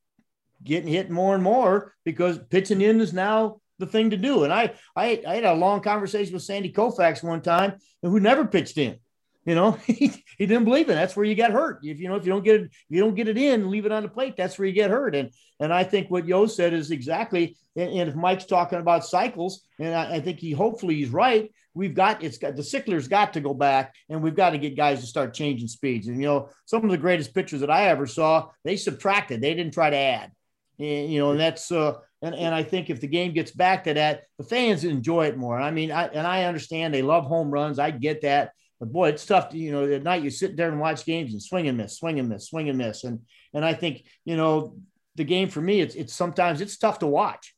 getting 0.63 0.87
hit 0.87 1.09
more 1.09 1.35
and 1.35 1.43
more 1.43 1.93
because 2.03 2.39
pitching 2.49 2.81
in 2.81 3.01
is 3.01 3.13
now 3.13 3.61
the 3.77 3.85
thing 3.85 4.09
to 4.11 4.17
do. 4.17 4.43
And 4.43 4.53
I, 4.53 4.73
I, 4.95 5.21
I 5.27 5.35
had 5.35 5.43
a 5.43 5.53
long 5.53 5.81
conversation 5.81 6.33
with 6.33 6.43
Sandy 6.43 6.71
Koufax 6.71 7.23
one 7.23 7.41
time, 7.41 7.75
who 8.01 8.19
never 8.19 8.45
pitched 8.45 8.77
in. 8.77 8.97
You 9.45 9.53
know, 9.53 9.71
he, 9.85 10.11
didn't 10.39 10.65
believe 10.65 10.89
it. 10.89 10.95
That's 10.95 11.15
where 11.15 11.25
you 11.25 11.35
get 11.35 11.51
hurt. 11.51 11.79
If 11.83 11.99
you 11.99 12.07
know, 12.07 12.15
if 12.15 12.25
you 12.25 12.31
don't 12.31 12.43
get 12.43 12.61
it, 12.61 12.71
you 12.89 12.99
don't 12.99 13.15
get 13.15 13.27
it 13.27 13.37
in, 13.37 13.69
leave 13.69 13.85
it 13.85 13.91
on 13.91 14.03
the 14.03 14.09
plate. 14.09 14.35
That's 14.35 14.57
where 14.57 14.67
you 14.67 14.73
get 14.73 14.89
hurt. 14.89 15.15
And 15.15 15.29
and 15.59 15.71
I 15.71 15.83
think 15.83 16.09
what 16.09 16.25
Yo 16.25 16.47
said 16.47 16.73
is 16.73 16.89
exactly. 16.89 17.55
And, 17.75 17.91
and 17.91 18.09
if 18.09 18.15
Mike's 18.15 18.45
talking 18.45 18.79
about 18.79 19.05
cycles, 19.05 19.61
and 19.79 19.93
I, 19.93 20.15
I 20.15 20.19
think 20.19 20.39
he 20.39 20.51
hopefully 20.51 20.95
he's 20.95 21.09
right 21.09 21.51
we've 21.75 21.93
got 21.93 22.23
it's 22.23 22.39
got 22.39 22.55
the 22.55 22.61
Sickler's 22.63 23.07
got 23.07 23.33
to 23.33 23.41
go 23.41 23.53
back 23.53 23.93
and 24.09 24.23
we've 24.23 24.35
got 24.35 24.51
to 24.51 24.57
get 24.57 24.77
guys 24.77 25.01
to 25.01 25.05
start 25.05 25.33
changing 25.33 25.67
speeds. 25.67 26.07
And 26.07 26.19
you 26.19 26.25
know, 26.25 26.49
some 26.65 26.83
of 26.83 26.89
the 26.89 26.97
greatest 26.97 27.35
pitchers 27.35 27.59
that 27.59 27.69
I 27.69 27.89
ever 27.89 28.07
saw, 28.07 28.49
they 28.63 28.77
subtracted, 28.77 29.41
they 29.41 29.53
didn't 29.53 29.73
try 29.73 29.89
to 29.89 29.97
add. 29.97 30.31
And, 30.79 31.11
you 31.11 31.19
know, 31.19 31.31
and 31.31 31.39
that's 31.39 31.71
uh 31.71 31.95
and, 32.21 32.33
and 32.33 32.55
I 32.55 32.63
think 32.63 32.89
if 32.89 33.01
the 33.01 33.07
game 33.07 33.33
gets 33.33 33.51
back 33.51 33.83
to 33.83 33.93
that, 33.93 34.23
the 34.39 34.45
fans 34.45 34.83
enjoy 34.83 35.27
it 35.27 35.37
more. 35.37 35.59
I 35.59 35.69
mean, 35.69 35.91
I 35.91 36.07
and 36.07 36.25
I 36.25 36.45
understand 36.45 36.93
they 36.93 37.03
love 37.03 37.25
home 37.25 37.51
runs. 37.51 37.77
I 37.77 37.91
get 37.91 38.21
that. 38.21 38.51
But 38.79 38.91
boy, 38.91 39.09
it's 39.09 39.25
tough 39.25 39.49
to, 39.49 39.57
you 39.57 39.71
know, 39.71 39.85
at 39.85 40.03
night 40.03 40.23
you 40.23 40.29
sit 40.29 40.57
there 40.57 40.69
and 40.69 40.79
watch 40.79 41.05
games 41.05 41.33
and 41.33 41.43
swing 41.43 41.67
and 41.67 41.77
miss, 41.77 41.97
swing 41.97 42.19
and 42.19 42.27
miss, 42.29 42.47
swing 42.47 42.69
and 42.69 42.77
miss. 42.77 43.03
And 43.03 43.19
and 43.53 43.63
I 43.63 43.73
think, 43.73 44.05
you 44.23 44.37
know, 44.37 44.77
the 45.15 45.23
game 45.23 45.49
for 45.49 45.61
me, 45.61 45.81
it's 45.81 45.95
it's 45.95 46.13
sometimes 46.13 46.61
it's 46.61 46.77
tough 46.77 46.99
to 46.99 47.07
watch. 47.07 47.53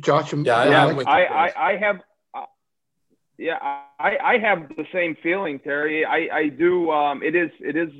Josh, 0.00 0.32
yeah, 0.32 0.56
I, 0.56 1.02
I, 1.04 1.46
I, 1.46 1.72
I 1.72 1.76
have 1.76 2.00
yeah, 3.38 3.58
I, 3.98 4.16
I 4.22 4.38
have 4.38 4.68
the 4.68 4.86
same 4.92 5.16
feeling, 5.22 5.58
Terry. 5.58 6.04
I, 6.04 6.28
I 6.32 6.48
do. 6.48 6.90
Um, 6.90 7.22
it 7.22 7.34
is 7.34 7.50
it 7.60 7.76
is 7.76 7.90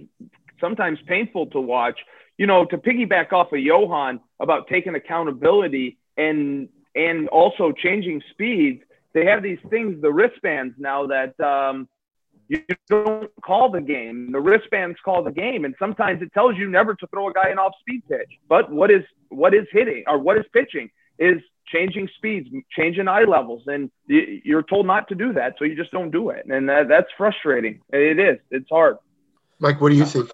sometimes 0.60 0.98
painful 1.06 1.46
to 1.48 1.60
watch. 1.60 1.98
You 2.38 2.46
know, 2.46 2.64
to 2.66 2.76
piggyback 2.78 3.32
off 3.32 3.52
of 3.52 3.60
Johan 3.60 4.20
about 4.40 4.68
taking 4.68 4.94
accountability 4.94 5.98
and 6.16 6.68
and 6.94 7.28
also 7.28 7.72
changing 7.72 8.22
speeds. 8.30 8.82
They 9.12 9.24
have 9.26 9.42
these 9.42 9.58
things, 9.70 10.00
the 10.02 10.12
wristbands 10.12 10.74
now 10.78 11.06
that 11.06 11.38
um, 11.40 11.88
you 12.48 12.62
don't 12.88 13.30
call 13.42 13.70
the 13.70 13.80
game. 13.80 14.30
The 14.32 14.40
wristbands 14.40 14.98
call 15.04 15.22
the 15.22 15.32
game, 15.32 15.64
and 15.64 15.74
sometimes 15.78 16.22
it 16.22 16.32
tells 16.32 16.56
you 16.56 16.68
never 16.70 16.94
to 16.94 17.06
throw 17.08 17.28
a 17.28 17.32
guy 17.32 17.48
an 17.48 17.58
off-speed 17.58 18.02
pitch. 18.08 18.30
But 18.48 18.70
what 18.70 18.90
is 18.90 19.02
what 19.28 19.54
is 19.54 19.66
hitting 19.72 20.04
or 20.06 20.18
what 20.18 20.38
is 20.38 20.44
pitching 20.52 20.90
is 21.18 21.40
changing 21.66 22.08
speeds, 22.16 22.48
changing 22.70 23.08
eye 23.08 23.24
levels, 23.24 23.62
and 23.66 23.90
you're 24.06 24.62
told 24.62 24.86
not 24.86 25.08
to 25.08 25.14
do 25.14 25.32
that, 25.32 25.54
so 25.58 25.64
you 25.64 25.74
just 25.74 25.90
don't 25.90 26.10
do 26.10 26.30
it, 26.30 26.46
and 26.46 26.68
that, 26.68 26.88
that's 26.88 27.08
frustrating. 27.16 27.80
It 27.92 28.18
is. 28.18 28.38
It's 28.50 28.68
hard. 28.70 28.98
Mike, 29.58 29.80
what 29.80 29.90
do 29.90 29.96
you 29.96 30.04
think? 30.04 30.30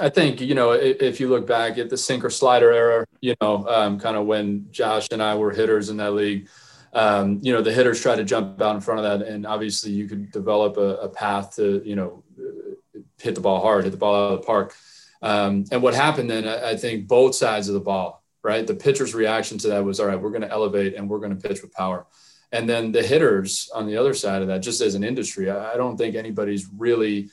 I 0.00 0.10
think 0.10 0.40
you 0.40 0.54
know 0.54 0.72
if 0.72 1.18
you 1.18 1.28
look 1.28 1.46
back 1.46 1.78
at 1.78 1.88
the 1.88 1.96
sinker 1.96 2.30
slider 2.30 2.72
era, 2.72 3.06
you 3.20 3.34
know, 3.40 3.66
um, 3.68 3.98
kind 3.98 4.16
of 4.16 4.26
when 4.26 4.68
Josh 4.70 5.08
and 5.10 5.22
I 5.22 5.34
were 5.34 5.50
hitters 5.50 5.88
in 5.88 5.96
that 5.98 6.12
league. 6.12 6.48
Um, 6.92 7.40
you 7.42 7.52
know, 7.52 7.60
the 7.60 7.72
hitters 7.72 8.00
try 8.00 8.16
to 8.16 8.24
jump 8.24 8.60
out 8.62 8.74
in 8.74 8.80
front 8.80 9.04
of 9.04 9.20
that, 9.20 9.26
and 9.26 9.46
obviously 9.46 9.92
you 9.92 10.08
could 10.08 10.32
develop 10.32 10.76
a, 10.76 10.96
a 10.96 11.08
path 11.08 11.56
to 11.56 11.82
you 11.84 11.96
know 11.96 12.22
hit 13.20 13.34
the 13.34 13.40
ball 13.40 13.60
hard, 13.60 13.84
hit 13.84 13.90
the 13.90 13.96
ball 13.96 14.14
out 14.14 14.32
of 14.32 14.40
the 14.40 14.46
park. 14.46 14.74
Um, 15.20 15.64
and 15.72 15.82
what 15.82 15.94
happened 15.94 16.30
then, 16.30 16.46
I, 16.46 16.70
I 16.70 16.76
think 16.76 17.08
both 17.08 17.34
sides 17.34 17.68
of 17.68 17.74
the 17.74 17.80
ball 17.80 18.17
right? 18.42 18.66
The 18.66 18.74
pitcher's 18.74 19.14
reaction 19.14 19.58
to 19.58 19.68
that 19.68 19.84
was, 19.84 20.00
all 20.00 20.06
right, 20.06 20.20
we're 20.20 20.30
going 20.30 20.42
to 20.42 20.50
elevate 20.50 20.94
and 20.94 21.08
we're 21.08 21.18
going 21.18 21.36
to 21.36 21.48
pitch 21.48 21.62
with 21.62 21.72
power. 21.72 22.06
And 22.52 22.68
then 22.68 22.92
the 22.92 23.02
hitters 23.02 23.70
on 23.74 23.86
the 23.86 23.96
other 23.96 24.14
side 24.14 24.42
of 24.42 24.48
that, 24.48 24.60
just 24.60 24.80
as 24.80 24.94
an 24.94 25.04
industry, 25.04 25.50
I 25.50 25.76
don't 25.76 25.96
think 25.96 26.14
anybody's 26.14 26.66
really 26.76 27.30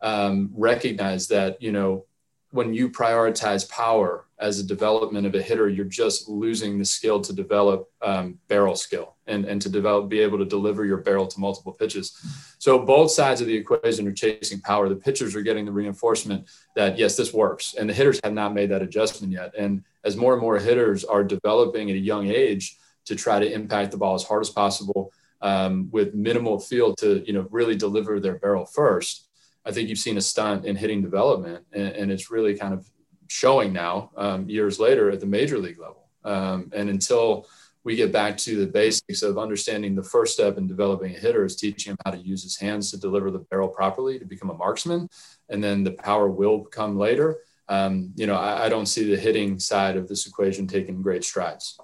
um, 0.00 0.50
recognize 0.54 1.28
that 1.28 1.62
you 1.62 1.72
know 1.72 2.06
when 2.52 2.74
you 2.74 2.90
prioritize 2.90 3.68
power 3.68 4.26
as 4.38 4.58
a 4.58 4.64
development 4.64 5.26
of 5.26 5.34
a 5.34 5.40
hitter, 5.40 5.68
you're 5.70 5.86
just 5.86 6.28
losing 6.28 6.78
the 6.78 6.84
skill 6.84 7.18
to 7.18 7.32
develop 7.32 7.90
um, 8.02 8.38
barrel 8.46 8.76
skill 8.76 9.16
and, 9.26 9.46
and 9.46 9.62
to 9.62 9.70
develop, 9.70 10.10
be 10.10 10.20
able 10.20 10.36
to 10.36 10.44
deliver 10.44 10.84
your 10.84 10.98
barrel 10.98 11.26
to 11.26 11.40
multiple 11.40 11.72
pitches. 11.72 12.12
So 12.58 12.78
both 12.78 13.10
sides 13.10 13.40
of 13.40 13.46
the 13.46 13.56
equation 13.56 14.06
are 14.06 14.12
chasing 14.12 14.60
power. 14.60 14.88
The 14.90 14.96
pitchers 14.96 15.34
are 15.34 15.40
getting 15.40 15.64
the 15.64 15.72
reinforcement 15.72 16.50
that, 16.76 16.98
yes, 16.98 17.16
this 17.16 17.32
works. 17.32 17.74
And 17.74 17.88
the 17.88 17.94
hitters 17.94 18.20
have 18.22 18.34
not 18.34 18.52
made 18.52 18.70
that 18.70 18.82
adjustment 18.82 19.32
yet. 19.32 19.54
And 19.56 19.82
as 20.04 20.16
more 20.16 20.32
and 20.32 20.42
more 20.42 20.58
hitters 20.58 21.04
are 21.04 21.24
developing 21.24 21.90
at 21.90 21.96
a 21.96 21.98
young 21.98 22.28
age 22.28 22.78
to 23.04 23.16
try 23.16 23.38
to 23.38 23.52
impact 23.52 23.90
the 23.90 23.96
ball 23.96 24.14
as 24.14 24.22
hard 24.22 24.42
as 24.42 24.50
possible 24.50 25.12
um, 25.40 25.88
with 25.90 26.14
minimal 26.14 26.58
field 26.58 26.96
to, 26.98 27.22
you 27.26 27.32
know, 27.32 27.46
really 27.50 27.76
deliver 27.76 28.20
their 28.20 28.38
barrel 28.38 28.64
first, 28.64 29.28
I 29.64 29.72
think 29.72 29.88
you've 29.88 29.98
seen 29.98 30.16
a 30.16 30.20
stunt 30.20 30.64
in 30.64 30.76
hitting 30.76 31.02
development, 31.02 31.64
and, 31.72 31.88
and 31.88 32.12
it's 32.12 32.30
really 32.30 32.56
kind 32.56 32.74
of 32.74 32.86
showing 33.28 33.72
now 33.72 34.10
um, 34.16 34.48
years 34.48 34.78
later 34.78 35.10
at 35.10 35.20
the 35.20 35.26
major 35.26 35.58
league 35.58 35.78
level. 35.78 36.08
Um, 36.24 36.70
and 36.74 36.88
until 36.88 37.46
we 37.84 37.96
get 37.96 38.12
back 38.12 38.36
to 38.38 38.56
the 38.56 38.70
basics 38.70 39.22
of 39.22 39.38
understanding 39.38 39.94
the 39.94 40.02
first 40.02 40.34
step 40.34 40.56
in 40.56 40.68
developing 40.68 41.14
a 41.14 41.18
hitter 41.18 41.44
is 41.44 41.56
teaching 41.56 41.92
him 41.92 41.96
how 42.04 42.12
to 42.12 42.18
use 42.18 42.42
his 42.42 42.56
hands 42.56 42.90
to 42.90 42.96
deliver 42.96 43.30
the 43.30 43.40
barrel 43.40 43.68
properly 43.68 44.18
to 44.18 44.24
become 44.24 44.50
a 44.50 44.54
marksman, 44.54 45.08
and 45.48 45.62
then 45.62 45.82
the 45.82 45.92
power 45.92 46.28
will 46.28 46.64
come 46.64 46.96
later. 46.96 47.38
Um, 47.72 48.12
you 48.16 48.26
know, 48.26 48.34
I, 48.34 48.66
I 48.66 48.68
don't 48.68 48.84
see 48.84 49.10
the 49.10 49.16
hitting 49.16 49.58
side 49.58 49.96
of 49.96 50.06
this 50.06 50.26
equation 50.26 50.66
taking 50.66 51.00
great 51.00 51.24
strides. 51.24 51.78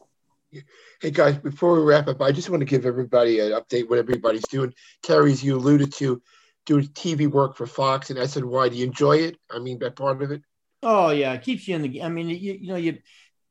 Hey 1.00 1.10
guys, 1.10 1.38
before 1.38 1.74
we 1.74 1.80
wrap 1.80 2.08
up, 2.08 2.20
I 2.20 2.30
just 2.30 2.50
want 2.50 2.60
to 2.60 2.66
give 2.66 2.84
everybody 2.84 3.40
an 3.40 3.52
update 3.52 3.88
what 3.88 3.98
everybody's 3.98 4.46
doing. 4.48 4.74
Terry, 5.02 5.32
as 5.32 5.42
you 5.42 5.56
alluded 5.56 5.94
to, 5.94 6.20
doing 6.66 6.88
TV 6.88 7.26
work 7.26 7.56
for 7.56 7.66
Fox 7.66 8.10
and 8.10 8.18
SNY. 8.18 8.70
Do 8.70 8.76
you 8.76 8.84
enjoy 8.84 9.16
it? 9.16 9.38
I 9.50 9.60
mean, 9.60 9.78
that 9.78 9.96
part 9.96 10.20
of 10.20 10.30
it. 10.30 10.42
Oh 10.82 11.08
yeah, 11.08 11.32
it 11.32 11.42
keeps 11.42 11.66
you 11.66 11.76
in 11.76 11.82
the. 11.82 12.02
I 12.02 12.10
mean, 12.10 12.28
you, 12.28 12.52
you 12.60 12.68
know, 12.68 12.76
you, 12.76 12.98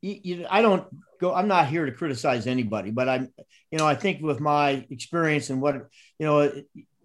you, 0.00 0.20
you, 0.22 0.46
I 0.48 0.62
don't 0.62 0.86
go. 1.20 1.34
I'm 1.34 1.48
not 1.48 1.66
here 1.66 1.86
to 1.86 1.92
criticize 1.92 2.46
anybody, 2.46 2.92
but 2.92 3.08
I'm, 3.08 3.32
you 3.72 3.78
know, 3.78 3.86
I 3.86 3.96
think 3.96 4.22
with 4.22 4.38
my 4.38 4.86
experience 4.90 5.50
and 5.50 5.60
what, 5.60 5.74
you 5.74 6.26
know, 6.26 6.52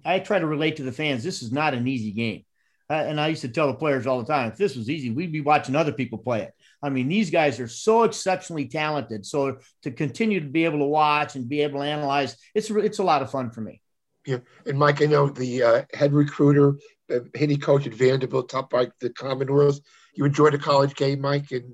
I 0.06 0.20
try 0.20 0.38
to 0.38 0.46
relate 0.46 0.76
to 0.76 0.84
the 0.84 0.92
fans. 0.92 1.24
This 1.24 1.42
is 1.42 1.52
not 1.52 1.74
an 1.74 1.88
easy 1.88 2.12
game, 2.12 2.46
and 2.90 3.20
I 3.20 3.28
used 3.30 3.42
to 3.42 3.48
tell 3.48 3.68
the 3.68 3.74
players 3.74 4.06
all 4.06 4.20
the 4.20 4.32
time, 4.32 4.52
if 4.52 4.58
this 4.58 4.76
was 4.76 4.90
easy, 4.90 5.10
we'd 5.10 5.32
be 5.32 5.42
watching 5.42 5.76
other 5.76 5.94
people 5.94 6.18
play 6.18 6.42
it. 6.42 6.54
I 6.82 6.90
mean, 6.90 7.08
these 7.08 7.30
guys 7.30 7.60
are 7.60 7.68
so 7.68 8.04
exceptionally 8.04 8.68
talented. 8.68 9.26
So 9.26 9.60
to 9.84 9.92
continue 9.92 10.42
to 10.42 10.50
be 10.50 10.66
able 10.66 10.80
to 10.80 10.86
watch 10.86 11.36
and 11.36 11.48
be 11.48 11.62
able 11.62 11.80
to 11.80 11.86
analyze, 11.86 12.36
it's 12.54 12.70
it's 12.70 13.00
a 13.00 13.04
lot 13.04 13.22
of 13.22 13.32
fun 13.32 13.52
for 13.52 13.62
me. 13.62 13.82
Yeah, 14.26 14.40
and 14.66 14.78
Mike, 14.78 15.02
I 15.02 15.06
know 15.06 15.28
the 15.28 15.64
uh, 15.64 15.82
head 15.94 16.14
recruiter, 16.14 16.78
uh, 17.14 17.20
hitting 17.34 17.60
coach 17.60 17.88
at 17.88 17.94
Vanderbilt, 17.94 18.50
top 18.50 18.70
by 18.70 18.90
the 19.00 19.10
Commodores. 19.10 19.82
You 20.16 20.26
enjoyed 20.26 20.54
a 20.54 20.58
college 20.58 20.96
game, 20.96 21.22
Mike, 21.22 21.52
in, 21.52 21.74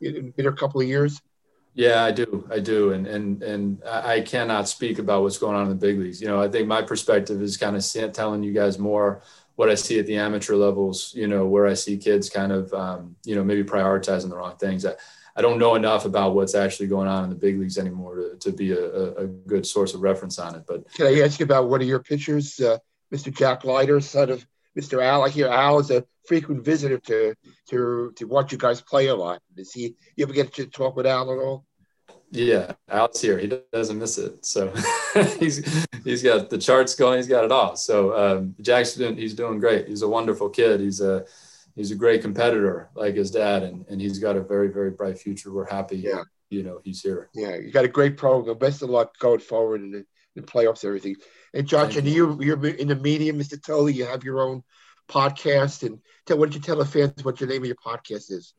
in, 0.00 0.34
in 0.36 0.46
a 0.46 0.52
couple 0.52 0.80
of 0.80 0.86
years. 0.86 1.20
Yeah, 1.74 2.04
I 2.04 2.10
do. 2.10 2.46
I 2.50 2.58
do, 2.58 2.92
and 2.92 3.06
and 3.06 3.42
and 3.42 3.82
I 3.84 4.20
cannot 4.20 4.68
speak 4.68 4.98
about 4.98 5.22
what's 5.22 5.38
going 5.38 5.56
on 5.56 5.62
in 5.62 5.68
the 5.70 5.74
big 5.74 5.98
leagues. 5.98 6.20
You 6.20 6.28
know, 6.28 6.40
I 6.40 6.48
think 6.48 6.68
my 6.68 6.82
perspective 6.82 7.40
is 7.40 7.56
kind 7.56 7.76
of 7.76 8.12
telling 8.12 8.42
you 8.42 8.52
guys 8.52 8.78
more 8.78 9.22
what 9.62 9.70
I 9.70 9.76
see 9.76 10.00
at 10.00 10.06
the 10.06 10.16
amateur 10.16 10.56
levels. 10.56 11.12
You 11.14 11.28
know, 11.28 11.46
where 11.46 11.68
I 11.68 11.74
see 11.74 11.96
kids 11.96 12.28
kind 12.28 12.50
of, 12.50 12.74
um, 12.74 13.14
you 13.24 13.36
know, 13.36 13.44
maybe 13.44 13.62
prioritizing 13.62 14.28
the 14.28 14.34
wrong 14.34 14.56
things. 14.56 14.84
I, 14.84 14.94
I 15.36 15.40
don't 15.40 15.60
know 15.60 15.76
enough 15.76 16.04
about 16.04 16.34
what's 16.34 16.56
actually 16.56 16.88
going 16.88 17.06
on 17.06 17.22
in 17.22 17.30
the 17.30 17.36
big 17.36 17.60
leagues 17.60 17.78
anymore 17.78 18.16
to, 18.16 18.36
to 18.40 18.50
be 18.50 18.72
a, 18.72 19.12
a 19.18 19.26
good 19.28 19.64
source 19.64 19.94
of 19.94 20.00
reference 20.00 20.40
on 20.40 20.56
it. 20.56 20.64
But 20.66 20.92
can 20.94 21.06
I 21.06 21.20
ask 21.20 21.38
you 21.38 21.44
about 21.44 21.68
one 21.68 21.80
of 21.80 21.86
your 21.86 22.00
pitchers, 22.00 22.58
uh, 22.58 22.78
Mr. 23.14 23.32
Jack 23.32 23.62
Leiter, 23.62 24.00
son 24.00 24.30
of 24.30 24.44
Mr. 24.76 25.00
Al? 25.00 25.22
I 25.22 25.28
hear 25.28 25.46
Al 25.46 25.78
is 25.78 25.92
a 25.92 26.04
frequent 26.26 26.64
visitor 26.64 26.98
to 26.98 27.36
to 27.68 28.12
to 28.16 28.24
watch 28.26 28.50
you 28.50 28.58
guys 28.58 28.80
play 28.80 29.06
a 29.06 29.14
lot. 29.14 29.40
Does 29.54 29.72
he 29.72 29.94
you 30.16 30.24
ever 30.24 30.32
get 30.32 30.54
to 30.54 30.66
talk 30.66 30.96
with 30.96 31.06
Al 31.06 31.30
at 31.30 31.38
all? 31.38 31.64
Yeah, 32.32 32.72
Al's 32.88 33.20
here. 33.20 33.38
He 33.38 33.52
doesn't 33.72 33.98
miss 33.98 34.16
it. 34.16 34.44
So 34.44 34.72
he's 35.38 35.86
he's 36.02 36.22
got 36.22 36.48
the 36.48 36.58
charts 36.58 36.94
going. 36.94 37.18
He's 37.18 37.28
got 37.28 37.44
it 37.44 37.52
all. 37.52 37.76
So 37.76 38.16
um, 38.16 38.54
Jack's 38.60 38.94
doing, 38.94 39.16
he's 39.18 39.34
doing 39.34 39.60
great. 39.60 39.86
He's 39.86 40.00
a 40.00 40.08
wonderful 40.08 40.48
kid. 40.48 40.80
He's 40.80 41.02
a 41.02 41.26
he's 41.74 41.90
a 41.90 41.94
great 41.94 42.22
competitor 42.22 42.90
like 42.94 43.14
his 43.14 43.30
dad 43.30 43.62
and, 43.62 43.84
and 43.88 44.00
he's 44.00 44.18
got 44.18 44.36
a 44.36 44.40
very 44.40 44.68
very 44.68 44.90
bright 44.90 45.18
future 45.18 45.52
we're 45.52 45.68
happy 45.68 45.98
yeah 45.98 46.22
you 46.50 46.62
know 46.62 46.80
he's 46.84 47.00
here 47.00 47.30
yeah 47.34 47.56
you 47.56 47.70
got 47.70 47.84
a 47.84 47.88
great 47.88 48.16
program 48.16 48.58
best 48.58 48.82
of 48.82 48.90
luck 48.90 49.16
going 49.18 49.40
forward 49.40 49.80
in 49.80 49.90
the, 49.90 50.04
the 50.36 50.42
playoffs 50.42 50.84
everything 50.84 51.16
and 51.54 51.66
josh 51.66 51.96
and 51.96 52.06
you 52.06 52.38
you're 52.42 52.66
in 52.66 52.88
the 52.88 52.96
media 52.96 53.32
mr 53.32 53.62
Thole 53.62 53.88
you 53.88 54.04
have 54.04 54.24
your 54.24 54.40
own 54.40 54.62
podcast 55.08 55.86
and 55.86 55.98
tell 56.26 56.38
why 56.38 56.46
don't 56.46 56.54
you 56.54 56.60
tell 56.60 56.76
the 56.76 56.84
fans 56.84 57.24
what 57.24 57.40
your 57.40 57.48
name 57.48 57.62
of 57.62 57.66
your 57.66 57.76
podcast 57.76 58.30
is 58.30 58.54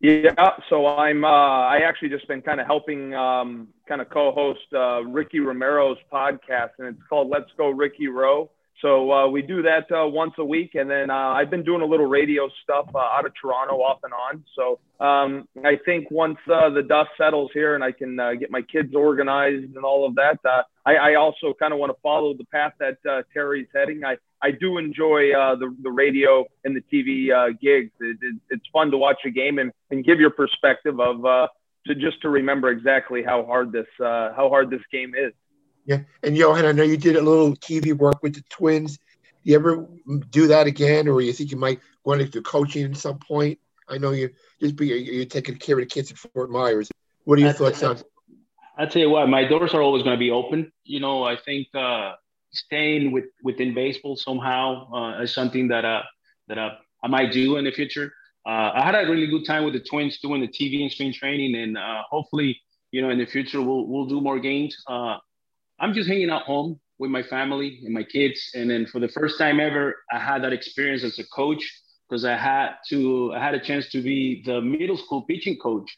yeah, 0.00 0.50
so 0.68 0.86
I'm. 0.86 1.24
Uh, 1.24 1.28
I 1.28 1.78
actually 1.86 2.10
just 2.10 2.28
been 2.28 2.42
kind 2.42 2.60
of 2.60 2.66
helping, 2.66 3.14
um, 3.14 3.68
kind 3.88 4.00
of 4.00 4.10
co-host 4.10 4.60
uh, 4.74 5.02
Ricky 5.04 5.40
Romero's 5.40 5.98
podcast, 6.12 6.70
and 6.78 6.88
it's 6.88 7.02
called 7.08 7.28
"Let's 7.28 7.50
Go 7.56 7.70
Ricky 7.70 8.08
Row." 8.08 8.50
So 8.82 9.10
uh, 9.10 9.28
we 9.28 9.40
do 9.40 9.62
that 9.62 9.90
uh, 9.90 10.06
once 10.06 10.34
a 10.38 10.44
week, 10.44 10.74
and 10.74 10.90
then 10.90 11.10
uh, 11.10 11.14
I've 11.14 11.48
been 11.48 11.64
doing 11.64 11.80
a 11.80 11.86
little 11.86 12.06
radio 12.06 12.48
stuff 12.62 12.86
uh, 12.94 12.98
out 12.98 13.24
of 13.24 13.32
Toronto 13.40 13.76
off 13.76 14.00
and 14.02 14.12
on. 14.12 14.44
So 14.54 14.78
um, 15.04 15.48
I 15.64 15.76
think 15.84 16.10
once 16.10 16.36
uh, 16.52 16.68
the 16.68 16.82
dust 16.82 17.10
settles 17.16 17.50
here 17.54 17.74
and 17.74 17.82
I 17.82 17.92
can 17.92 18.20
uh, 18.20 18.34
get 18.34 18.50
my 18.50 18.60
kids 18.60 18.94
organized 18.94 19.74
and 19.74 19.84
all 19.84 20.06
of 20.06 20.14
that, 20.16 20.38
I, 20.84 20.94
I, 20.94 21.14
also 21.14 21.54
kind 21.58 21.72
of 21.72 21.78
want 21.78 21.90
to 21.90 22.00
follow 22.02 22.34
the 22.34 22.44
path 22.44 22.72
that 22.78 22.98
Terry's 23.32 23.66
heading. 23.74 24.02
I, 24.04 24.16
I 24.42 24.50
do 24.50 24.78
enjoy 24.78 25.32
the, 25.58 25.74
the 25.82 25.90
radio 25.90 26.44
and 26.64 26.76
the 26.76 26.82
TV 26.92 27.28
gigs. 27.60 27.92
It, 28.00 28.18
it, 28.20 28.36
it's 28.50 28.66
fun 28.72 28.90
to 28.90 28.98
watch 28.98 29.18
a 29.24 29.30
game 29.30 29.58
and, 29.58 29.72
and 29.90 30.04
give 30.04 30.20
your 30.20 30.30
perspective 30.30 31.00
of 31.00 31.22
to 31.86 31.94
just 31.94 32.20
to 32.22 32.28
remember 32.28 32.70
exactly 32.70 33.22
how 33.22 33.44
hard 33.44 33.72
this 33.72 33.86
how 33.98 34.48
hard 34.50 34.70
this 34.70 34.82
game 34.92 35.14
is. 35.14 35.32
Yeah, 35.86 36.00
and 36.22 36.36
Johan, 36.36 36.66
I 36.66 36.72
know 36.72 36.82
you 36.82 36.96
did 36.96 37.16
a 37.16 37.22
little 37.22 37.54
TV 37.54 37.92
work 37.92 38.22
with 38.22 38.34
the 38.34 38.42
Twins. 38.50 38.96
Do 38.96 39.52
you 39.52 39.54
ever 39.54 39.88
do 40.30 40.48
that 40.48 40.66
again, 40.66 41.06
or 41.06 41.20
you 41.20 41.32
think 41.32 41.52
you 41.52 41.56
might 41.56 41.80
want 42.04 42.20
to 42.20 42.28
do 42.28 42.42
coaching 42.42 42.84
at 42.84 42.96
some 42.96 43.18
point? 43.18 43.60
I 43.88 43.98
know 43.98 44.10
you 44.10 44.30
just 44.60 44.74
be 44.74 44.88
you're 44.88 45.24
taking 45.26 45.56
care 45.56 45.76
of 45.76 45.82
the 45.82 45.86
kids 45.86 46.10
at 46.10 46.18
Fort 46.18 46.50
Myers. 46.50 46.90
What 47.24 47.38
are 47.38 47.42
your 47.42 47.52
thoughts 47.52 47.82
on? 47.82 47.98
I 48.76 48.86
tell 48.86 49.00
you 49.00 49.10
what, 49.10 49.28
my 49.28 49.44
doors 49.44 49.72
are 49.72 49.80
always 49.80 50.02
going 50.02 50.16
to 50.16 50.18
be 50.18 50.30
open. 50.30 50.72
You 50.84 51.00
know, 51.00 51.22
I 51.22 51.36
think 51.36 51.68
uh, 51.74 52.12
staying 52.52 53.12
with 53.12 53.26
within 53.42 53.72
baseball 53.72 54.16
somehow 54.16 54.92
uh, 54.92 55.22
is 55.22 55.32
something 55.32 55.68
that 55.68 55.84
uh, 55.84 56.02
that 56.48 56.58
uh, 56.58 56.70
I 57.02 57.08
might 57.08 57.32
do 57.32 57.56
in 57.56 57.64
the 57.64 57.70
future. 57.70 58.12
Uh, 58.44 58.72
I 58.74 58.82
had 58.84 58.94
a 58.94 59.10
really 59.10 59.26
good 59.26 59.44
time 59.44 59.64
with 59.64 59.74
the 59.74 59.80
Twins 59.80 60.18
doing 60.18 60.40
the 60.40 60.48
TV 60.48 60.82
and 60.82 60.90
spring 60.90 61.12
training, 61.12 61.54
and 61.54 61.78
uh, 61.78 62.02
hopefully, 62.10 62.60
you 62.90 63.02
know, 63.02 63.10
in 63.10 63.18
the 63.18 63.26
future 63.26 63.62
we'll 63.62 63.86
we'll 63.86 64.06
do 64.06 64.20
more 64.20 64.38
games. 64.38 64.76
Uh, 64.88 65.18
I'm 65.78 65.92
just 65.92 66.08
hanging 66.08 66.30
out 66.30 66.42
home 66.42 66.80
with 66.98 67.10
my 67.10 67.22
family 67.22 67.80
and 67.84 67.92
my 67.92 68.02
kids. 68.02 68.50
And 68.54 68.70
then 68.70 68.86
for 68.86 69.00
the 69.00 69.08
first 69.08 69.38
time 69.38 69.60
ever, 69.60 69.96
I 70.10 70.18
had 70.18 70.42
that 70.44 70.52
experience 70.52 71.04
as 71.04 71.18
a 71.18 71.24
coach 71.26 71.62
because 72.08 72.24
I 72.24 72.36
had 72.36 72.74
to 72.88 73.32
I 73.34 73.42
had 73.42 73.54
a 73.54 73.60
chance 73.60 73.88
to 73.90 74.00
be 74.00 74.42
the 74.44 74.60
middle 74.60 74.96
school 74.96 75.22
pitching 75.22 75.58
coach 75.58 75.90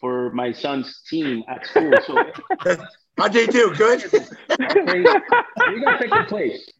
for 0.00 0.30
my 0.32 0.52
son's 0.52 1.02
team 1.08 1.44
at 1.48 1.66
school. 1.66 1.92
So 2.06 2.24
how'd 3.18 3.32
they 3.32 3.46
do? 3.46 3.74
Good. 3.74 4.04
we 4.12 5.02
got 5.02 6.00
second 6.00 6.26
place. 6.28 6.70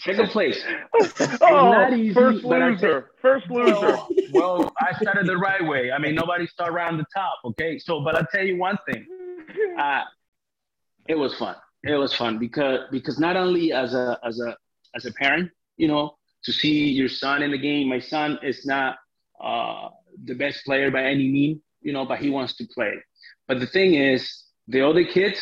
Second 0.00 0.28
place. 0.28 0.62
oh, 1.40 1.94
easy, 1.94 2.12
first 2.12 2.44
loser. 2.44 3.10
first 3.22 3.48
loser. 3.50 3.72
Well, 3.72 4.08
well, 4.32 4.74
I 4.78 4.92
started 5.00 5.26
the 5.26 5.38
right 5.38 5.66
way. 5.66 5.90
I 5.90 5.98
mean, 5.98 6.14
nobody 6.14 6.46
started 6.46 6.74
around 6.74 6.98
the 6.98 7.06
top. 7.14 7.38
Okay, 7.46 7.78
so 7.78 8.02
but 8.02 8.14
I'll 8.14 8.26
tell 8.30 8.44
you 8.44 8.58
one 8.58 8.78
thing. 8.86 9.06
Uh, 9.78 10.02
it 11.08 11.14
was 11.14 11.34
fun 11.38 11.56
it 11.82 11.96
was 11.96 12.14
fun 12.14 12.38
because 12.38 12.80
because 12.90 13.18
not 13.18 13.36
only 13.36 13.72
as 13.72 13.94
a 13.94 14.18
as 14.24 14.40
a 14.40 14.56
as 14.94 15.04
a 15.04 15.12
parent, 15.12 15.50
you 15.76 15.88
know, 15.88 16.16
to 16.44 16.52
see 16.52 16.88
your 16.88 17.08
son 17.08 17.42
in 17.42 17.50
the 17.50 17.58
game. 17.58 17.88
My 17.88 18.00
son 18.00 18.38
is 18.42 18.64
not 18.64 18.96
uh, 19.42 19.88
the 20.24 20.34
best 20.34 20.64
player 20.64 20.90
by 20.90 21.04
any 21.04 21.28
mean, 21.28 21.60
you 21.82 21.92
know, 21.92 22.04
but 22.04 22.18
he 22.18 22.30
wants 22.30 22.56
to 22.56 22.66
play. 22.74 22.94
But 23.46 23.60
the 23.60 23.66
thing 23.66 23.94
is, 23.94 24.44
the 24.68 24.86
other 24.86 25.04
kids, 25.04 25.38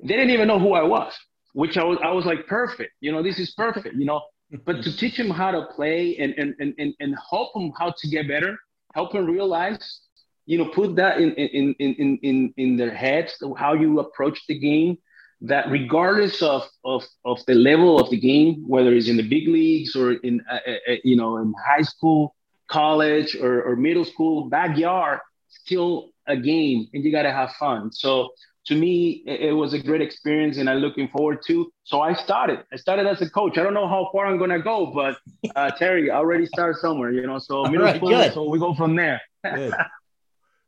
they 0.00 0.14
didn't 0.14 0.30
even 0.30 0.48
know 0.48 0.58
who 0.58 0.72
I 0.72 0.82
was, 0.82 1.12
which 1.52 1.76
I 1.76 1.84
was 1.84 1.98
I 2.02 2.10
was 2.10 2.24
like 2.24 2.46
perfect, 2.46 2.92
you 3.00 3.12
know, 3.12 3.22
this 3.22 3.38
is 3.38 3.52
perfect, 3.52 3.94
you 3.94 4.06
know. 4.06 4.22
But 4.64 4.82
to 4.84 4.96
teach 4.96 5.20
him 5.20 5.28
how 5.28 5.50
to 5.50 5.66
play 5.76 6.16
and 6.16 6.32
and 6.38 6.54
and 6.58 6.72
and, 6.78 6.94
and 7.00 7.14
help 7.30 7.54
him 7.54 7.70
how 7.78 7.92
to 7.98 8.08
get 8.08 8.26
better, 8.26 8.56
help 8.94 9.14
him 9.14 9.26
realize 9.26 10.00
you 10.46 10.56
know 10.56 10.70
put 10.70 10.96
that 10.96 11.20
in 11.20 11.34
in 11.34 11.74
in 11.78 11.94
in 12.02 12.18
in, 12.22 12.54
in 12.56 12.76
their 12.78 12.94
heads 12.94 13.36
how 13.58 13.74
you 13.74 14.00
approach 14.00 14.38
the 14.48 14.58
game 14.58 14.96
that 15.40 15.70
regardless 15.70 16.42
of, 16.42 16.68
of, 16.84 17.04
of 17.24 17.38
the 17.46 17.54
level 17.54 18.00
of 18.00 18.10
the 18.10 18.18
game, 18.18 18.64
whether 18.66 18.92
it's 18.92 19.08
in 19.08 19.16
the 19.16 19.28
big 19.28 19.48
leagues 19.48 19.94
or 19.94 20.12
in, 20.12 20.42
uh, 20.50 20.58
uh, 20.66 20.92
uh, 20.92 20.96
you 21.04 21.16
know, 21.16 21.36
in 21.36 21.54
high 21.64 21.82
school, 21.82 22.34
college 22.68 23.36
or, 23.36 23.62
or 23.62 23.76
middle 23.76 24.04
school, 24.04 24.48
backyard, 24.48 25.20
still 25.48 26.10
a 26.26 26.36
game 26.36 26.88
and 26.92 27.04
you 27.04 27.12
got 27.12 27.22
to 27.22 27.32
have 27.32 27.52
fun. 27.52 27.92
So 27.92 28.30
to 28.66 28.74
me, 28.74 29.22
it, 29.26 29.40
it, 29.48 29.52
was 29.52 29.72
a 29.72 29.78
great 29.78 30.02
experience, 30.02 30.58
and 30.58 30.68
I'm 30.68 30.78
looking 30.78 31.08
forward 31.08 31.38
to. 31.46 31.72
So 31.84 32.02
I 32.02 32.12
started. 32.12 32.64
I 32.70 32.76
started 32.76 33.06
as 33.06 33.22
a 33.22 33.30
coach. 33.30 33.56
I 33.56 33.62
don't 33.62 33.72
know 33.72 33.88
how 33.88 34.10
far 34.12 34.26
I'm 34.26 34.38
gonna 34.38 34.60
go, 34.60 34.92
but 34.94 35.16
uh, 35.56 35.70
Terry, 35.78 36.10
I 36.10 36.16
already 36.16 36.44
started 36.44 36.78
somewhere, 36.78 37.10
you 37.10 37.26
know. 37.26 37.38
So 37.38 37.62
middle 37.64 37.86
right, 37.86 37.96
school, 37.96 38.10
good. 38.10 38.34
so 38.34 38.48
we 38.48 38.58
go 38.58 38.74
from 38.74 38.94
there. 38.94 39.22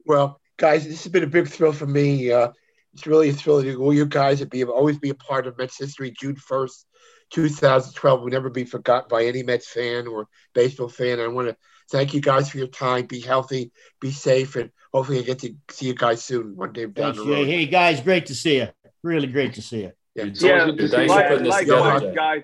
well, 0.07 0.41
guys, 0.57 0.89
this 0.89 1.05
has 1.05 1.13
been 1.13 1.25
a 1.25 1.27
big 1.27 1.47
thrill 1.47 1.73
for 1.73 1.87
me. 1.87 2.33
Uh, 2.33 2.53
it's 2.93 3.07
really 3.07 3.31
a 3.31 3.33
thrill 3.33 3.63
to 3.63 3.75
all 3.77 3.95
you 3.95 4.07
guys 4.07 4.41
to 4.41 4.47
be 4.47 4.65
always 4.65 4.99
be 4.99 5.11
a 5.11 5.15
part 5.15 5.47
of 5.47 5.57
Mets 5.59 5.79
history. 5.79 6.13
June 6.19 6.37
first, 6.37 6.87
2012 7.31 8.21
will 8.21 8.29
never 8.29 8.51
be 8.51 8.65
forgotten 8.65 9.09
by 9.09 9.25
any 9.25 9.43
Mets 9.43 9.69
fan 9.69 10.07
or 10.07 10.27
baseball 10.55 10.89
fan. 10.89 11.21
I 11.21 11.29
want 11.29 11.49
to 11.49 11.57
thank 11.91 12.15
you 12.15 12.21
guys 12.21 12.51
for 12.51 12.59
your 12.59 12.67
time. 12.67 13.07
Be 13.07 13.21
healthy, 13.21 13.73
be 14.01 14.11
safe, 14.11 14.57
and 14.57 14.71
hopefully 14.93 15.19
I 15.19 15.23
get 15.23 15.39
to 15.41 15.55
see 15.71 15.87
you 15.87 15.95
guys 15.95 16.25
soon 16.25 16.57
one 16.57 16.73
day 16.73 16.87
down 16.87 17.15
Thanks, 17.15 17.19
the 17.19 17.25
road. 17.25 17.47
Hey, 17.47 17.67
guys, 17.67 18.01
great 18.01 18.27
to 18.27 18.35
see 18.35 18.57
you. 18.57 18.69
Really 19.03 19.29
great 19.29 19.55
to 19.55 19.63
see 19.63 19.83
you. 19.83 19.93
Yeah, 20.15 20.25
yeah 20.25 20.67
thanks 20.67 20.93
like, 20.93 21.09
for 21.09 21.29
putting 21.29 21.45
this 21.45 21.59
together, 21.59 22.13
guys. 22.13 22.43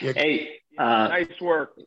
Yeah. 0.00 0.12
Hey, 0.14 0.50
uh, 0.78 1.08
nice 1.08 1.40
work. 1.40 1.78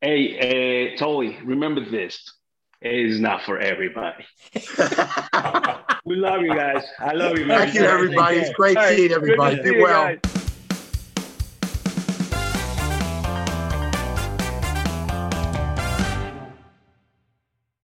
Hey, 0.00 0.94
uh, 0.94 0.98
Thole, 0.98 1.32
remember 1.44 1.84
this. 1.84 2.32
It 2.80 2.94
is 2.94 3.20
not 3.20 3.42
for 3.42 3.58
everybody. 3.58 4.24
we 6.06 6.14
love 6.14 6.40
you 6.40 6.54
guys. 6.54 6.84
I 7.00 7.12
love 7.12 7.36
you, 7.36 7.46
man. 7.46 7.58
Thank 7.58 7.74
you, 7.74 7.82
everybody. 7.82 8.38
It's 8.38 8.52
great 8.54 8.78
seeing 8.88 9.12
everybody. 9.12 9.60
Be 9.60 9.82
well. 9.82 10.16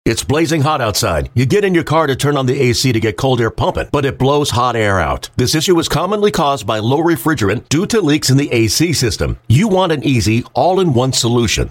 It's 0.04 0.22
blazing 0.22 0.60
hot 0.60 0.80
outside. 0.80 1.30
You 1.34 1.46
get 1.46 1.64
in 1.64 1.74
your 1.74 1.82
car 1.82 2.06
to 2.06 2.14
turn 2.14 2.36
on 2.36 2.46
the 2.46 2.60
AC 2.60 2.92
to 2.92 3.00
get 3.00 3.16
cold 3.16 3.40
air 3.40 3.50
pumping, 3.50 3.88
but 3.90 4.04
it 4.04 4.20
blows 4.20 4.50
hot 4.50 4.76
air 4.76 5.00
out. 5.00 5.28
This 5.36 5.56
issue 5.56 5.76
is 5.80 5.88
commonly 5.88 6.30
caused 6.30 6.64
by 6.64 6.78
low 6.78 7.02
refrigerant 7.02 7.68
due 7.68 7.86
to 7.86 8.00
leaks 8.00 8.30
in 8.30 8.36
the 8.36 8.52
AC 8.52 8.92
system. 8.92 9.36
You 9.48 9.66
want 9.66 9.90
an 9.90 10.04
easy, 10.04 10.44
all 10.54 10.78
in 10.78 10.94
one 10.94 11.12
solution 11.12 11.70